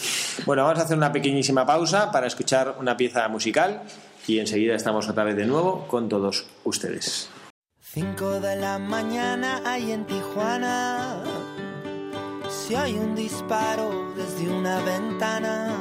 Bueno, 0.47 0.63
vamos 0.65 0.79
a 0.79 0.83
hacer 0.83 0.97
una 0.97 1.11
pequeñísima 1.13 1.67
pausa 1.67 2.11
para 2.13 2.27
escuchar 2.29 2.77
una 2.79 2.97
pieza 2.97 3.27
musical 3.29 3.83
y 4.29 4.39
enseguida 4.39 4.77
estamos 4.77 5.09
otra 5.09 5.25
vez 5.25 5.35
de 5.37 5.45
nuevo 5.47 5.87
con 5.89 6.09
todos 6.09 6.47
ustedes. 6.65 7.29
5 7.81 8.41
de 8.41 8.57
la 8.57 8.79
mañana 8.79 9.63
hay 9.65 9.91
en 9.93 10.05
Tijuana. 10.07 11.23
Se 12.49 12.77
oye 12.77 13.01
un 13.01 13.15
disparo 13.17 14.13
desde 14.15 14.49
una 14.53 14.81
ventana. 14.83 15.75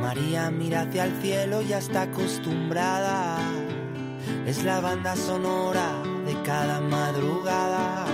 María 0.00 0.50
mira 0.50 0.82
hacia 0.82 1.04
el 1.04 1.20
cielo, 1.20 1.62
ya 1.62 1.78
está 1.78 2.02
acostumbrada. 2.02 3.38
Es 4.46 4.62
la 4.62 4.80
banda 4.80 5.16
sonora 5.16 6.02
de 6.26 6.40
cada 6.42 6.80
madrugada. 6.80 8.04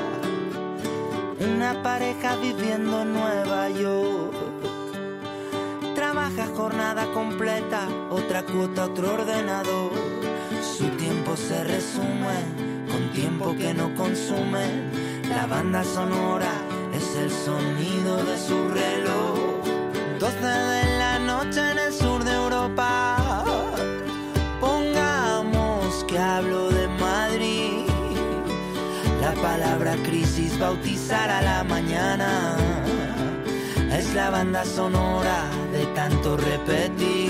Una 1.47 1.83
pareja 1.83 2.37
viviendo 2.37 3.03
en 3.03 3.13
Nueva 3.13 3.69
York. 3.69 4.35
Trabaja 5.95 6.47
jornada 6.47 7.07
completa, 7.13 7.87
otra 8.11 8.43
cuota, 8.43 8.87
otro 8.87 9.13
ordenador. 9.13 9.93
Su 10.63 10.89
tiempo 10.97 11.37
se 11.37 11.63
resume 11.65 12.39
con 12.91 13.13
tiempo 13.13 13.55
que 13.57 13.75
no 13.75 13.95
consume. 13.95 14.91
La 15.29 15.47
banda 15.47 15.85
sonora 15.85 16.53
es 16.95 17.15
el 17.17 17.31
sonido 17.31 18.25
de 18.25 18.39
su 18.39 18.69
reloj. 18.69 19.39
12 20.19 20.47
de 20.47 20.99
la 20.99 21.19
noche 21.19 21.61
en 21.73 21.79
el 21.79 21.93
sur 21.93 22.25
de 22.25 22.33
Europa. 22.33 23.04
Palabra 29.75 29.97
crisis 30.05 30.57
bautizará 30.57 31.43
la 31.43 31.65
mañana. 31.65 32.57
Es 33.91 34.15
la 34.15 34.31
banda 34.31 34.65
sonora 34.65 35.51
de 35.73 35.85
tanto 35.87 36.37
repetir. 36.37 37.24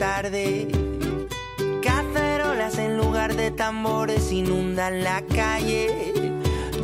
Tarde. 0.00 0.66
Cacerolas 1.82 2.78
en 2.78 2.96
lugar 2.96 3.36
de 3.36 3.50
tambores 3.50 4.32
inundan 4.32 5.04
la 5.04 5.20
calle. 5.26 6.32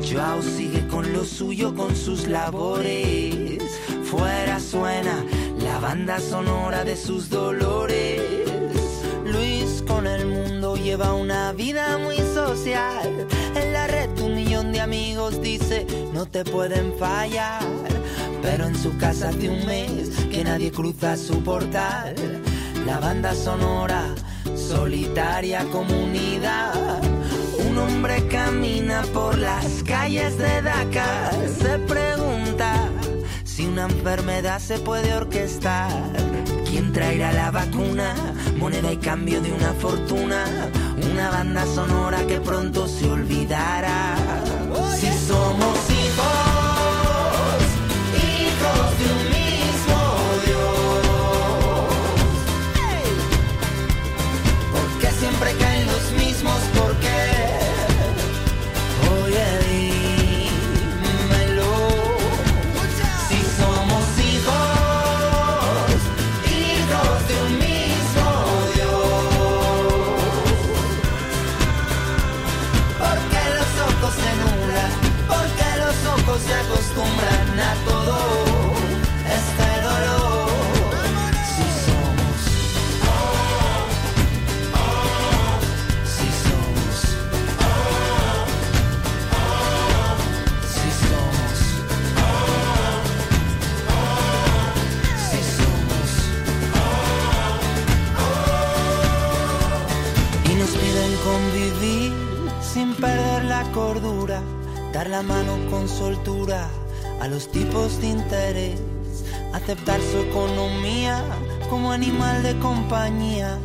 Joao 0.07 0.43
sigue 0.43 0.87
con 0.87 1.15
lo 1.15 1.25
suyo, 1.25 1.75
con 1.75 1.97
sus 1.97 2.29
labores. 2.29 3.63
Fuera 4.05 4.61
suena 4.61 5.25
la 5.59 5.79
banda 5.79 6.21
sonora 6.21 6.85
de 6.85 6.95
sus 6.95 7.31
dolores. 7.31 8.21
Luis 9.25 9.83
con 9.87 10.07
el 10.07 10.27
mundo 10.27 10.77
lleva 10.77 11.15
una 11.15 11.53
vida 11.53 11.97
muy 11.97 12.19
social. 12.19 13.27
En 13.55 13.73
la 13.73 13.87
red 13.87 14.11
un 14.21 14.35
millón 14.35 14.73
de 14.73 14.81
amigos 14.83 15.41
dice 15.41 15.87
no 16.13 16.27
te 16.27 16.45
pueden 16.45 16.93
fallar. 16.99 17.63
Pero 18.43 18.67
en 18.67 18.77
su 18.77 18.95
casa 18.99 19.31
hace 19.31 19.49
un 19.49 19.65
mes 19.65 20.11
que 20.31 20.45
nadie 20.45 20.71
cruza 20.71 21.17
su 21.17 21.43
portal. 21.43 22.15
La 22.87 23.01
banda 23.01 23.35
sonora, 23.35 24.15
solitaria 24.55 25.65
comunidad. 25.73 27.03
Un 27.69 27.77
hombre 27.79 28.29
camina 28.29 29.03
por 29.13 29.37
las 29.37 29.83
calles 29.83 30.39
de 30.39 30.63
Dakar, 30.63 31.35
se 31.49 31.81
pregunta 31.81 32.89
si 33.43 33.67
una 33.67 33.87
enfermedad 33.87 34.61
se 34.61 34.79
puede 34.79 35.13
orquestar. 35.15 35.91
¿Quién 36.65 36.93
traerá 36.93 37.33
la 37.33 37.51
vacuna? 37.51 38.15
Moneda 38.57 38.93
y 38.93 38.99
cambio 38.99 39.41
de 39.41 39.53
una 39.53 39.73
fortuna. 39.73 40.45
Una 41.11 41.31
banda 41.31 41.67
sonora 41.67 42.25
que 42.29 42.41
pronto 42.41 42.87
se 42.87 43.11
olvidará. 43.11 44.15
Si 44.97 45.09
somos 45.27 45.91
perder 103.37 103.45
la 103.45 103.63
cordura, 103.73 104.43
dar 104.93 105.09
la 105.09 105.23
mano 105.23 105.57
con 105.71 105.89
soltura 105.89 106.69
a 107.21 107.29
los 107.29 107.51
tipos 107.51 108.01
de 108.01 108.09
interés, 108.09 108.81
aceptar 109.53 110.01
su 110.01 110.19
economía 110.19 111.23
como 111.69 111.93
animal 111.93 112.43
de 112.43 112.59
compañía, 112.59 113.59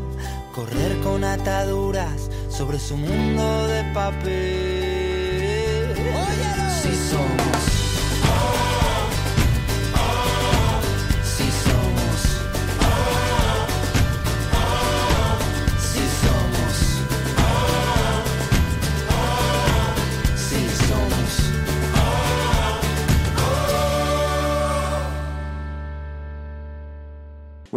correr 0.53 0.99
con 1.03 1.24
ataduras 1.24 2.30
sobre 2.49 2.80
su 2.80 2.97
mundo 2.97 3.67
de 3.67 3.84
papel. 3.93 5.95
Si 6.82 6.91
somos, 7.09 7.41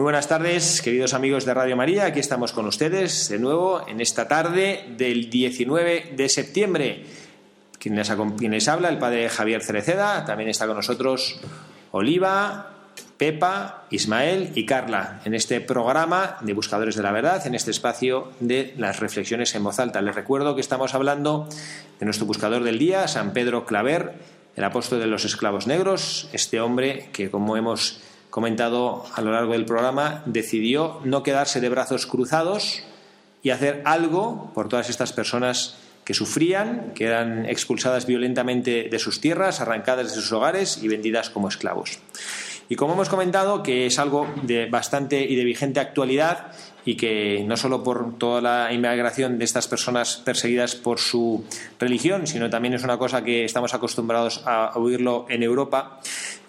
Buenas 0.04 0.28
tardes, 0.28 0.82
queridos 0.82 1.14
amigos 1.14 1.46
de 1.46 1.54
Radio 1.54 1.78
María. 1.78 2.04
Aquí 2.04 2.20
estamos 2.20 2.52
con 2.52 2.66
ustedes 2.66 3.30
de 3.30 3.38
nuevo 3.38 3.88
en 3.88 4.02
esta 4.02 4.28
tarde 4.28 4.84
del 4.98 5.30
19 5.30 6.12
de 6.14 6.28
septiembre. 6.28 7.06
Quien 7.78 7.96
les, 7.96 8.10
acom- 8.10 8.36
quien 8.36 8.52
les 8.52 8.68
habla, 8.68 8.90
el 8.90 8.98
padre 8.98 9.30
Javier 9.30 9.62
Cereceda. 9.62 10.26
También 10.26 10.50
está 10.50 10.66
con 10.66 10.76
nosotros 10.76 11.40
Oliva, 11.92 12.70
Pepa, 13.16 13.86
Ismael 13.88 14.52
y 14.54 14.66
Carla 14.66 15.22
en 15.24 15.32
este 15.32 15.62
programa 15.62 16.36
de 16.42 16.52
Buscadores 16.52 16.96
de 16.96 17.02
la 17.02 17.10
Verdad, 17.10 17.46
en 17.46 17.54
este 17.54 17.70
espacio 17.70 18.30
de 18.40 18.74
las 18.76 19.00
reflexiones 19.00 19.54
en 19.54 19.64
voz 19.64 19.78
alta. 19.78 20.02
Les 20.02 20.14
recuerdo 20.14 20.54
que 20.54 20.60
estamos 20.60 20.92
hablando 20.92 21.48
de 21.98 22.04
nuestro 22.04 22.26
buscador 22.26 22.62
del 22.62 22.78
día, 22.78 23.08
San 23.08 23.32
Pedro 23.32 23.64
Claver, 23.64 24.12
el 24.54 24.64
apóstol 24.64 25.00
de 25.00 25.06
los 25.06 25.24
esclavos 25.24 25.66
negros, 25.66 26.28
este 26.34 26.60
hombre 26.60 27.08
que, 27.14 27.30
como 27.30 27.56
hemos 27.56 28.02
comentado 28.34 29.04
a 29.14 29.20
lo 29.20 29.30
largo 29.30 29.52
del 29.52 29.64
programa, 29.64 30.24
decidió 30.26 31.00
no 31.04 31.22
quedarse 31.22 31.60
de 31.60 31.68
brazos 31.68 32.04
cruzados 32.04 32.82
y 33.44 33.50
hacer 33.50 33.80
algo 33.84 34.50
por 34.54 34.68
todas 34.68 34.90
estas 34.90 35.12
personas 35.12 35.76
que 36.02 36.14
sufrían, 36.14 36.94
que 36.96 37.04
eran 37.04 37.46
expulsadas 37.46 38.06
violentamente 38.06 38.88
de 38.90 38.98
sus 38.98 39.20
tierras, 39.20 39.60
arrancadas 39.60 40.08
de 40.12 40.20
sus 40.20 40.32
hogares 40.32 40.80
y 40.82 40.88
vendidas 40.88 41.30
como 41.30 41.46
esclavos. 41.46 42.00
Y 42.68 42.74
como 42.74 42.94
hemos 42.94 43.08
comentado, 43.08 43.62
que 43.62 43.86
es 43.86 44.00
algo 44.00 44.26
de 44.42 44.66
bastante 44.66 45.22
y 45.22 45.36
de 45.36 45.44
vigente 45.44 45.78
actualidad 45.78 46.50
y 46.84 46.96
que 46.96 47.44
no 47.46 47.56
solo 47.56 47.82
por 47.82 48.18
toda 48.18 48.40
la 48.40 48.72
inmigración 48.72 49.38
de 49.38 49.44
estas 49.44 49.68
personas 49.68 50.20
perseguidas 50.24 50.74
por 50.74 50.98
su 50.98 51.44
religión, 51.78 52.26
sino 52.26 52.50
también 52.50 52.74
es 52.74 52.84
una 52.84 52.98
cosa 52.98 53.24
que 53.24 53.44
estamos 53.44 53.74
acostumbrados 53.74 54.42
a 54.44 54.72
oírlo 54.76 55.26
en 55.28 55.42
Europa, 55.42 56.00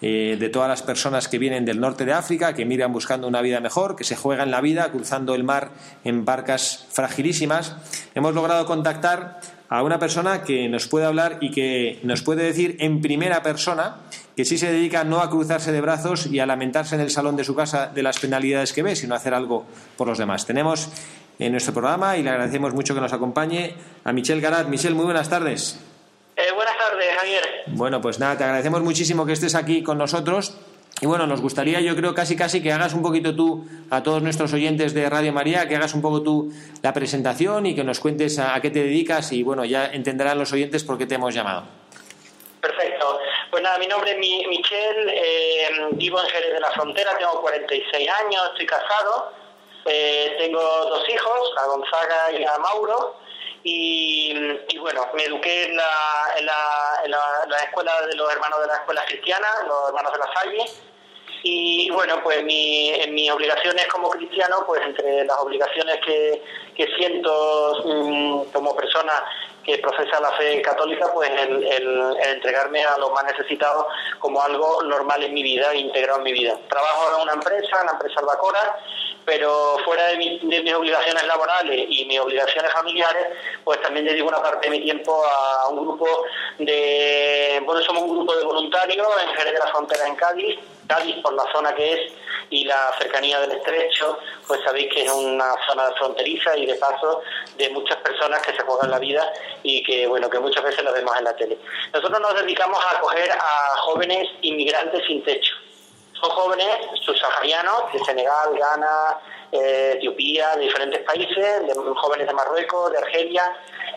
eh, 0.02 0.36
de 0.38 0.48
todas 0.48 0.68
las 0.68 0.82
personas 0.82 1.28
que 1.28 1.38
vienen 1.38 1.64
del 1.64 1.80
norte 1.80 2.04
de 2.04 2.12
África, 2.12 2.54
que 2.54 2.66
miran 2.66 2.92
buscando 2.92 3.26
una 3.26 3.40
vida 3.40 3.60
mejor, 3.60 3.96
que 3.96 4.04
se 4.04 4.16
juegan 4.16 4.50
la 4.50 4.60
vida 4.60 4.90
cruzando 4.90 5.34
el 5.34 5.44
mar 5.44 5.70
en 6.04 6.24
barcas 6.24 6.86
fragilísimas. 6.90 7.76
Hemos 8.14 8.34
logrado 8.34 8.66
contactar 8.66 9.40
a 9.68 9.82
una 9.82 9.98
persona 9.98 10.42
que 10.42 10.68
nos 10.68 10.86
puede 10.86 11.06
hablar 11.06 11.38
y 11.40 11.50
que 11.50 11.98
nos 12.02 12.22
puede 12.22 12.44
decir 12.44 12.76
en 12.80 13.00
primera 13.00 13.42
persona 13.42 13.96
que 14.36 14.44
sí 14.44 14.58
se 14.58 14.70
dedica 14.70 15.02
no 15.02 15.20
a 15.20 15.30
cruzarse 15.30 15.72
de 15.72 15.80
brazos 15.80 16.26
y 16.26 16.40
a 16.40 16.46
lamentarse 16.46 16.94
en 16.94 17.00
el 17.00 17.10
salón 17.10 17.36
de 17.36 17.44
su 17.44 17.54
casa 17.54 17.86
de 17.86 18.02
las 18.02 18.18
penalidades 18.18 18.74
que 18.74 18.82
ve, 18.82 18.94
sino 18.94 19.14
a 19.14 19.16
hacer 19.16 19.32
algo 19.32 19.64
por 19.96 20.06
los 20.06 20.18
demás. 20.18 20.44
Tenemos 20.44 20.90
en 21.38 21.52
nuestro 21.52 21.72
programa 21.72 22.18
y 22.18 22.22
le 22.22 22.30
agradecemos 22.30 22.74
mucho 22.74 22.94
que 22.94 23.00
nos 23.00 23.14
acompañe 23.14 23.74
a 24.04 24.12
Michelle 24.12 24.42
Garat. 24.42 24.68
Michelle, 24.68 24.94
muy 24.94 25.06
buenas 25.06 25.30
tardes. 25.30 25.80
Eh, 26.36 26.52
buenas 26.54 26.74
tardes, 26.76 27.06
Javier. 27.18 27.42
Bueno, 27.68 28.02
pues 28.02 28.18
nada, 28.18 28.36
te 28.36 28.44
agradecemos 28.44 28.82
muchísimo 28.82 29.24
que 29.24 29.32
estés 29.32 29.54
aquí 29.54 29.82
con 29.82 29.96
nosotros. 29.96 30.54
Y 31.00 31.06
bueno, 31.06 31.26
nos 31.26 31.40
gustaría, 31.40 31.80
yo 31.80 31.96
creo, 31.96 32.14
casi 32.14 32.36
casi 32.36 32.62
que 32.62 32.72
hagas 32.72 32.92
un 32.92 33.02
poquito 33.02 33.34
tú 33.34 33.66
a 33.88 34.02
todos 34.02 34.22
nuestros 34.22 34.52
oyentes 34.52 34.92
de 34.92 35.08
Radio 35.08 35.32
María, 35.32 35.66
que 35.66 35.76
hagas 35.76 35.94
un 35.94 36.02
poco 36.02 36.22
tú 36.22 36.52
la 36.82 36.92
presentación 36.92 37.64
y 37.66 37.74
que 37.74 37.84
nos 37.84 38.00
cuentes 38.00 38.38
a, 38.38 38.54
a 38.54 38.60
qué 38.60 38.70
te 38.70 38.82
dedicas 38.82 39.32
y 39.32 39.42
bueno, 39.42 39.64
ya 39.64 39.86
entenderán 39.86 40.38
los 40.38 40.52
oyentes 40.52 40.84
por 40.84 40.96
qué 40.96 41.06
te 41.06 41.14
hemos 41.14 41.34
llamado. 41.34 41.64
Nada, 43.66 43.78
mi 43.78 43.88
nombre 43.88 44.12
es 44.12 44.18
Mi- 44.18 44.46
Michel, 44.46 45.08
eh, 45.12 45.68
vivo 45.94 46.20
en 46.20 46.28
Jerez 46.28 46.52
de 46.52 46.60
la 46.60 46.70
Frontera, 46.70 47.18
tengo 47.18 47.40
46 47.40 48.08
años, 48.08 48.40
estoy 48.52 48.64
casado, 48.64 49.32
eh, 49.86 50.36
tengo 50.38 50.60
dos 50.60 51.08
hijos, 51.08 51.52
a 51.58 51.66
Gonzaga 51.66 52.30
y 52.30 52.44
a 52.44 52.56
Mauro, 52.58 53.16
y, 53.64 54.78
bueno, 54.78 55.08
me 55.14 55.24
eduqué 55.24 55.64
en 55.64 55.76
la, 55.76 55.84
la 57.48 57.56
escuela 57.64 58.02
de 58.02 58.14
los 58.14 58.30
hermanos 58.32 58.60
de 58.60 58.66
la 58.68 58.74
escuela 58.76 59.04
cristiana, 59.04 59.48
los 59.66 59.88
hermanos 59.88 60.12
de 60.12 60.18
la 60.20 60.32
Salle, 60.32 60.64
y 61.48 61.90
bueno, 61.90 62.20
pues 62.22 62.42
mi, 62.44 62.90
en 62.90 63.14
mis 63.14 63.30
obligaciones 63.30 63.86
como 63.88 64.10
cristiano, 64.10 64.64
pues 64.66 64.80
entre 64.82 65.24
las 65.24 65.38
obligaciones 65.38 65.98
que, 66.04 66.42
que 66.76 66.86
siento 66.96 67.82
mm, 67.84 68.44
como 68.52 68.74
persona 68.74 69.12
que 69.64 69.78
profesa 69.78 70.20
la 70.20 70.30
fe 70.32 70.62
católica, 70.62 71.10
pues 71.12 71.28
el, 71.30 71.62
el- 71.64 72.16
el 72.22 72.28
entregarme 72.36 72.84
a 72.84 72.96
los 72.98 73.10
más 73.12 73.24
necesitados 73.24 73.86
como 74.20 74.40
algo 74.40 74.82
normal 74.84 75.22
en 75.24 75.34
mi 75.34 75.42
vida, 75.42 75.74
integrado 75.74 76.18
en 76.18 76.24
mi 76.24 76.32
vida. 76.32 76.56
Trabajo 76.68 77.16
en 77.16 77.22
una 77.22 77.32
empresa, 77.34 77.80
en 77.80 77.86
la 77.86 77.92
empresa 77.92 78.20
Albacora, 78.20 78.78
pero 79.26 79.76
fuera 79.84 80.06
de, 80.06 80.16
mi- 80.16 80.38
de 80.38 80.62
mis 80.62 80.72
obligaciones 80.72 81.26
laborales 81.26 81.86
y 81.90 82.04
mis 82.06 82.18
obligaciones 82.20 82.72
familiares, 82.72 83.26
pues 83.64 83.82
también 83.82 84.06
dedico 84.06 84.28
una 84.28 84.40
parte 84.40 84.70
de 84.70 84.78
mi 84.78 84.82
tiempo 84.84 85.22
a 85.26 85.68
un 85.68 85.82
grupo 85.84 86.24
de, 86.58 87.60
bueno, 87.64 87.82
somos 87.82 88.04
un 88.04 88.16
grupo 88.18 88.36
de 88.36 88.44
voluntarios 88.44 89.06
en 89.22 89.28
Jerez 89.36 89.52
de 89.54 89.58
la 89.58 89.66
Frontera, 89.66 90.06
en 90.06 90.14
Cádiz, 90.14 90.58
Cádiz 90.86 91.16
por 91.22 91.34
la 91.34 91.44
zona 91.52 91.74
que 91.74 91.92
es 91.92 92.12
y 92.50 92.64
la 92.64 92.94
cercanía 93.00 93.40
del 93.40 93.50
estrecho, 93.50 94.16
pues 94.46 94.60
sabéis 94.64 94.92
que 94.94 95.02
es 95.04 95.10
una 95.12 95.52
zona 95.68 95.90
fronteriza 95.98 96.56
y 96.56 96.64
de 96.66 96.76
paso 96.76 97.20
de 97.56 97.68
muchas 97.70 97.96
personas 97.96 98.40
que 98.46 98.52
se 98.52 98.62
juegan 98.62 98.92
la 98.92 99.00
vida 99.00 99.28
y 99.64 99.82
que, 99.82 100.06
bueno, 100.06 100.30
que 100.30 100.38
muchas 100.38 100.62
veces 100.62 100.84
lo 100.84 100.92
vemos 100.92 101.16
en 101.18 101.24
la 101.24 101.34
tele. 101.34 101.58
Nosotros 101.92 102.20
nos 102.20 102.34
dedicamos 102.36 102.78
a 102.84 102.98
acoger 102.98 103.32
a 103.32 103.76
jóvenes 103.78 104.28
inmigrantes 104.42 105.04
sin 105.08 105.24
techo 105.24 105.54
son 106.20 106.30
jóvenes 106.30 106.68
subsaharianos 107.04 107.92
de 107.92 107.98
Senegal, 108.04 108.56
Ghana, 108.56 109.18
eh, 109.52 109.94
Etiopía, 109.96 110.56
de 110.56 110.62
diferentes 110.62 111.00
países, 111.02 111.66
de 111.66 111.74
jóvenes 111.74 112.26
de 112.26 112.32
Marruecos, 112.32 112.92
de 112.92 112.98
Argelia, 112.98 113.42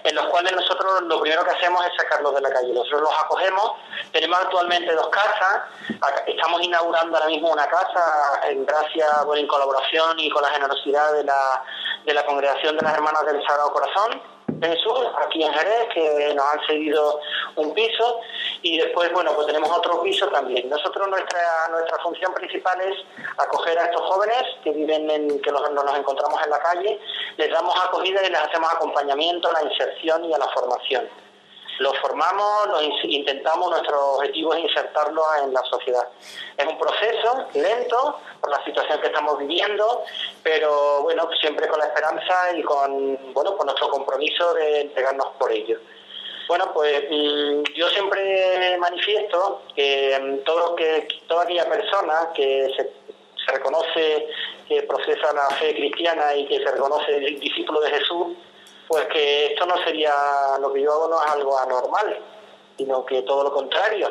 en 0.03 0.15
los 0.15 0.25
cuales 0.27 0.53
nosotros 0.53 1.01
lo 1.03 1.19
primero 1.21 1.43
que 1.43 1.51
hacemos 1.51 1.85
es 1.85 1.91
sacarlos 1.97 2.35
de 2.35 2.41
la 2.41 2.49
calle. 2.49 2.73
Nosotros 2.73 3.01
los 3.01 3.19
acogemos, 3.19 3.73
tenemos 4.11 4.37
actualmente 4.39 4.93
dos 4.93 5.09
casas, 5.09 5.63
estamos 6.27 6.61
inaugurando 6.61 7.17
ahora 7.17 7.29
mismo 7.29 7.51
una 7.51 7.67
casa 7.67 8.41
en 8.47 8.65
gracia, 8.65 9.23
bueno, 9.25 9.41
en 9.41 9.47
colaboración 9.47 10.19
y 10.19 10.29
con 10.29 10.41
la 10.43 10.49
generosidad 10.49 11.13
de 11.13 11.23
la, 11.23 11.63
de 12.05 12.13
la 12.13 12.25
Congregación 12.25 12.77
de 12.77 12.83
las 12.83 12.93
Hermanas 12.93 13.25
del 13.25 13.41
Sagrado 13.43 13.71
Corazón 13.71 14.21
Jesús, 14.61 14.99
aquí 15.25 15.43
en 15.43 15.53
Jerez, 15.53 15.87
que 15.93 16.33
nos 16.35 16.45
han 16.45 16.59
cedido 16.67 17.19
un 17.55 17.73
piso 17.73 18.21
y 18.61 18.77
después, 18.77 19.11
bueno, 19.13 19.33
pues 19.35 19.47
tenemos 19.47 19.69
otro 19.71 20.01
piso 20.01 20.27
también. 20.27 20.69
Nosotros 20.69 21.07
nuestra 21.07 21.67
nuestra 21.69 21.97
función 21.99 22.33
principal 22.33 22.79
es 22.81 22.95
acoger 23.37 23.77
a 23.79 23.85
estos 23.85 24.01
jóvenes 24.01 24.43
que 24.63 24.71
viven 24.71 25.09
en, 25.09 25.41
que 25.41 25.51
nos, 25.51 25.71
nos 25.71 25.97
encontramos 25.97 26.41
en 26.43 26.49
la 26.49 26.59
calle, 26.59 26.99
les 27.37 27.49
damos 27.51 27.73
acogida 27.83 28.21
y 28.25 28.29
les 28.29 28.39
hacemos 28.39 28.71
acompañamiento 28.73 29.49
a 29.49 29.53
la 29.53 29.63
inserción 29.63 30.25
y 30.25 30.33
a 30.33 30.37
la 30.37 30.47
formación. 30.49 31.07
Los 31.79 31.97
formamos, 31.99 32.67
los 32.67 32.83
intentamos, 33.03 33.69
nuestro 33.69 34.15
objetivo 34.15 34.53
es 34.53 34.65
insertarlos 34.65 35.25
en 35.43 35.53
la 35.53 35.63
sociedad. 35.63 36.05
Es 36.57 36.65
un 36.65 36.77
proceso 36.77 37.47
lento 37.53 38.19
por 38.41 38.49
la 38.49 38.61
situación 38.65 38.99
que 38.99 39.07
estamos 39.07 39.37
viviendo, 39.37 40.03
pero 40.43 41.03
bueno, 41.03 41.29
siempre 41.39 41.69
con 41.69 41.79
la 41.79 41.85
esperanza 41.85 42.51
y 42.53 42.63
con, 42.63 43.33
bueno, 43.33 43.55
con 43.55 43.67
nuestro 43.67 43.89
compromiso 43.89 44.53
de 44.55 44.81
entregarnos 44.81 45.27
por 45.39 45.53
ello. 45.53 45.79
Bueno, 46.49 46.71
pues 46.73 47.03
mm, 47.11 47.61
yo 47.75 47.87
siempre 47.89 48.75
manifiesto 48.79 49.61
que 49.75 50.19
mm, 50.19 50.43
todo 50.43 50.75
que 50.75 51.07
toda 51.27 51.43
aquella 51.43 51.69
persona 51.69 52.31
que 52.33 52.73
se, 52.75 52.89
reconoce 53.53 54.27
que 54.67 54.81
procesa 54.81 55.31
la 55.31 55.47
fe 55.57 55.75
cristiana 55.75 56.35
y 56.35 56.47
que 56.47 56.57
se 56.57 56.71
reconoce 56.71 57.19
discípulo 57.19 57.81
de 57.81 57.91
Jesús, 57.91 58.35
pues 58.87 59.05
que 59.09 59.45
esto 59.45 59.67
no 59.67 59.77
sería, 59.83 60.11
lo 60.59 60.73
que 60.73 60.81
yo 60.81 60.91
hago 60.91 61.07
no 61.09 61.23
es 61.23 61.31
algo 61.31 61.57
anormal, 61.59 62.17
sino 62.77 63.05
que 63.05 63.21
todo 63.21 63.43
lo 63.43 63.53
contrario. 63.53 64.09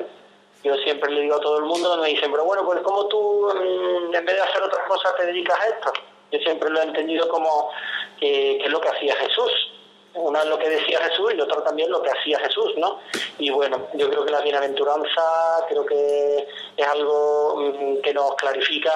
Yo 0.63 0.77
siempre 0.77 1.11
le 1.11 1.23
digo 1.23 1.37
a 1.37 1.41
todo 1.41 1.59
el 1.59 1.65
mundo, 1.65 1.97
me 1.97 2.09
dicen, 2.09 2.31
pero 2.31 2.45
bueno, 2.45 2.65
pues 2.65 2.81
como 2.83 3.07
tú 3.09 3.53
mm, 3.53 4.15
en 4.15 4.25
vez 4.25 4.37
de 4.37 4.43
hacer 4.43 4.63
otras 4.63 4.87
cosas 4.87 5.17
te 5.17 5.27
dedicas 5.27 5.59
a 5.59 5.67
esto. 5.67 5.93
Yo 6.31 6.39
siempre 6.39 6.71
lo 6.71 6.81
he 6.83 6.85
entendido 6.85 7.29
como 7.29 7.71
que, 8.21 8.59
es 8.59 8.71
lo 8.71 8.81
que 8.81 8.91
hacía 8.91 9.17
Jesús. 9.17 9.51
Una 10.19 10.41
es 10.41 10.47
lo 10.47 10.59
que 10.59 10.69
decía 10.69 11.01
Jesús 11.01 11.33
y 11.35 11.41
otra 11.41 11.63
también 11.63 11.91
lo 11.91 12.03
que 12.03 12.11
hacía 12.11 12.39
Jesús, 12.41 12.75
¿no? 12.77 13.01
Y 13.39 13.51
bueno, 13.51 13.89
yo 13.95 14.11
creo 14.11 14.25
que 14.25 14.33
la 14.33 14.41
bienaventuranza 14.41 15.23
creo 15.69 15.87
que 15.87 16.47
es 16.77 16.87
algo 16.87 17.57
mm, 17.57 18.01
que 18.03 18.13
nos 18.13 18.35
clarifica 18.35 18.93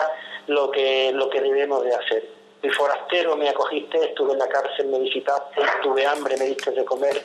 lo 0.49 0.71
que, 0.71 1.13
lo 1.13 1.31
que 1.31 1.41
debemos 1.41 1.85
de 1.85 1.95
hacer 1.95 2.43
fui 2.63 2.71
forastero, 2.71 3.37
me 3.37 3.49
acogiste, 3.49 3.99
estuve 4.05 4.35
en 4.35 4.39
la 4.39 4.49
cárcel, 4.49 4.87
me 4.87 5.01
visitaste, 5.01 5.61
tuve 5.83 6.07
hambre, 6.07 6.37
me 6.37 6.47
diste 6.47 6.71
de 6.71 6.85
comer, 6.85 7.21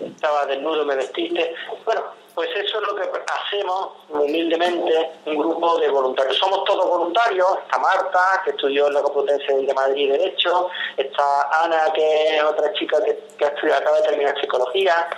estaba 0.00 0.46
desnudo, 0.46 0.86
me 0.86 0.96
vestiste. 0.96 1.54
Bueno, 1.84 2.02
pues 2.34 2.50
eso 2.56 2.80
es 2.80 2.86
lo 2.88 2.96
que 2.96 3.02
hacemos 3.02 3.90
humildemente, 4.08 5.12
un 5.26 5.36
grupo 5.36 5.78
de 5.78 5.88
voluntarios. 5.88 6.36
Somos 6.36 6.64
todos 6.64 6.88
voluntarios, 6.88 7.46
está 7.62 7.78
Marta, 7.78 8.42
que 8.44 8.50
estudió 8.50 8.88
en 8.88 8.94
la 8.94 9.02
Complutense 9.02 9.54
de 9.54 9.74
Madrid 9.74 10.10
Derecho, 10.10 10.68
está 10.96 11.62
Ana, 11.62 11.92
que 11.94 12.36
es 12.36 12.42
otra 12.42 12.72
chica 12.72 13.02
que, 13.04 13.16
que 13.38 13.72
acaba 13.72 13.98
de 13.98 14.08
terminar 14.08 14.40
psicología, 14.40 15.08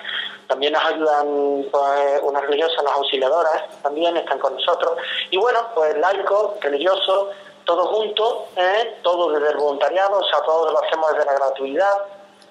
también 0.47 0.73
nos 0.73 0.85
ayudan 0.85 1.67
pues, 1.71 2.21
unas 2.23 2.43
religiosas, 2.43 2.85
las 2.85 2.93
auxiliadoras, 2.95 3.62
también 3.83 4.17
están 4.17 4.39
con 4.39 4.55
nosotros. 4.55 4.99
Y 5.31 5.37
bueno, 5.39 5.61
pues 5.75 5.97
laico, 5.99 6.57
religioso, 6.61 7.31
todos 7.64 7.89
juntos, 7.89 8.45
¿eh? 8.57 8.99
todo 9.03 9.33
desde 9.33 9.53
el 9.53 9.57
voluntariado, 9.57 10.19
o 10.19 10.25
sea, 10.25 10.41
todo 10.43 10.71
lo 10.71 10.85
hacemos 10.85 11.12
desde 11.12 11.27
la 11.27 11.35
gratuidad, 11.35 11.95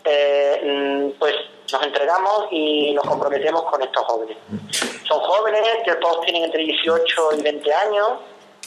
eh, 0.03 0.61
mm, 0.63 1.20
pues 1.20 1.36
nos 1.72 1.84
entregamos 1.84 2.47
y 2.51 2.93
nos 2.93 3.05
comprometemos 3.05 3.63
con 3.63 3.82
estos 3.82 4.03
jóvenes. 4.05 4.38
Son 5.07 5.20
jóvenes 5.20 5.61
que 5.84 5.95
todos 5.95 6.22
tienen 6.22 6.43
entre 6.45 6.63
18 6.63 7.30
y 7.38 7.41
20 7.41 7.74
años 7.74 8.09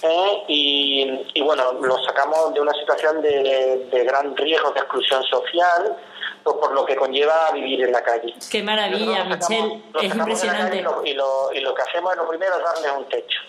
¿eh? 0.02 0.44
y, 0.48 1.40
bueno, 1.42 1.72
los 1.72 2.04
sacamos 2.04 2.54
de 2.54 2.60
una 2.60 2.72
situación 2.72 3.22
de, 3.22 4.04
gran 4.04 4.36
riesgo 4.36 4.70
de 4.72 4.80
exclusión 4.80 5.22
social 5.24 5.96
pues, 6.42 6.56
por 6.56 6.72
lo 6.72 6.84
que 6.84 6.96
conlleva 6.96 7.50
vivir 7.52 7.84
en 7.84 7.92
la 7.92 8.02
calle. 8.02 8.34
Qué 8.50 8.62
maravilla, 8.62 9.24
Michelle, 9.24 9.82
es 10.00 10.14
impresionante. 10.14 10.78
Y 11.04 11.14
lo, 11.14 11.52
y 11.52 11.60
lo 11.60 11.74
que 11.74 11.82
hacemos 11.82 12.12
es 12.12 12.18
lo 12.18 12.28
primero 12.28 12.56
es 12.56 12.62
darles 12.62 12.92
un 12.96 13.08
techo 13.08 13.40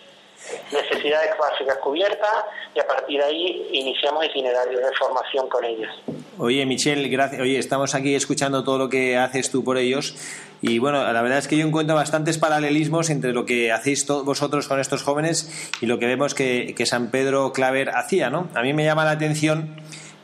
necesidades 0.72 1.32
básicas 1.38 1.78
cubiertas 1.78 2.46
y 2.76 2.80
a 2.80 2.88
partir 2.88 3.20
de 3.20 3.26
ahí 3.26 3.68
iniciamos 3.72 4.26
itinerarios 4.26 4.82
de 4.82 4.92
formación 4.98 5.48
con 5.50 5.64
ellos. 5.66 5.90
Oye, 6.38 6.66
Michelle, 6.66 7.08
gracias. 7.10 7.42
Oye, 7.42 7.60
estamos 7.60 7.96
aquí 7.96 8.16
escuchando 8.16 8.64
todo 8.64 8.78
lo 8.78 8.90
que 8.90 9.18
haces 9.18 9.52
tú 9.52 9.64
por 9.64 9.78
ellos 9.78 10.16
y 10.62 10.80
bueno, 10.80 11.02
la 11.12 11.22
verdad 11.22 11.38
es 11.38 11.48
que 11.48 11.58
yo 11.58 11.66
encuentro 11.66 11.96
bastantes 11.96 12.38
paralelismos 12.38 13.10
entre 13.10 13.32
lo 13.32 13.46
que 13.46 13.72
hacéis 13.72 14.06
vosotros 14.08 14.68
con 14.68 14.80
estos 14.80 15.04
jóvenes 15.04 15.72
y 15.82 15.86
lo 15.86 16.00
que 16.00 16.06
vemos 16.06 16.34
que, 16.34 16.74
que 16.76 16.86
San 16.86 17.12
Pedro 17.12 17.54
Claver 17.54 17.90
hacía, 17.90 18.30
¿no? 18.30 18.50
A 18.56 18.62
mí 18.62 18.74
me 18.74 18.84
llama 18.84 19.06
la 19.06 19.12
atención 19.12 19.76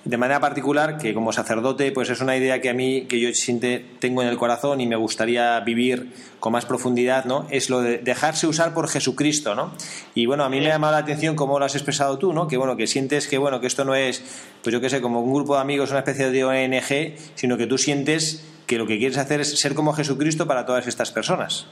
de 0.06 0.18
manera 0.18 0.40
particular, 0.40 1.00
que 1.00 1.16
como 1.16 1.34
sacerdote, 1.34 1.92
pues 1.92 2.12
es 2.12 2.22
una 2.22 2.38
idea 2.38 2.62
que 2.62 2.70
a 2.70 2.74
mí, 2.76 3.06
que 3.08 3.20
yo 3.20 3.30
tengo 4.00 4.22
en 4.22 4.28
el 4.28 4.38
corazón 4.38 4.80
y 4.80 4.86
me 4.86 4.96
gustaría 4.96 5.60
vivir 5.62 6.14
con 6.40 6.54
más 6.54 6.66
profundidad, 6.66 7.26
¿no? 7.26 7.48
Es 7.50 7.72
lo 7.72 7.82
de 7.82 7.98
dejarse 7.98 8.46
usar 8.46 8.76
por 8.76 8.88
Jesucristo, 8.88 9.56
¿no? 9.56 9.74
Y 10.14 10.28
bueno, 10.28 10.44
a 10.44 10.50
mí 10.50 10.60
me 10.60 10.68
ha 10.68 10.74
llamado 10.74 10.94
la 10.94 11.00
atención 11.00 11.36
cómo 11.36 11.58
lo 11.58 11.66
has 11.66 11.74
expresado 11.74 12.20
tú, 12.20 12.34
¿no? 12.34 12.48
Que 12.48 12.56
bueno, 12.56 12.78
que 12.78 12.86
sientes 12.86 13.28
que 13.28 13.40
bueno, 13.40 13.60
que 13.60 13.66
esto 13.66 13.84
no 13.84 13.96
es, 13.96 14.24
pues 14.62 14.72
yo 14.72 14.80
qué 14.80 14.92
sé, 14.92 15.02
como 15.02 15.22
un 15.22 15.34
grupo 15.34 15.56
de 15.56 15.62
amigos, 15.62 15.90
una 15.90 16.00
especie 16.00 16.30
de 16.30 16.44
ONG, 16.44 17.18
sino 17.34 17.58
que 17.58 17.66
tú 17.66 17.80
sientes 17.80 18.46
que 18.68 18.78
lo 18.78 18.86
que 18.86 19.00
quieres 19.00 19.18
hacer 19.18 19.42
es 19.42 19.60
ser 19.60 19.74
como 19.74 19.92
Jesucristo 19.94 20.46
para 20.46 20.68
todas 20.68 20.86
estas 20.86 21.12
personas. 21.12 21.66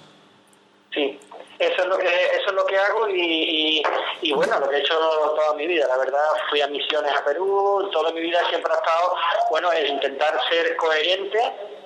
Sí, 0.92 1.20
eso 1.60 1.82
es 1.82 1.88
lo 1.88 1.97
que 1.97 2.08
eso 2.08 2.47
es 2.47 2.54
lo 2.54 2.66
que 2.66 2.78
hago 2.78 3.08
y, 3.10 3.84
y, 4.22 4.34
bueno 4.34 4.60
lo 4.60 4.70
que 4.70 4.78
he 4.78 4.80
hecho 4.80 4.97
toda 5.36 5.54
mi 5.56 5.68
vida 5.68 5.88
la 5.88 5.97
verdad 5.97 6.24
fui 6.49 6.62
a 6.62 6.68
misiones 6.68 7.14
a 7.14 7.24
Perú 7.24 7.89
toda 7.91 8.12
mi 8.12 8.22
vida 8.22 8.39
siempre 8.49 8.72
ha 8.72 8.76
estado 8.76 9.16
bueno 9.49 9.72
es 9.72 9.89
intentar 9.89 10.39
ser 10.49 10.76
coherente 10.76 11.39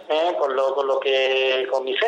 ¿eh? 0.09 0.36
con 0.39 0.55
lo 0.55 0.74
con 0.74 0.88
lo 0.88 0.99
que 0.99 1.68
con 1.70 1.84
mi 1.84 1.95
fe 1.97 2.07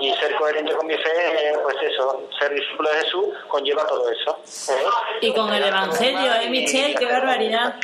y 0.00 0.12
ser 0.14 0.34
coherente 0.36 0.72
con 0.74 0.86
mi 0.86 0.94
fe, 0.94 1.52
pues 1.62 1.76
eso, 1.82 2.28
ser 2.38 2.52
discípulo 2.54 2.90
de 2.90 2.96
Jesús 2.96 3.26
conlleva 3.48 3.86
todo 3.86 4.10
eso. 4.10 4.38
¿eh? 4.72 4.84
Y 5.20 5.34
con 5.34 5.52
el 5.52 5.64
Evangelio, 5.64 6.34
¿eh, 6.34 6.50
Michelle? 6.50 6.94
¡Qué 6.94 7.06
barbaridad! 7.06 7.74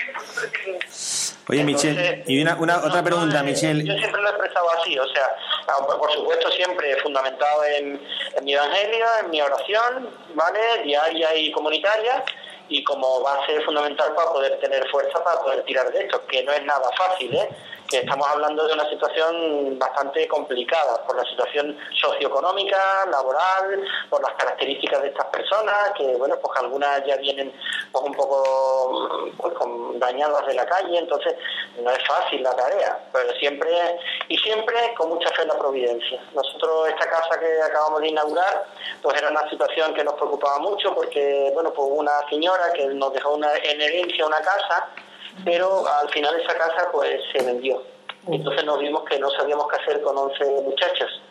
Oye, 1.48 1.64
Michelle, 1.64 2.22
y 2.26 2.40
una, 2.40 2.56
otra 2.56 3.02
pregunta, 3.02 3.42
Michelle. 3.42 3.84
Yo 3.84 3.94
siempre 3.94 4.22
lo 4.22 4.28
he 4.28 4.30
expresado 4.30 4.70
así, 4.78 4.98
o 4.98 5.06
sea, 5.08 5.28
por 5.98 6.12
supuesto 6.12 6.50
siempre 6.50 6.96
fundamentado 7.02 7.64
en, 7.64 8.00
en 8.36 8.44
mi 8.44 8.54
Evangelio, 8.54 9.06
en 9.24 9.30
mi 9.30 9.40
oración, 9.40 10.10
¿vale? 10.34 10.60
Diaria 10.84 11.34
y 11.34 11.50
comunitaria, 11.50 12.24
y 12.68 12.84
como 12.84 13.20
base 13.20 13.60
fundamental 13.62 14.14
para 14.14 14.30
poder 14.30 14.58
tener 14.60 14.88
fuerza 14.90 15.22
para 15.24 15.40
poder 15.40 15.62
tirar 15.64 15.90
de 15.92 16.04
esto, 16.04 16.24
que 16.26 16.42
no 16.44 16.52
es 16.52 16.64
nada 16.64 16.88
fácil, 16.96 17.34
¿eh? 17.34 17.48
Estamos 17.98 18.26
hablando 18.28 18.66
de 18.66 18.74
una 18.74 18.88
situación 18.88 19.78
bastante 19.78 20.26
complicada 20.28 21.02
por 21.04 21.16
la 21.16 21.24
situación 21.24 21.76
socioeconómica, 22.00 23.06
laboral, 23.10 23.84
por 24.08 24.22
las 24.22 24.32
características 24.34 25.02
de 25.02 25.08
estas 25.08 25.26
personas, 25.26 25.92
que 25.96 26.16
bueno, 26.16 26.36
pues 26.40 26.58
algunas 26.58 27.04
ya 27.04 27.16
vienen 27.16 27.52
pues, 27.90 28.04
un 28.04 28.14
poco 28.14 29.30
pues, 29.36 29.54
dañadas 29.94 30.46
de 30.46 30.54
la 30.54 30.66
calle, 30.66 30.98
entonces 30.98 31.34
no 31.82 31.90
es 31.90 32.06
fácil 32.06 32.42
la 32.42 32.54
tarea, 32.54 32.98
pero 33.12 33.32
siempre 33.34 33.70
y 34.28 34.38
siempre 34.38 34.94
con 34.96 35.08
mucha 35.08 35.28
fe 35.30 35.42
en 35.42 35.48
la 35.48 35.58
providencia. 35.58 36.20
Nosotros 36.34 36.88
esta 36.88 37.08
casa 37.08 37.38
que 37.40 37.62
acabamos 37.62 38.00
de 38.00 38.08
inaugurar, 38.08 38.66
pues 39.02 39.16
era 39.18 39.30
una 39.30 39.48
situación 39.50 39.94
que 39.94 40.04
nos 40.04 40.14
preocupaba 40.14 40.58
mucho 40.58 40.94
porque 40.94 41.50
bueno, 41.54 41.72
pues 41.72 41.88
una 41.90 42.28
señora 42.28 42.72
que 42.72 42.86
nos 42.86 43.12
dejó 43.12 43.34
una, 43.34 43.54
en 43.56 43.80
herencia 43.80 44.26
una 44.26 44.40
casa 44.40 44.88
pero 45.44 45.84
al 45.86 46.08
final 46.10 46.40
esa 46.40 46.56
casa 46.56 46.88
pues 46.92 47.20
se 47.32 47.44
vendió. 47.44 47.82
Entonces 48.28 48.64
nos 48.64 48.78
vimos 48.78 49.04
que 49.04 49.18
no 49.18 49.30
sabíamos 49.30 49.66
qué 49.68 49.76
hacer 49.82 50.02
con 50.02 50.16
11 50.16 50.44
muchachos. 50.62 51.22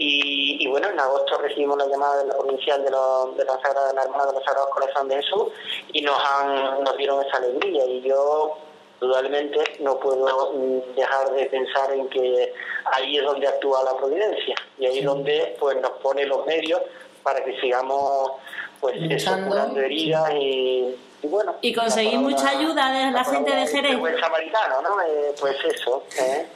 Y, 0.00 0.64
bueno, 0.68 0.88
en 0.88 1.00
agosto 1.00 1.38
recibimos 1.38 1.76
la 1.76 1.86
llamada 1.86 2.22
de 2.22 2.28
la 2.28 2.36
provincial 2.36 2.80
de, 2.82 2.88
de 2.88 3.44
la 3.44 3.60
Sagrada 3.60 3.88
de 3.88 3.94
la 3.94 4.02
Hermana 4.04 4.26
de 4.26 4.32
los 4.34 4.44
Sagrados 4.44 4.70
Corazón 4.70 5.08
de 5.08 5.16
Jesús 5.16 5.48
y 5.92 6.02
nos, 6.02 6.16
han, 6.24 6.84
nos 6.84 6.96
dieron 6.96 7.26
esa 7.26 7.38
alegría. 7.38 7.84
Y 7.84 8.02
yo, 8.02 8.58
indudablemente, 9.00 9.58
no 9.80 9.98
puedo 9.98 10.52
mm, 10.52 10.94
dejar 10.94 11.32
de 11.32 11.46
pensar 11.46 11.92
en 11.92 12.08
que 12.10 12.54
ahí 12.92 13.18
es 13.18 13.24
donde 13.24 13.48
actúa 13.48 13.82
la 13.82 13.96
providencia 13.96 14.54
y 14.78 14.86
ahí 14.86 14.98
es 15.00 15.04
donde 15.04 15.56
pues, 15.58 15.76
nos 15.80 15.90
pone 16.00 16.24
los 16.26 16.46
medios 16.46 16.80
para 17.24 17.42
que 17.44 17.60
sigamos 17.60 18.32
pues 18.80 18.94
eso, 19.10 19.32
curando 19.48 19.80
heridas 19.80 20.30
y 20.34 20.96
y 21.22 21.26
bueno. 21.26 21.56
Y 21.60 21.72
conseguir 21.74 22.18
mucha 22.18 22.50
ayuda 22.50 22.92
de 22.92 23.10
la 23.10 23.24
gente 23.24 23.54
de 23.54 23.66
Jerez. 23.66 23.98
Buen 23.98 24.18
samaritano, 24.18 24.82
¿no? 24.82 25.00
Eh, 25.00 25.34
pues 25.40 25.56
eso. 25.64 26.04
¿eh? 26.20 26.46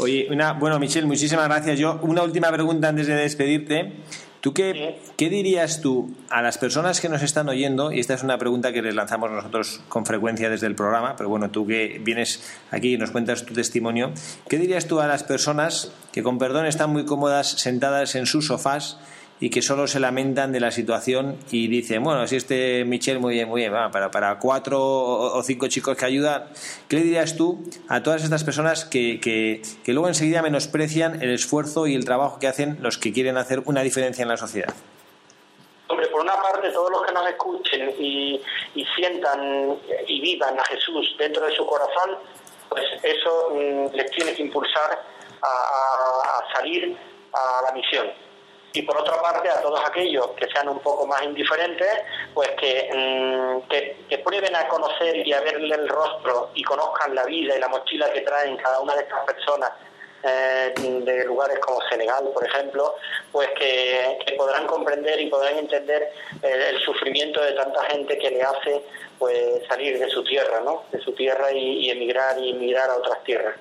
Oye, 0.00 0.28
una, 0.30 0.52
bueno, 0.52 0.78
Michelle, 0.78 1.06
muchísimas 1.06 1.46
gracias. 1.48 1.78
Yo, 1.78 1.98
una 2.02 2.22
última 2.22 2.50
pregunta 2.52 2.88
antes 2.88 3.06
de 3.06 3.14
despedirte. 3.14 3.92
¿Tú 4.40 4.54
qué, 4.54 5.00
qué, 5.16 5.28
dirías 5.30 5.80
tú 5.80 6.14
a 6.30 6.42
las 6.42 6.58
personas 6.58 7.00
que 7.00 7.08
nos 7.08 7.22
están 7.22 7.48
oyendo? 7.48 7.90
Y 7.90 7.98
esta 7.98 8.14
es 8.14 8.22
una 8.22 8.38
pregunta 8.38 8.72
que 8.72 8.82
les 8.82 8.94
lanzamos 8.94 9.32
nosotros 9.32 9.80
con 9.88 10.06
frecuencia 10.06 10.48
desde 10.48 10.68
el 10.68 10.76
programa, 10.76 11.16
pero 11.16 11.28
bueno, 11.28 11.50
tú 11.50 11.66
que 11.66 12.00
vienes 12.00 12.40
aquí 12.70 12.94
y 12.94 12.98
nos 12.98 13.10
cuentas 13.10 13.44
tu 13.44 13.52
testimonio, 13.52 14.12
¿qué 14.48 14.58
dirías 14.58 14.86
tú 14.86 15.00
a 15.00 15.08
las 15.08 15.24
personas 15.24 15.90
que 16.12 16.22
con 16.22 16.38
perdón 16.38 16.66
están 16.66 16.90
muy 16.90 17.04
cómodas 17.04 17.48
sentadas 17.48 18.14
en 18.14 18.26
sus 18.26 18.46
sofás 18.46 18.98
y 19.40 19.50
que 19.50 19.62
solo 19.62 19.86
se 19.86 20.00
lamentan 20.00 20.52
de 20.52 20.60
la 20.60 20.70
situación 20.70 21.38
y 21.50 21.68
dicen, 21.68 22.02
bueno, 22.02 22.26
si 22.26 22.36
este 22.36 22.84
Michel 22.84 23.20
muy 23.20 23.34
bien, 23.34 23.48
muy 23.48 23.60
bien, 23.60 23.72
para, 23.72 24.10
para 24.10 24.38
cuatro 24.38 24.80
o 24.80 25.42
cinco 25.42 25.68
chicos 25.68 25.96
que 25.96 26.04
ayudan, 26.04 26.48
¿qué 26.88 26.96
le 26.96 27.02
dirías 27.02 27.36
tú 27.36 27.64
a 27.88 28.02
todas 28.02 28.24
estas 28.24 28.44
personas 28.44 28.84
que, 28.84 29.20
que, 29.20 29.62
que 29.84 29.92
luego 29.92 30.08
enseguida 30.08 30.42
menosprecian 30.42 31.22
el 31.22 31.30
esfuerzo 31.30 31.86
y 31.86 31.94
el 31.94 32.04
trabajo 32.04 32.38
que 32.38 32.48
hacen 32.48 32.78
los 32.80 32.98
que 32.98 33.12
quieren 33.12 33.36
hacer 33.36 33.62
una 33.66 33.82
diferencia 33.82 34.22
en 34.22 34.28
la 34.28 34.36
sociedad? 34.36 34.74
Hombre, 35.88 36.08
por 36.08 36.20
una 36.20 36.34
parte, 36.42 36.70
todos 36.70 36.90
los 36.90 37.02
que 37.02 37.12
nos 37.12 37.28
escuchen 37.28 37.94
y, 37.98 38.42
y 38.74 38.84
sientan 38.96 39.78
y 40.06 40.20
vivan 40.20 40.58
a 40.58 40.64
Jesús 40.64 41.14
dentro 41.18 41.46
de 41.46 41.54
su 41.54 41.64
corazón, 41.64 42.18
pues 42.68 42.84
eso 43.02 43.50
mm, 43.54 43.94
les 43.94 44.10
tiene 44.10 44.34
que 44.34 44.42
impulsar 44.42 45.02
a 45.40 46.52
salir 46.52 46.96
a 47.32 47.62
la 47.62 47.72
misión. 47.72 48.08
Y 48.72 48.82
por 48.82 48.96
otra 48.98 49.20
parte, 49.20 49.48
a 49.48 49.60
todos 49.62 49.80
aquellos 49.84 50.28
que 50.32 50.46
sean 50.48 50.68
un 50.68 50.78
poco 50.80 51.06
más 51.06 51.22
indiferentes, 51.22 51.90
pues 52.34 52.50
que, 52.50 52.90
mm, 52.92 53.68
que, 53.68 53.96
que 54.08 54.18
prueben 54.18 54.54
a 54.54 54.68
conocer 54.68 55.26
y 55.26 55.32
a 55.32 55.40
verle 55.40 55.74
el 55.74 55.88
rostro 55.88 56.50
y 56.54 56.62
conozcan 56.62 57.14
la 57.14 57.24
vida 57.24 57.56
y 57.56 57.60
la 57.60 57.68
mochila 57.68 58.12
que 58.12 58.20
traen 58.20 58.56
cada 58.56 58.80
una 58.80 58.94
de 58.94 59.02
estas 59.02 59.24
personas 59.24 59.70
eh, 60.20 60.74
de 60.76 61.24
lugares 61.26 61.60
como 61.60 61.80
Senegal, 61.88 62.28
por 62.34 62.44
ejemplo, 62.44 62.96
pues 63.30 63.48
que, 63.50 64.18
podrán 64.36 64.66
comprender 64.66 65.20
y 65.20 65.26
podrán 65.26 65.58
entender 65.58 66.12
eh, 66.42 66.66
el 66.70 66.80
sufrimiento 66.80 67.40
de 67.40 67.52
tanta 67.52 67.84
gente 67.84 68.18
que 68.18 68.30
le 68.30 68.42
hace 68.42 68.82
pues 69.16 69.64
salir 69.68 69.98
de 69.98 70.08
su 70.08 70.24
tierra, 70.24 70.60
¿no? 70.60 70.84
De 70.90 70.98
su 71.00 71.12
tierra 71.12 71.52
y, 71.52 71.88
emigrar 71.90 72.36
y 72.38 72.50
emigrar 72.50 72.90
a 72.90 72.96
otras 72.96 73.22
tierras. 73.22 73.56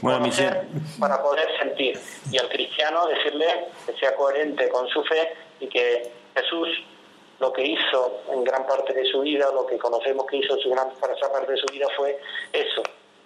Bueno, 0.00 0.20
conocer 0.20 0.66
Michel. 0.66 0.98
para 0.98 1.22
poder 1.22 1.48
sentir 1.58 1.98
y 2.30 2.38
al 2.38 2.48
cristiano 2.48 3.06
decirle 3.06 3.46
que 3.86 3.92
sea 3.98 4.14
coherente 4.14 4.68
con 4.68 4.88
su 4.88 5.02
fe 5.04 5.34
y 5.60 5.68
que 5.68 6.10
Jesús 6.34 6.68
lo 7.40 7.52
que 7.52 7.66
hizo 7.66 8.20
en 8.30 8.44
gran 8.44 8.66
parte 8.66 8.92
de 8.92 9.04
su 9.10 9.20
vida, 9.20 9.46
lo 9.52 9.66
que 9.66 9.78
conocemos 9.78 10.26
que 10.26 10.36
hizo 10.36 10.54
en 10.54 10.60
su 10.60 10.70
gran 10.70 10.90
para 11.00 11.14
esa 11.14 11.32
parte 11.32 11.52
de 11.52 11.58
su 11.58 11.66
vida 11.72 11.86
fue 11.96 12.18
eso, 12.52 12.82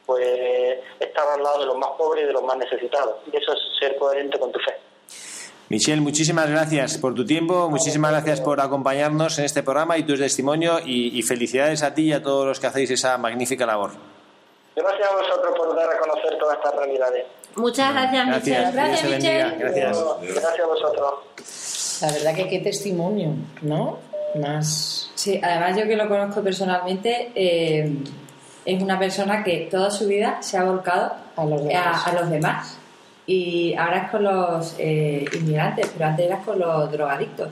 pues 0.07 0.79
estar 1.01 1.29
al 1.29 1.43
lado 1.43 1.61
de 1.61 1.67
los 1.67 1.77
más 1.77 1.91
pobres 1.99 2.25
y 2.25 2.27
de 2.29 2.33
los 2.33 2.45
más 2.45 2.57
necesitados. 2.57 3.17
Y 3.33 3.37
eso 3.37 3.53
es 3.53 3.59
ser 3.79 3.97
coherente 3.97 4.39
con 4.39 4.53
tu 4.53 4.61
fe. 4.61 4.73
Michel, 5.69 6.01
muchísimas 6.01 6.49
gracias 6.49 6.99
por 6.99 7.15
tu 7.15 7.27
tiempo, 7.27 7.69
muchísimas 7.71 8.13
gracias 8.13 8.41
por 8.41 8.61
acompañarnos 8.61 9.39
en 9.39 9.47
este 9.47 9.63
programa 9.63 9.99
y 9.99 10.05
tu 10.05 10.17
testimonio 10.17 10.79
y, 10.85 11.19
y 11.19 11.23
felicidades 11.23 11.83
a 11.83 11.95
ti 11.95 12.03
y 12.03 12.13
a 12.13 12.23
todos 12.23 12.47
los 12.47 12.61
que 12.61 12.67
hacéis 12.69 12.91
esa 12.91 13.19
magnífica 13.19 13.67
labor. 13.67 14.14
Gracias 14.77 15.09
a 15.09 15.17
vosotros 15.17 15.55
por 15.57 15.77
dar 15.77 15.89
a 15.89 15.99
conocer 15.99 16.39
todas 16.39 16.57
estas 16.59 16.75
realidades. 16.77 17.25
Muchas 17.57 17.93
gracias, 17.93 18.27
Michelle. 18.27 18.73
Dios 18.73 19.01
te 19.03 19.09
bendiga. 19.09 19.55
Gracias. 19.59 19.99
Gracias 20.21 20.61
a 20.61 20.67
vosotros. 20.67 21.15
La 22.03 22.13
verdad 22.13 22.35
que 22.35 22.49
qué 22.49 22.59
testimonio, 22.59 23.31
¿no? 23.63 23.99
Más... 24.35 25.11
Sí, 25.15 25.41
además 25.43 25.77
yo 25.79 25.85
que 25.87 25.95
lo 25.97 26.09
conozco 26.09 26.43
personalmente, 26.43 27.31
eh, 27.37 27.89
es 28.65 28.83
una 28.83 28.99
persona 28.99 29.45
que 29.45 29.69
toda 29.71 29.91
su 29.91 30.09
vida 30.09 30.39
se 30.43 30.59
ha 30.59 30.65
volcado 30.65 31.13
A 31.37 31.45
los 31.45 31.63
demás. 31.65 32.07
a, 32.07 32.11
a 32.11 32.13
los 32.21 32.31
demás. 32.31 32.79
Y 33.27 33.75
ahora 33.77 33.99
es 34.05 34.11
con 34.11 34.25
los 34.25 34.75
eh, 34.79 35.25
inmigrantes, 35.35 35.91
pero 35.97 36.07
antes 36.11 36.27
era 36.27 36.39
con 36.39 36.59
los 36.59 36.91
drogadictos. 36.91 37.49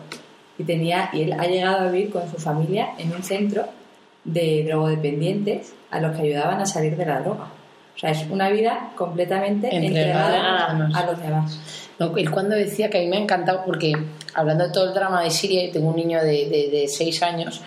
Y, 0.59 0.65
tenía, 0.65 1.09
y 1.13 1.23
él 1.23 1.33
ha 1.35 1.47
llegado 1.47 1.87
a 1.87 1.91
vivir 1.91 2.11
con 2.13 2.29
su 2.31 2.37
familia 2.37 2.91
en 2.99 3.13
un 3.15 3.23
centro 3.23 3.65
de 4.25 4.65
drogodependientes 4.67 5.75
a 5.91 6.01
los 6.01 6.17
que 6.17 6.23
ayudaban 6.23 6.61
a 6.61 6.67
salir 6.67 6.97
de 6.97 7.07
la 7.07 7.21
droga. 7.21 7.49
O 7.95 7.99
sea, 7.99 8.11
es 8.11 8.25
una 8.31 8.49
vida 8.49 8.93
completamente 8.97 9.75
Entregada 9.75 10.73
entregada 10.73 10.99
a 10.99 11.07
los 11.07 11.23
demás. 11.23 11.59
No, 11.99 12.17
él 12.17 12.31
cuando 12.31 12.57
decía 12.57 12.89
que 12.89 12.99
a 12.99 13.01
mí 13.03 13.09
me 13.09 13.17
ha 13.17 13.21
encantado, 13.21 13.63
porque 13.67 13.93
hablando 14.35 14.67
de 14.67 14.73
todo 14.73 14.89
el 14.89 14.95
drama 14.95 15.23
de 15.23 15.31
Siria, 15.31 15.65
y 15.65 15.71
tengo 15.71 15.91
un 15.91 15.97
niño 15.97 16.21
de, 16.21 16.49
de, 16.49 16.69
de 16.71 16.89
seis 16.89 17.23
años, 17.23 17.61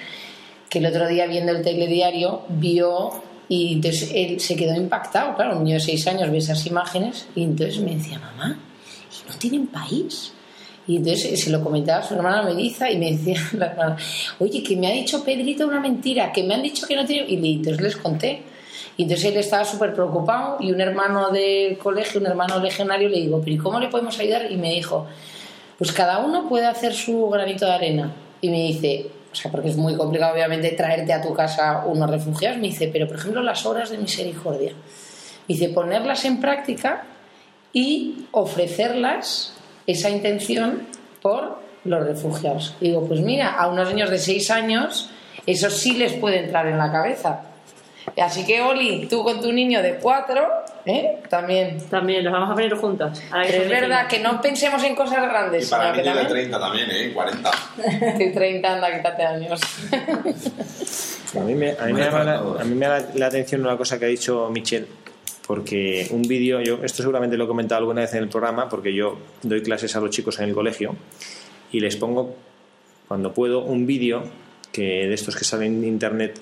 que 0.70 0.80
el 0.80 0.88
otro 0.88 1.08
día 1.08 1.28
viendo 1.28 1.51
el 1.51 1.62
telediario 1.62 2.41
vio 2.49 3.12
y 3.47 3.74
entonces 3.74 4.12
él 4.14 4.39
se 4.39 4.56
quedó 4.56 4.76
impactado, 4.76 5.36
claro, 5.36 5.58
un 5.58 5.64
niño 5.64 5.76
de 5.76 5.82
seis 5.82 6.08
años 6.08 6.32
ve 6.32 6.39
esas 6.39 6.66
imágenes 6.66 7.28
y 7.36 7.43
entonces 7.43 7.80
me 7.80 7.95
decía, 7.95 8.20
mamá, 8.20 8.60
¿y 9.12 9.32
no 9.32 9.38
tienen 9.38 9.68
país? 9.68 10.34
Y 10.88 10.97
entonces 10.97 11.43
se 11.43 11.49
lo 11.49 11.63
comentaba 11.63 11.99
a 11.99 12.03
su 12.03 12.13
hermana 12.13 12.43
Melissa 12.43 12.89
y 12.91 12.97
me 12.97 13.11
decía 13.11 13.39
la 13.53 13.67
hermana, 13.67 13.97
oye, 14.39 14.61
que 14.61 14.75
me 14.75 14.88
ha 14.88 14.91
dicho 14.91 15.23
Pedrito 15.23 15.67
una 15.67 15.79
mentira, 15.79 16.31
que 16.31 16.43
me 16.43 16.53
han 16.53 16.63
dicho 16.63 16.86
que 16.88 16.95
no 16.95 17.05
tiene... 17.05 17.25
Y 17.27 17.53
entonces 17.55 17.81
les 17.81 17.97
conté. 17.97 18.43
Y 18.97 19.03
entonces 19.03 19.25
él 19.25 19.38
estaba 19.38 19.65
súper 19.65 19.93
preocupado 19.93 20.57
y 20.59 20.71
un 20.71 20.79
hermano 20.79 21.29
del 21.29 21.77
colegio, 21.77 22.21
un 22.21 22.27
hermano 22.27 22.59
legionario, 22.59 23.09
le 23.09 23.19
digo, 23.19 23.41
pero 23.41 23.55
¿y 23.55 23.57
cómo 23.57 23.79
le 23.79 23.89
podemos 23.89 24.17
ayudar? 24.19 24.49
Y 24.49 24.57
me 24.57 24.71
dijo, 24.71 25.05
pues 25.77 25.91
cada 25.91 26.19
uno 26.19 26.47
puede 26.47 26.65
hacer 26.65 26.93
su 26.93 27.27
granito 27.29 27.65
de 27.65 27.73
arena. 27.73 28.13
Y 28.39 28.49
me 28.49 28.61
dice, 28.61 29.07
o 29.36 29.36
sea, 29.36 29.51
porque 29.51 29.69
es 29.69 29.75
muy 29.75 29.95
complicado 29.95 30.33
obviamente 30.33 30.71
traerte 30.71 31.11
a 31.11 31.21
tu 31.21 31.33
casa 31.33 31.83
unos 31.86 32.09
refugiados, 32.09 32.57
me 32.57 32.67
dice, 32.67 32.89
pero 32.91 33.05
por 33.05 33.17
ejemplo 33.17 33.43
las 33.43 33.65
obras 33.65 33.89
de 33.89 33.97
misericordia. 33.97 34.71
Me 34.71 35.55
dice, 35.55 35.69
ponerlas 35.69 36.23
en 36.23 36.39
práctica 36.39 37.03
y 37.73 38.27
ofrecerlas, 38.31 39.53
esa 39.88 40.09
intención, 40.09 40.88
por 41.21 41.59
los 41.83 42.05
refugiados. 42.05 42.75
Y 42.81 42.89
digo, 42.89 43.07
pues 43.07 43.19
mira, 43.21 43.53
a 43.53 43.67
unos 43.67 43.89
niños 43.89 44.09
de 44.09 44.17
6 44.17 44.51
años 44.51 45.09
eso 45.45 45.69
sí 45.69 45.93
les 45.97 46.13
puede 46.13 46.39
entrar 46.39 46.65
en 46.67 46.77
la 46.77 46.91
cabeza. 46.91 47.41
Así 48.21 48.45
que, 48.45 48.61
Oli, 48.61 49.07
tú 49.07 49.23
con 49.23 49.41
tu 49.41 49.51
niño 49.51 49.81
de 49.81 49.95
4, 49.95 50.47
¿eh? 50.86 51.19
también. 51.29 51.77
También 51.89 52.23
los 52.23 52.31
vamos 52.33 52.51
a 52.51 52.53
poner 52.53 52.73
juntos. 52.75 53.21
Pero 53.31 53.63
es 53.63 53.69
verdad 53.69 54.07
que 54.07 54.19
no 54.19 54.41
pensemos 54.41 54.83
en 54.83 54.95
cosas 54.95 55.21
grandes. 55.23 55.67
Y 55.67 55.71
para 55.71 55.91
niños 55.91 56.05
de 56.05 56.11
también- 56.21 56.27
30 56.29 56.59
también, 56.59 56.88
¿eh? 56.91 57.11
40. 57.13 57.51
De 58.17 58.29
30, 58.31 58.73
anda, 58.73 58.95
quítate 58.95 59.23
años. 59.23 59.59
A 61.36 61.39
mí 61.41 61.55
me, 61.55 61.71
a 61.71 61.86
mí 61.86 61.93
me 61.93 61.99
llama 62.05 62.23
la, 62.23 62.38
a 62.38 62.63
mí 62.63 62.75
me 62.75 62.86
llama 62.86 63.05
la 63.15 63.25
atención 63.27 63.61
una 63.61 63.75
cosa 63.75 63.99
que 63.99 64.05
ha 64.05 64.07
dicho 64.07 64.49
Michel, 64.51 64.88
porque 65.47 66.07
un 66.11 66.23
vídeo, 66.23 66.61
yo 66.61 66.79
esto 66.83 67.03
seguramente 67.03 67.37
lo 67.37 67.45
he 67.45 67.47
comentado 67.47 67.79
alguna 67.79 68.01
vez 68.01 68.13
en 68.13 68.23
el 68.23 68.29
programa, 68.29 68.67
porque 68.67 68.93
yo 68.93 69.17
doy 69.43 69.61
clases 69.61 69.95
a 69.95 69.99
los 69.99 70.09
chicos 70.09 70.39
en 70.39 70.49
el 70.49 70.55
colegio 70.55 70.95
y 71.71 71.79
les 71.79 71.95
pongo, 71.97 72.35
cuando 73.07 73.33
puedo, 73.33 73.61
un 73.63 73.85
vídeo 73.85 74.23
que 74.71 75.07
de 75.07 75.13
estos 75.13 75.35
que 75.35 75.45
salen 75.45 75.83
en 75.83 75.85
internet 75.85 76.39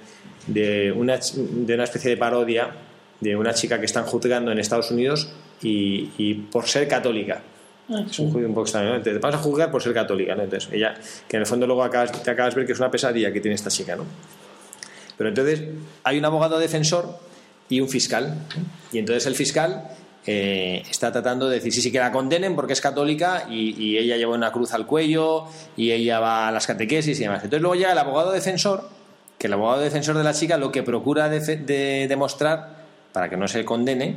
de 0.47 0.91
una, 0.91 1.19
de 1.35 1.73
una 1.73 1.83
especie 1.83 2.11
de 2.11 2.17
parodia 2.17 2.71
de 3.19 3.35
una 3.35 3.53
chica 3.53 3.79
que 3.79 3.85
están 3.85 4.05
juzgando 4.05 4.51
en 4.51 4.59
Estados 4.59 4.91
Unidos 4.91 5.31
y, 5.61 6.09
y 6.17 6.33
por 6.33 6.67
ser 6.67 6.87
católica. 6.87 7.41
Es 7.89 8.19
un 8.19 8.31
juicio 8.31 8.47
un 8.47 8.53
poco 8.53 8.65
extraño, 8.65 8.97
¿no? 8.97 9.01
Te 9.01 9.17
vas 9.17 9.35
a 9.35 9.37
juzgar 9.37 9.71
por 9.71 9.81
ser 9.81 9.93
católica, 9.93 10.35
¿no? 10.35 10.43
Entonces, 10.43 10.69
ella, 10.71 10.95
que 11.27 11.37
en 11.37 11.41
el 11.41 11.45
fondo 11.45 11.67
luego 11.67 11.83
acabas, 11.83 12.23
te 12.23 12.31
acabas 12.31 12.53
de 12.53 12.61
ver 12.61 12.67
que 12.67 12.73
es 12.73 12.79
una 12.79 12.91
pesadilla 12.91 13.31
que 13.31 13.41
tiene 13.41 13.55
esta 13.55 13.69
chica, 13.69 13.95
¿no? 13.95 14.05
Pero 15.17 15.29
entonces 15.29 15.63
hay 16.03 16.17
un 16.17 16.25
abogado 16.25 16.59
defensor 16.59 17.17
y 17.73 17.81
un 17.81 17.89
fiscal. 17.89 18.35
Y 18.91 18.99
entonces 18.99 19.25
el 19.25 19.35
fiscal 19.35 19.89
eh, 20.25 20.83
está 20.89 21.11
tratando 21.11 21.49
de 21.49 21.55
decir, 21.55 21.73
sí, 21.73 21.81
sí, 21.81 21.91
que 21.91 21.99
la 21.99 22.11
condenen 22.11 22.55
porque 22.55 22.73
es 22.73 22.81
católica 22.81 23.47
y, 23.49 23.97
ella 23.97 24.15
lleva 24.15 24.35
una 24.35 24.51
cruz 24.51 24.73
al 24.73 24.85
cuello 24.85 25.45
y 25.75 25.91
ella 25.91 26.19
va 26.19 26.47
a 26.47 26.51
las 26.51 26.67
catequesis 26.67 27.19
y 27.19 27.23
demás. 27.23 27.43
Entonces 27.43 27.61
luego 27.61 27.75
llega 27.75 27.91
el 27.91 27.97
abogado 27.97 28.31
defensor, 28.31 28.89
que 29.37 29.47
el 29.47 29.53
abogado 29.53 29.81
defensor 29.81 30.17
de 30.17 30.23
la 30.23 30.33
chica 30.33 30.57
lo 30.57 30.71
que 30.71 30.83
procura 30.83 31.27
de- 31.29 32.07
demostrar 32.07 32.83
para 33.11 33.29
que 33.29 33.37
no 33.37 33.47
se 33.47 33.65
condene 33.65 34.15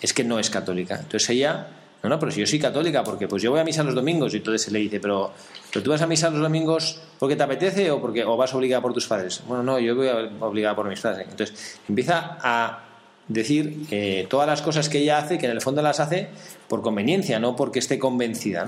es 0.00 0.12
que 0.12 0.22
no 0.22 0.38
es 0.38 0.48
católica. 0.50 0.94
Entonces 0.96 1.28
ella, 1.30 1.66
no, 2.02 2.08
no, 2.08 2.20
pero 2.20 2.30
si 2.30 2.40
yo 2.40 2.46
soy 2.46 2.60
católica, 2.60 3.02
porque 3.02 3.26
pues 3.26 3.42
yo 3.42 3.50
voy 3.50 3.60
a 3.60 3.64
misa 3.64 3.82
los 3.82 3.94
domingos 3.94 4.32
y 4.34 4.36
entonces 4.36 4.62
se 4.62 4.70
le 4.70 4.78
dice, 4.78 5.00
pero, 5.00 5.32
pero 5.72 5.82
tú 5.82 5.90
vas 5.90 6.02
a 6.02 6.06
misa 6.06 6.30
los 6.30 6.40
domingos 6.40 7.00
porque 7.18 7.34
te 7.34 7.42
apetece 7.42 7.90
o 7.90 8.00
porque 8.00 8.24
o 8.24 8.36
vas 8.36 8.54
obligada 8.54 8.80
por 8.80 8.92
tus 8.92 9.06
padres. 9.08 9.42
Bueno, 9.46 9.64
no, 9.64 9.78
yo 9.80 9.96
voy 9.96 10.08
obligada 10.40 10.76
por 10.76 10.88
mis 10.88 11.00
padres. 11.00 11.26
Entonces 11.28 11.80
empieza 11.88 12.38
a 12.40 12.84
decir 13.28 13.84
eh, 13.90 14.26
todas 14.28 14.46
las 14.46 14.62
cosas 14.62 14.88
que 14.88 14.98
ella 14.98 15.18
hace, 15.18 15.38
que 15.38 15.46
en 15.46 15.52
el 15.52 15.60
fondo 15.60 15.82
las 15.82 16.00
hace 16.00 16.28
por 16.68 16.82
conveniencia, 16.82 17.38
no 17.38 17.54
porque 17.56 17.78
esté 17.78 17.98
convencida. 17.98 18.66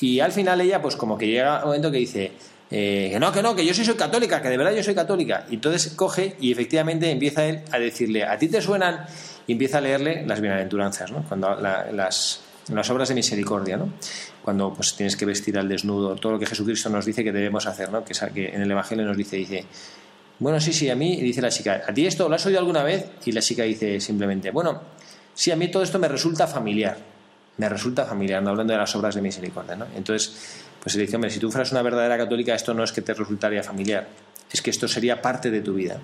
Y 0.00 0.20
al 0.20 0.32
final 0.32 0.60
ella, 0.60 0.82
pues 0.82 0.96
como 0.96 1.16
que 1.16 1.26
llega 1.26 1.58
un 1.60 1.66
momento 1.66 1.90
que 1.90 1.98
dice, 1.98 2.32
eh, 2.70 3.08
que 3.12 3.20
no, 3.20 3.32
que 3.32 3.42
no, 3.42 3.54
que 3.54 3.64
yo 3.64 3.72
sí 3.72 3.84
soy 3.84 3.94
católica, 3.94 4.42
que 4.42 4.48
de 4.48 4.56
verdad 4.56 4.72
yo 4.74 4.82
soy 4.82 4.94
católica. 4.94 5.46
Y 5.50 5.54
entonces 5.54 5.92
coge 5.94 6.36
y 6.40 6.50
efectivamente 6.52 7.10
empieza 7.10 7.44
él 7.46 7.60
a 7.70 7.78
decirle, 7.78 8.24
¿a 8.24 8.36
ti 8.38 8.48
te 8.48 8.60
suenan? 8.60 9.06
Y 9.46 9.52
empieza 9.52 9.78
a 9.78 9.80
leerle 9.80 10.26
las 10.26 10.40
bienaventuranzas, 10.40 11.10
¿no? 11.12 11.22
Cuando 11.28 11.54
la- 11.56 11.90
las, 11.92 12.40
las 12.72 12.90
obras 12.90 13.08
de 13.08 13.14
misericordia, 13.14 13.76
¿no? 13.76 13.92
Cuando 14.42 14.72
pues 14.74 14.94
tienes 14.96 15.16
que 15.16 15.24
vestir 15.24 15.56
al 15.58 15.68
desnudo, 15.68 16.16
todo 16.16 16.32
lo 16.32 16.38
que 16.38 16.46
Jesucristo 16.46 16.88
nos 16.90 17.04
dice 17.06 17.22
que 17.22 17.30
debemos 17.32 17.66
hacer, 17.66 17.90
¿no? 17.90 18.04
Que, 18.04 18.12
que 18.34 18.48
en 18.48 18.62
el 18.62 18.70
Evangelio 18.70 19.04
nos 19.04 19.16
dice, 19.16 19.36
dice, 19.36 19.64
bueno, 20.42 20.60
sí, 20.60 20.72
sí, 20.72 20.90
a 20.90 20.96
mí, 20.96 21.14
y 21.14 21.20
dice 21.20 21.40
la 21.40 21.50
chica, 21.50 21.82
¿a 21.86 21.94
ti 21.94 22.04
esto 22.04 22.28
lo 22.28 22.34
has 22.34 22.44
oído 22.44 22.58
alguna 22.58 22.82
vez? 22.82 23.06
Y 23.24 23.30
la 23.30 23.40
chica 23.40 23.62
dice 23.62 24.00
simplemente, 24.00 24.50
bueno, 24.50 24.80
sí, 25.32 25.52
a 25.52 25.56
mí 25.56 25.68
todo 25.68 25.84
esto 25.84 26.00
me 26.00 26.08
resulta 26.08 26.48
familiar. 26.48 26.96
Me 27.58 27.68
resulta 27.68 28.04
familiar, 28.06 28.42
no 28.42 28.50
hablando 28.50 28.72
de 28.72 28.78
las 28.80 28.96
obras 28.96 29.14
de 29.14 29.22
misericordia, 29.22 29.76
¿no? 29.76 29.86
Entonces, 29.94 30.58
pues 30.82 30.94
se 30.94 31.00
dice, 31.00 31.14
hombre, 31.14 31.30
si 31.30 31.38
tú 31.38 31.48
fueras 31.48 31.70
una 31.70 31.82
verdadera 31.82 32.18
católica, 32.18 32.56
esto 32.56 32.74
no 32.74 32.82
es 32.82 32.90
que 32.90 33.02
te 33.02 33.14
resultaría 33.14 33.62
familiar, 33.62 34.08
es 34.50 34.60
que 34.60 34.70
esto 34.70 34.88
sería 34.88 35.22
parte 35.22 35.48
de 35.48 35.60
tu 35.60 35.74
vida. 35.74 36.00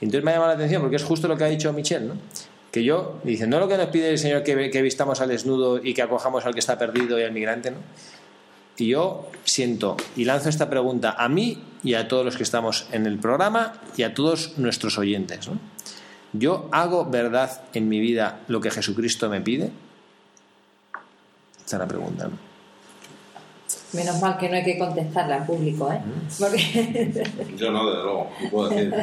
Entonces 0.00 0.22
me 0.22 0.30
ha 0.30 0.34
llamado 0.34 0.52
la 0.52 0.56
atención 0.56 0.80
porque 0.80 0.96
es 0.96 1.04
justo 1.04 1.26
lo 1.26 1.36
que 1.36 1.42
ha 1.42 1.48
dicho 1.48 1.72
Michel, 1.72 2.06
¿no? 2.06 2.14
Que 2.70 2.84
yo, 2.84 3.18
dice, 3.24 3.48
no 3.48 3.58
lo 3.58 3.66
que 3.66 3.76
nos 3.78 3.88
pide 3.88 4.10
el 4.10 4.18
Señor 4.18 4.44
que, 4.44 4.70
que 4.70 4.80
vistamos 4.82 5.20
al 5.20 5.28
desnudo 5.28 5.84
y 5.84 5.92
que 5.92 6.02
acojamos 6.02 6.46
al 6.46 6.54
que 6.54 6.60
está 6.60 6.78
perdido 6.78 7.18
y 7.18 7.24
al 7.24 7.32
migrante, 7.32 7.72
¿no? 7.72 7.78
Y 8.76 8.88
yo 8.88 9.30
siento 9.44 9.96
y 10.16 10.24
lanzo 10.24 10.48
esta 10.48 10.70
pregunta 10.70 11.16
a 11.18 11.28
mí 11.28 11.62
y 11.82 11.94
a 11.94 12.08
todos 12.08 12.24
los 12.24 12.36
que 12.36 12.42
estamos 12.42 12.86
en 12.92 13.06
el 13.06 13.18
programa 13.18 13.74
y 13.96 14.02
a 14.02 14.14
todos 14.14 14.58
nuestros 14.58 14.98
oyentes. 14.98 15.48
¿no? 15.48 15.58
¿Yo 16.32 16.68
hago 16.72 17.04
verdad 17.04 17.62
en 17.74 17.88
mi 17.88 18.00
vida 18.00 18.40
lo 18.48 18.60
que 18.60 18.70
Jesucristo 18.70 19.28
me 19.28 19.40
pide? 19.40 19.70
Esta 21.58 21.76
es 21.76 21.80
la 21.80 21.88
pregunta. 21.88 22.28
¿no? 22.28 22.51
Menos 23.92 24.22
mal 24.22 24.38
que 24.38 24.48
no 24.48 24.56
hay 24.56 24.64
que 24.64 24.78
contestarla 24.78 25.36
en 25.36 25.44
público, 25.46 25.92
¿eh? 25.92 26.00
Porque... 26.38 27.24
Yo 27.56 27.70
no, 27.70 27.90
desde 27.90 28.02
luego, 28.02 28.30
puedo 28.50 28.68
decir. 28.70 28.94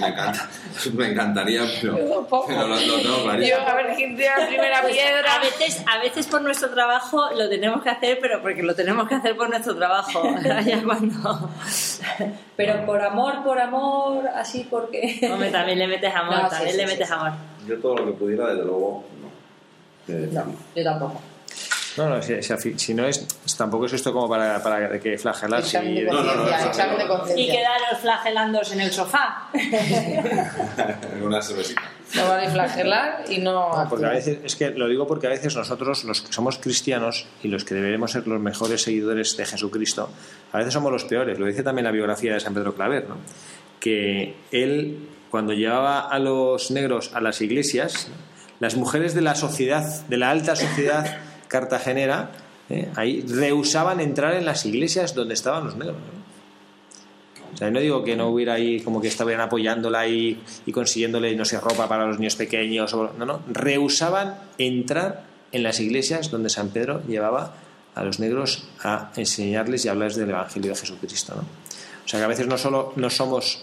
Me, 0.00 0.08
encanta, 0.08 0.48
me 0.92 1.06
encantaría, 1.12 1.62
pero, 1.80 1.98
Yo 1.98 2.14
tampoco. 2.16 2.46
pero 2.48 2.66
lo, 2.66 2.74
lo 2.74 2.96
tengo 3.00 3.34
Yo, 3.46 3.60
a 3.60 3.74
ver 3.74 3.94
quién 3.94 4.16
tiene 4.16 4.30
la 4.36 4.46
primera 4.48 4.80
Pues, 4.82 4.94
piedra. 4.94 5.34
a 5.36 5.38
veces, 5.38 5.84
a 5.86 5.98
veces 6.02 6.26
por 6.26 6.42
nuestro 6.42 6.70
trabajo 6.70 7.30
lo 7.32 7.48
tenemos 7.48 7.80
que 7.82 7.90
hacer, 7.90 8.18
pero 8.20 8.42
porque 8.42 8.62
lo 8.64 8.74
tenemos 8.74 9.08
que 9.08 9.14
hacer 9.14 9.36
por 9.36 9.48
nuestro 9.48 9.76
trabajo. 9.76 10.22
ya 10.66 10.82
cuando. 10.82 11.50
Pero 12.56 12.86
por 12.86 13.02
amor, 13.02 13.44
por 13.44 13.60
amor, 13.60 14.26
así 14.34 14.66
porque... 14.68 15.20
Hombre, 15.32 15.50
también 15.50 15.78
le 15.78 15.86
metes 15.86 16.12
amor, 16.12 16.42
No, 16.42 16.48
también 16.48 16.72
sí, 16.72 16.76
le 16.78 16.82
sí, 16.86 16.92
metes 16.92 17.06
sí. 17.08 17.14
amor. 17.14 17.32
Yo 17.68 17.78
todo 17.78 17.96
lo 17.98 18.06
que 18.06 18.12
pudiera, 18.12 18.48
desde 18.48 18.64
luego, 18.64 19.04
no. 19.22 20.12
Eh, 20.14 20.28
No, 20.32 20.44
yo 20.74 20.82
tampoco. 20.84 21.20
No, 21.96 22.08
no, 22.08 22.20
si, 22.22 22.42
si- 22.42 22.78
si 22.78 22.94
no 22.94 23.06
es, 23.06 23.26
tampoco 23.56 23.86
es 23.86 23.92
esto 23.92 24.12
como 24.12 24.28
para, 24.28 24.62
para 24.62 24.98
que 24.98 25.16
flagelarse. 25.16 25.78
De 25.80 25.86
y- 26.00 26.02
no, 26.04 26.12
no, 26.22 26.32
conciencia, 26.34 26.58
no, 26.64 26.70
examen 26.70 26.98
de 26.98 27.04
Y 27.04 27.08
conciencia. 27.08 27.54
quedaros 27.54 27.98
flagelándose 28.00 28.74
en 28.74 28.80
el 28.80 28.92
sofá. 28.92 29.48
Una 31.22 31.40
cervecita. 31.42 31.82
No 32.16 32.28
vale 32.28 32.48
flagelar 32.48 33.24
y 33.28 33.38
no 33.38 33.72
No, 33.76 33.88
porque 33.88 34.06
a 34.06 34.10
veces, 34.10 34.38
es 34.44 34.54
que 34.56 34.70
lo 34.70 34.88
digo 34.88 35.06
porque 35.06 35.26
a 35.26 35.30
veces 35.30 35.56
nosotros, 35.56 36.04
los 36.04 36.20
que 36.22 36.32
somos 36.32 36.58
cristianos 36.58 37.26
y 37.42 37.48
los 37.48 37.64
que 37.64 37.74
deberemos 37.74 38.12
ser 38.12 38.26
los 38.26 38.40
mejores 38.40 38.82
seguidores 38.82 39.36
de 39.36 39.44
Jesucristo, 39.46 40.10
a 40.52 40.58
veces 40.58 40.72
somos 40.74 40.92
los 40.92 41.04
peores. 41.04 41.38
Lo 41.38 41.46
dice 41.46 41.62
también 41.62 41.84
la 41.84 41.90
biografía 41.90 42.34
de 42.34 42.40
San 42.40 42.54
Pedro 42.54 42.74
Claver, 42.74 43.08
¿no? 43.08 43.16
que 43.80 44.36
él, 44.52 45.08
cuando 45.30 45.52
llevaba 45.52 46.00
a 46.08 46.18
los 46.18 46.70
negros 46.70 47.10
a 47.14 47.20
las 47.20 47.40
iglesias, 47.40 48.08
las 48.60 48.76
mujeres 48.76 49.14
de 49.14 49.20
la 49.20 49.34
sociedad, 49.34 49.82
de 50.06 50.16
la 50.16 50.30
alta 50.30 50.56
sociedad 50.56 51.18
cartagenera, 51.54 52.32
¿eh? 52.68 52.88
ahí 52.96 53.24
rehusaban 53.28 54.00
entrar 54.00 54.34
en 54.34 54.44
las 54.44 54.66
iglesias 54.66 55.14
donde 55.14 55.34
estaban 55.34 55.64
los 55.64 55.76
negros. 55.76 55.96
¿no? 55.98 56.24
O 57.54 57.56
sea, 57.56 57.70
no 57.70 57.78
digo 57.78 58.02
que 58.02 58.16
no 58.16 58.26
hubiera 58.30 58.54
ahí 58.54 58.80
como 58.80 59.00
que 59.00 59.06
estaban 59.06 59.40
apoyándola 59.40 60.08
y, 60.08 60.42
consiguiéndole, 60.72 61.36
no 61.36 61.44
sé, 61.44 61.60
ropa 61.60 61.88
para 61.88 62.06
los 62.06 62.18
niños 62.18 62.34
pequeños. 62.34 62.92
O, 62.94 63.12
no, 63.16 63.24
no. 63.24 63.42
Rehusaban 63.46 64.34
entrar 64.58 65.22
en 65.52 65.62
las 65.62 65.78
iglesias 65.78 66.32
donde 66.32 66.48
San 66.48 66.70
Pedro 66.70 67.00
llevaba 67.06 67.54
a 67.94 68.02
los 68.02 68.18
negros 68.18 68.64
a 68.82 69.12
enseñarles 69.14 69.84
y 69.84 69.88
hablarles 69.88 70.16
del 70.16 70.30
Evangelio 70.30 70.72
de 70.72 70.76
Jesucristo. 70.76 71.34
O 72.04 72.08
sea, 72.08 72.18
que 72.18 72.24
a 72.24 72.28
veces 72.28 72.48
no 72.48 72.58
solo 72.58 72.92
no 72.96 73.08
somos 73.08 73.62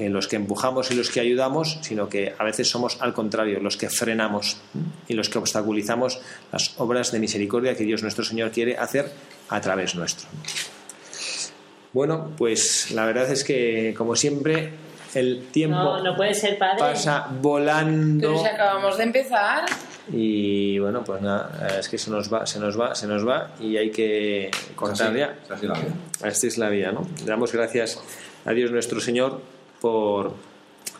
eh, 0.00 0.08
los 0.08 0.28
que 0.28 0.36
empujamos 0.36 0.90
y 0.90 0.94
los 0.94 1.10
que 1.10 1.20
ayudamos, 1.20 1.78
sino 1.82 2.08
que 2.08 2.34
a 2.38 2.44
veces 2.44 2.70
somos 2.70 2.96
al 3.02 3.12
contrario, 3.12 3.60
los 3.60 3.76
que 3.76 3.90
frenamos 3.90 4.56
y 5.08 5.12
los 5.14 5.28
que 5.28 5.36
obstaculizamos 5.38 6.20
las 6.52 6.74
obras 6.78 7.12
de 7.12 7.18
misericordia 7.18 7.74
que 7.76 7.84
Dios 7.84 8.02
nuestro 8.02 8.24
Señor 8.24 8.50
quiere 8.50 8.78
hacer 8.78 9.12
a 9.50 9.60
través 9.60 9.94
nuestro. 9.94 10.26
Bueno, 11.92 12.30
pues 12.38 12.92
la 12.92 13.04
verdad 13.04 13.30
es 13.30 13.44
que, 13.44 13.94
como 13.98 14.16
siempre, 14.16 14.72
el 15.14 15.48
tiempo 15.50 15.76
No, 15.76 16.02
no 16.02 16.16
puede 16.16 16.32
ser 16.32 16.56
padre. 16.56 16.78
pasa 16.78 17.28
volando 17.42 18.28
Pero 18.28 18.40
si 18.40 18.46
acabamos 18.46 18.96
de 18.96 19.04
empezar, 19.04 19.64
y 20.10 20.78
bueno, 20.78 21.04
pues 21.04 21.20
nada, 21.20 21.78
es 21.78 21.88
que 21.88 21.98
se 21.98 22.10
nos 22.10 22.32
va, 22.32 22.46
se 22.46 22.58
nos 22.58 22.80
va, 22.80 22.94
se 22.94 23.06
nos 23.06 23.26
va 23.28 23.50
y 23.60 23.76
hay 23.76 23.90
que 23.90 24.50
cortar 24.74 25.08
Así, 25.08 25.18
ya. 25.18 25.34
así 25.50 25.66
la 25.66 25.74
vida. 25.74 25.94
Esta 26.24 26.46
es 26.46 26.56
la 26.58 26.68
vida, 26.70 26.92
¿no? 26.92 27.06
Le 27.18 27.26
damos 27.26 27.52
gracias 27.52 28.00
a 28.46 28.52
Dios 28.52 28.70
nuestro 28.70 29.00
Señor 29.00 29.40
por, 29.80 30.34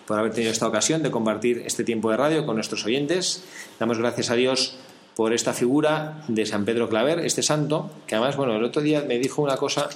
por 0.07 0.19
haber 0.19 0.33
tenido 0.33 0.53
esta 0.53 0.67
ocasión 0.67 1.03
de 1.03 1.11
compartir 1.11 1.63
este 1.67 1.85
tiempo 1.85 2.11
de 2.11 2.17
radio 2.17 2.47
con 2.47 2.57
nuestros 2.57 2.85
oyentes. 2.85 3.45
Damos 3.79 3.99
gracias 3.99 4.31
a 4.31 4.35
Dios 4.35 4.77
por 5.17 5.33
esta 5.33 5.53
figura 5.53 6.23
de 6.29 6.47
San 6.47 6.65
Pedro 6.65 6.89
Claver, 6.89 7.19
este 7.21 7.43
santo, 7.43 7.91
que 8.07 8.15
además, 8.15 8.37
bueno, 8.37 8.57
el 8.57 8.65
otro 8.65 8.81
día 8.81 9.03
me 9.07 9.19
dijo 9.19 9.43
una 9.43 9.57
cosa 9.57 9.89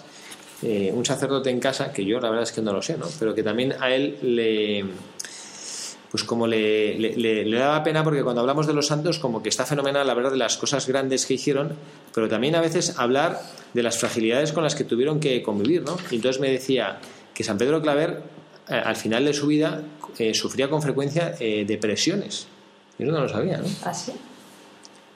eh, 0.62 0.92
un 0.94 1.04
sacerdote 1.04 1.50
en 1.50 1.60
casa, 1.60 1.92
que 1.92 2.04
yo 2.04 2.20
la 2.20 2.28
verdad 2.30 2.44
es 2.44 2.52
que 2.52 2.62
no 2.62 2.72
lo 2.72 2.82
sé, 2.82 2.96
¿no? 2.96 3.06
Pero 3.18 3.34
que 3.34 3.42
también 3.42 3.74
a 3.80 3.94
él 3.94 4.18
le 4.22 4.84
pues 6.10 6.22
como 6.22 6.46
le, 6.46 6.96
le- 6.96 7.50
daba 7.58 7.82
pena 7.82 8.04
porque 8.04 8.22
cuando 8.22 8.40
hablamos 8.40 8.68
de 8.68 8.72
los 8.72 8.86
santos 8.86 9.18
como 9.18 9.42
que 9.42 9.48
está 9.48 9.66
fenomenal 9.66 10.08
hablar 10.08 10.30
de 10.30 10.36
las 10.38 10.56
cosas 10.56 10.86
grandes 10.86 11.26
que 11.26 11.34
hicieron, 11.34 11.72
pero 12.14 12.28
también 12.28 12.54
a 12.54 12.60
veces 12.60 12.98
hablar 12.98 13.42
de 13.72 13.82
las 13.82 13.98
fragilidades 13.98 14.52
con 14.52 14.62
las 14.62 14.76
que 14.76 14.84
tuvieron 14.84 15.18
que 15.18 15.42
convivir, 15.42 15.82
¿no? 15.82 15.96
Entonces 16.12 16.40
me 16.40 16.50
decía 16.50 17.00
que 17.34 17.42
San 17.42 17.58
Pedro 17.58 17.82
Claver 17.82 18.22
al 18.68 18.96
final 18.96 19.24
de 19.24 19.32
su 19.32 19.46
vida 19.46 19.82
eh, 20.18 20.34
sufría 20.34 20.68
con 20.68 20.80
frecuencia 20.80 21.34
eh, 21.38 21.64
depresiones. 21.66 22.46
Yo 22.98 23.10
no 23.10 23.20
lo 23.20 23.28
sabía, 23.28 23.58
¿no? 23.58 23.66
¿Así? 23.84 24.12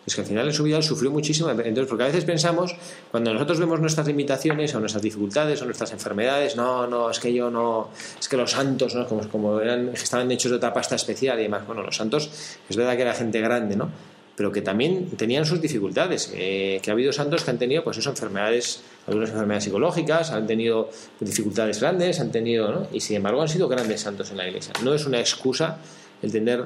Es 0.07 0.15
que 0.15 0.23
al 0.23 0.27
final 0.27 0.47
de 0.47 0.55
su 0.55 0.63
vida 0.63 0.81
sufrió 0.81 1.11
muchísimo. 1.11 1.51
Entonces, 1.51 1.87
porque 1.87 2.05
a 2.05 2.07
veces 2.07 2.25
pensamos, 2.25 2.75
cuando 3.11 3.33
nosotros 3.35 3.61
vemos 3.61 3.79
nuestras 3.79 4.07
limitaciones 4.07 4.75
o 4.75 4.81
nuestras 4.81 5.03
dificultades 5.03 5.61
o 5.61 5.67
nuestras 5.67 5.93
enfermedades, 5.93 6.57
no, 6.57 6.87
no, 6.87 7.11
es 7.11 7.21
que 7.21 7.33
yo 7.33 7.51
no, 7.51 7.91
es 8.19 8.27
que 8.27 8.39
los 8.39 8.51
santos, 8.51 8.95
¿no? 8.95 9.07
como, 9.07 9.29
como 9.29 9.61
eran, 9.61 9.91
estaban 9.91 10.31
hechos 10.31 10.51
de 10.51 10.57
otra 10.57 10.73
pasta 10.73 10.95
especial 10.95 11.39
y 11.41 11.43
demás. 11.43 11.67
Bueno, 11.67 11.83
los 11.83 11.95
santos, 11.95 12.31
es 12.69 12.77
verdad 12.77 12.97
que 12.97 13.03
era 13.03 13.13
gente 13.13 13.39
grande, 13.43 13.77
¿no? 13.77 13.91
Pero 14.39 14.51
que 14.53 14.63
también 14.63 15.11
tenían 15.17 15.45
sus 15.45 15.61
dificultades. 15.61 16.33
eh, 16.35 16.79
que 16.81 16.91
ha 16.91 16.95
habido 16.95 17.13
santos 17.13 17.43
que 17.45 17.51
han 17.51 17.59
tenido, 17.59 17.83
pues 17.85 17.99
eso, 17.99 18.09
enfermedades, 18.11 18.81
algunas 19.07 19.31
enfermedades 19.31 19.65
psicológicas, 19.65 20.31
han 20.31 20.47
tenido 20.47 20.89
dificultades 21.21 21.81
grandes, 21.81 22.21
han 22.21 22.31
tenido, 22.31 22.71
¿no? 22.71 22.87
Y 22.93 23.01
sin 23.01 23.17
embargo 23.17 23.43
han 23.43 23.49
sido 23.49 23.69
grandes 23.69 24.01
santos 24.01 24.31
en 24.31 24.37
la 24.39 24.47
iglesia. 24.47 24.73
No 24.85 24.95
es 24.95 25.05
una 25.07 25.19
excusa 25.19 25.79
el 26.23 26.31
tener 26.33 26.65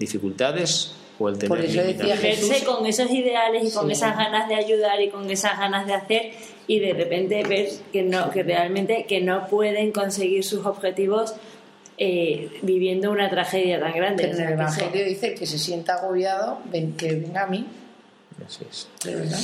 dificultades 0.00 0.92
o 1.18 1.28
el 1.28 1.34
tener 1.38 1.48
Por 1.48 1.60
eso 1.60 1.68
decía 1.80 1.84
limitaciones. 1.84 2.20
Jesús- 2.20 2.48
verse 2.50 2.64
con 2.66 2.86
esos 2.86 3.10
ideales 3.10 3.68
y 3.68 3.70
con 3.76 3.86
Sí. 3.86 3.92
esas 3.92 4.16
ganas 4.16 4.48
de 4.48 4.54
ayudar 4.56 5.00
y 5.00 5.08
con 5.10 5.30
esas 5.30 5.58
ganas 5.58 5.86
de 5.86 5.94
hacer 5.94 6.32
y 6.66 6.80
de 6.80 6.92
repente 6.92 7.42
ver 7.44 7.68
que 7.92 8.02
no 8.02 8.30
que 8.30 8.42
realmente 8.42 9.04
que 9.08 9.20
no 9.20 9.46
pueden 9.48 9.92
conseguir 9.92 10.42
sus 10.44 10.64
objetivos 10.66 11.34
eh, 11.98 12.50
viviendo 12.62 13.10
una 13.10 13.28
tragedia 13.30 13.78
tan 13.80 13.92
grande 13.94 14.24
Pero 14.24 14.36
en 14.38 14.44
el 14.46 14.52
Evangelio 14.54 15.04
dice 15.04 15.34
que 15.34 15.46
se 15.46 15.58
sienta 15.58 15.94
agobiado, 15.94 16.60
ven- 16.72 16.92
que 16.96 17.12
venga 17.14 17.42
a 17.42 17.46
mí. 17.46 17.66
Así 18.46 18.64
es. 18.70 18.88
De 19.04 19.14
verdad. 19.14 19.38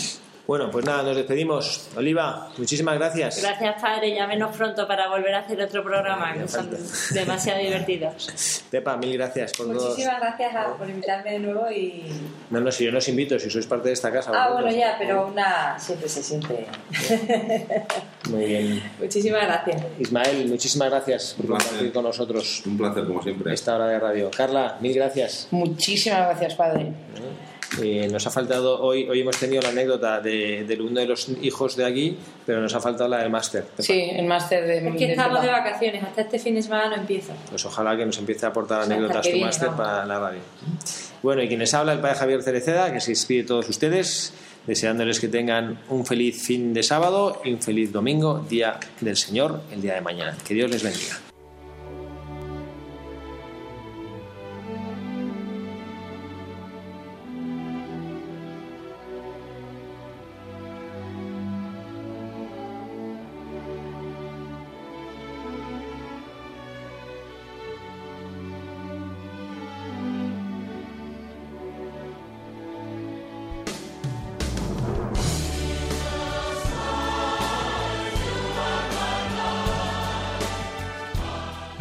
Bueno, 0.48 0.70
pues 0.70 0.82
nada, 0.86 1.02
nos 1.02 1.14
despedimos. 1.14 1.88
Oliva, 1.94 2.48
muchísimas 2.56 2.96
gracias. 2.96 3.42
gracias 3.42 3.82
padre 3.82 4.14
llámenos 4.14 4.56
pronto 4.56 4.88
para 4.88 5.06
volver 5.10 5.34
a 5.34 5.40
hacer 5.40 5.60
otro 5.60 5.84
programa 5.84 6.32
que 6.32 6.48
son 6.48 6.70
demasiado 7.12 7.60
divertidos 7.62 8.64
Pepa, 8.70 8.96
mil 8.96 9.12
gracias 9.12 9.52
por 9.52 9.66
todo. 9.66 9.90
Muchísimas 9.90 10.18
gracias 10.20 10.56
a- 10.56 10.74
por 10.74 10.88
invitarme 10.88 11.32
de 11.32 11.38
nuevo 11.40 11.70
y... 11.70 12.04
No, 12.48 12.60
no, 12.60 12.72
si 12.72 12.86
yo 12.86 12.90
no 12.92 12.96
os 12.96 13.06
invito, 13.10 13.38
si 13.38 13.50
sois 13.50 13.66
parte 13.66 13.88
de 13.88 13.92
esta 13.94 14.10
casa. 14.10 14.30
Ah, 14.34 14.48
vosotros. 14.48 14.62
bueno, 14.72 14.78
ya, 14.78 14.96
pero 14.98 15.26
una 15.26 15.78
siempre 15.78 16.08
se 16.08 16.22
siente... 16.22 16.66
Muy 18.30 18.44
bien. 18.46 18.82
Muchísimas 18.98 19.42
gracias. 19.42 19.82
Ismael, 19.98 20.48
muchísimas 20.48 20.88
gracias 20.88 21.34
por 21.36 21.46
compartir 21.46 21.92
con 21.92 22.04
nosotros 22.04 22.62
Un 22.64 22.78
placer, 22.78 23.04
como 23.06 23.22
siempre. 23.22 23.52
esta 23.52 23.76
hora 23.76 23.86
de 23.88 23.98
radio. 23.98 24.30
Carla, 24.34 24.78
mil 24.80 24.94
gracias. 24.94 25.48
Muchísimas 25.50 26.20
gracias, 26.20 26.54
Padre. 26.54 26.82
Eh, 26.84 27.47
nos 28.10 28.26
ha 28.26 28.30
faltado 28.30 28.80
hoy, 28.80 29.08
hoy 29.08 29.20
hemos 29.20 29.36
tenido 29.36 29.62
la 29.62 29.68
anécdota 29.68 30.20
de, 30.20 30.64
de 30.64 30.80
uno 30.80 31.00
de 31.00 31.06
los 31.06 31.28
hijos 31.42 31.76
de 31.76 31.84
aquí, 31.84 32.16
pero 32.46 32.60
nos 32.60 32.74
ha 32.74 32.80
faltado 32.80 33.08
la 33.08 33.18
del 33.18 33.30
máster. 33.30 33.66
Sí, 33.78 34.10
el 34.12 34.26
máster 34.26 34.66
de... 34.66 34.88
Es 34.88 34.96
que 34.96 35.10
estamos 35.10 35.42
de 35.42 35.48
vacaciones, 35.48 36.02
hasta 36.02 36.22
este 36.22 36.38
fin 36.38 36.54
de 36.54 36.62
semana 36.62 36.88
no 36.88 36.96
empiezo. 36.96 37.32
Pues 37.50 37.64
ojalá 37.64 37.96
que 37.96 38.06
nos 38.06 38.18
empiece 38.18 38.46
a 38.46 38.50
aportar 38.50 38.82
anécdotas 38.82 39.30
tu 39.30 39.36
máster 39.38 39.70
para 39.70 40.06
la 40.06 40.18
radio. 40.18 40.40
Bueno, 41.22 41.42
y 41.42 41.48
quienes 41.48 41.74
habla 41.74 41.92
el 41.92 42.00
padre 42.00 42.16
Javier 42.16 42.42
Cereceda, 42.42 42.92
que 42.92 43.00
se 43.00 43.10
despide 43.10 43.42
de 43.42 43.48
todos 43.48 43.68
ustedes, 43.68 44.32
deseándoles 44.66 45.20
que 45.20 45.28
tengan 45.28 45.78
un 45.88 46.06
feliz 46.06 46.40
fin 46.42 46.72
de 46.72 46.82
sábado 46.82 47.40
y 47.44 47.52
un 47.52 47.60
feliz 47.60 47.92
domingo, 47.92 48.46
día 48.48 48.78
del 49.00 49.16
Señor, 49.16 49.60
el 49.72 49.82
día 49.82 49.94
de 49.94 50.00
mañana. 50.00 50.36
Que 50.46 50.54
Dios 50.54 50.70
les 50.70 50.82
bendiga. 50.82 51.27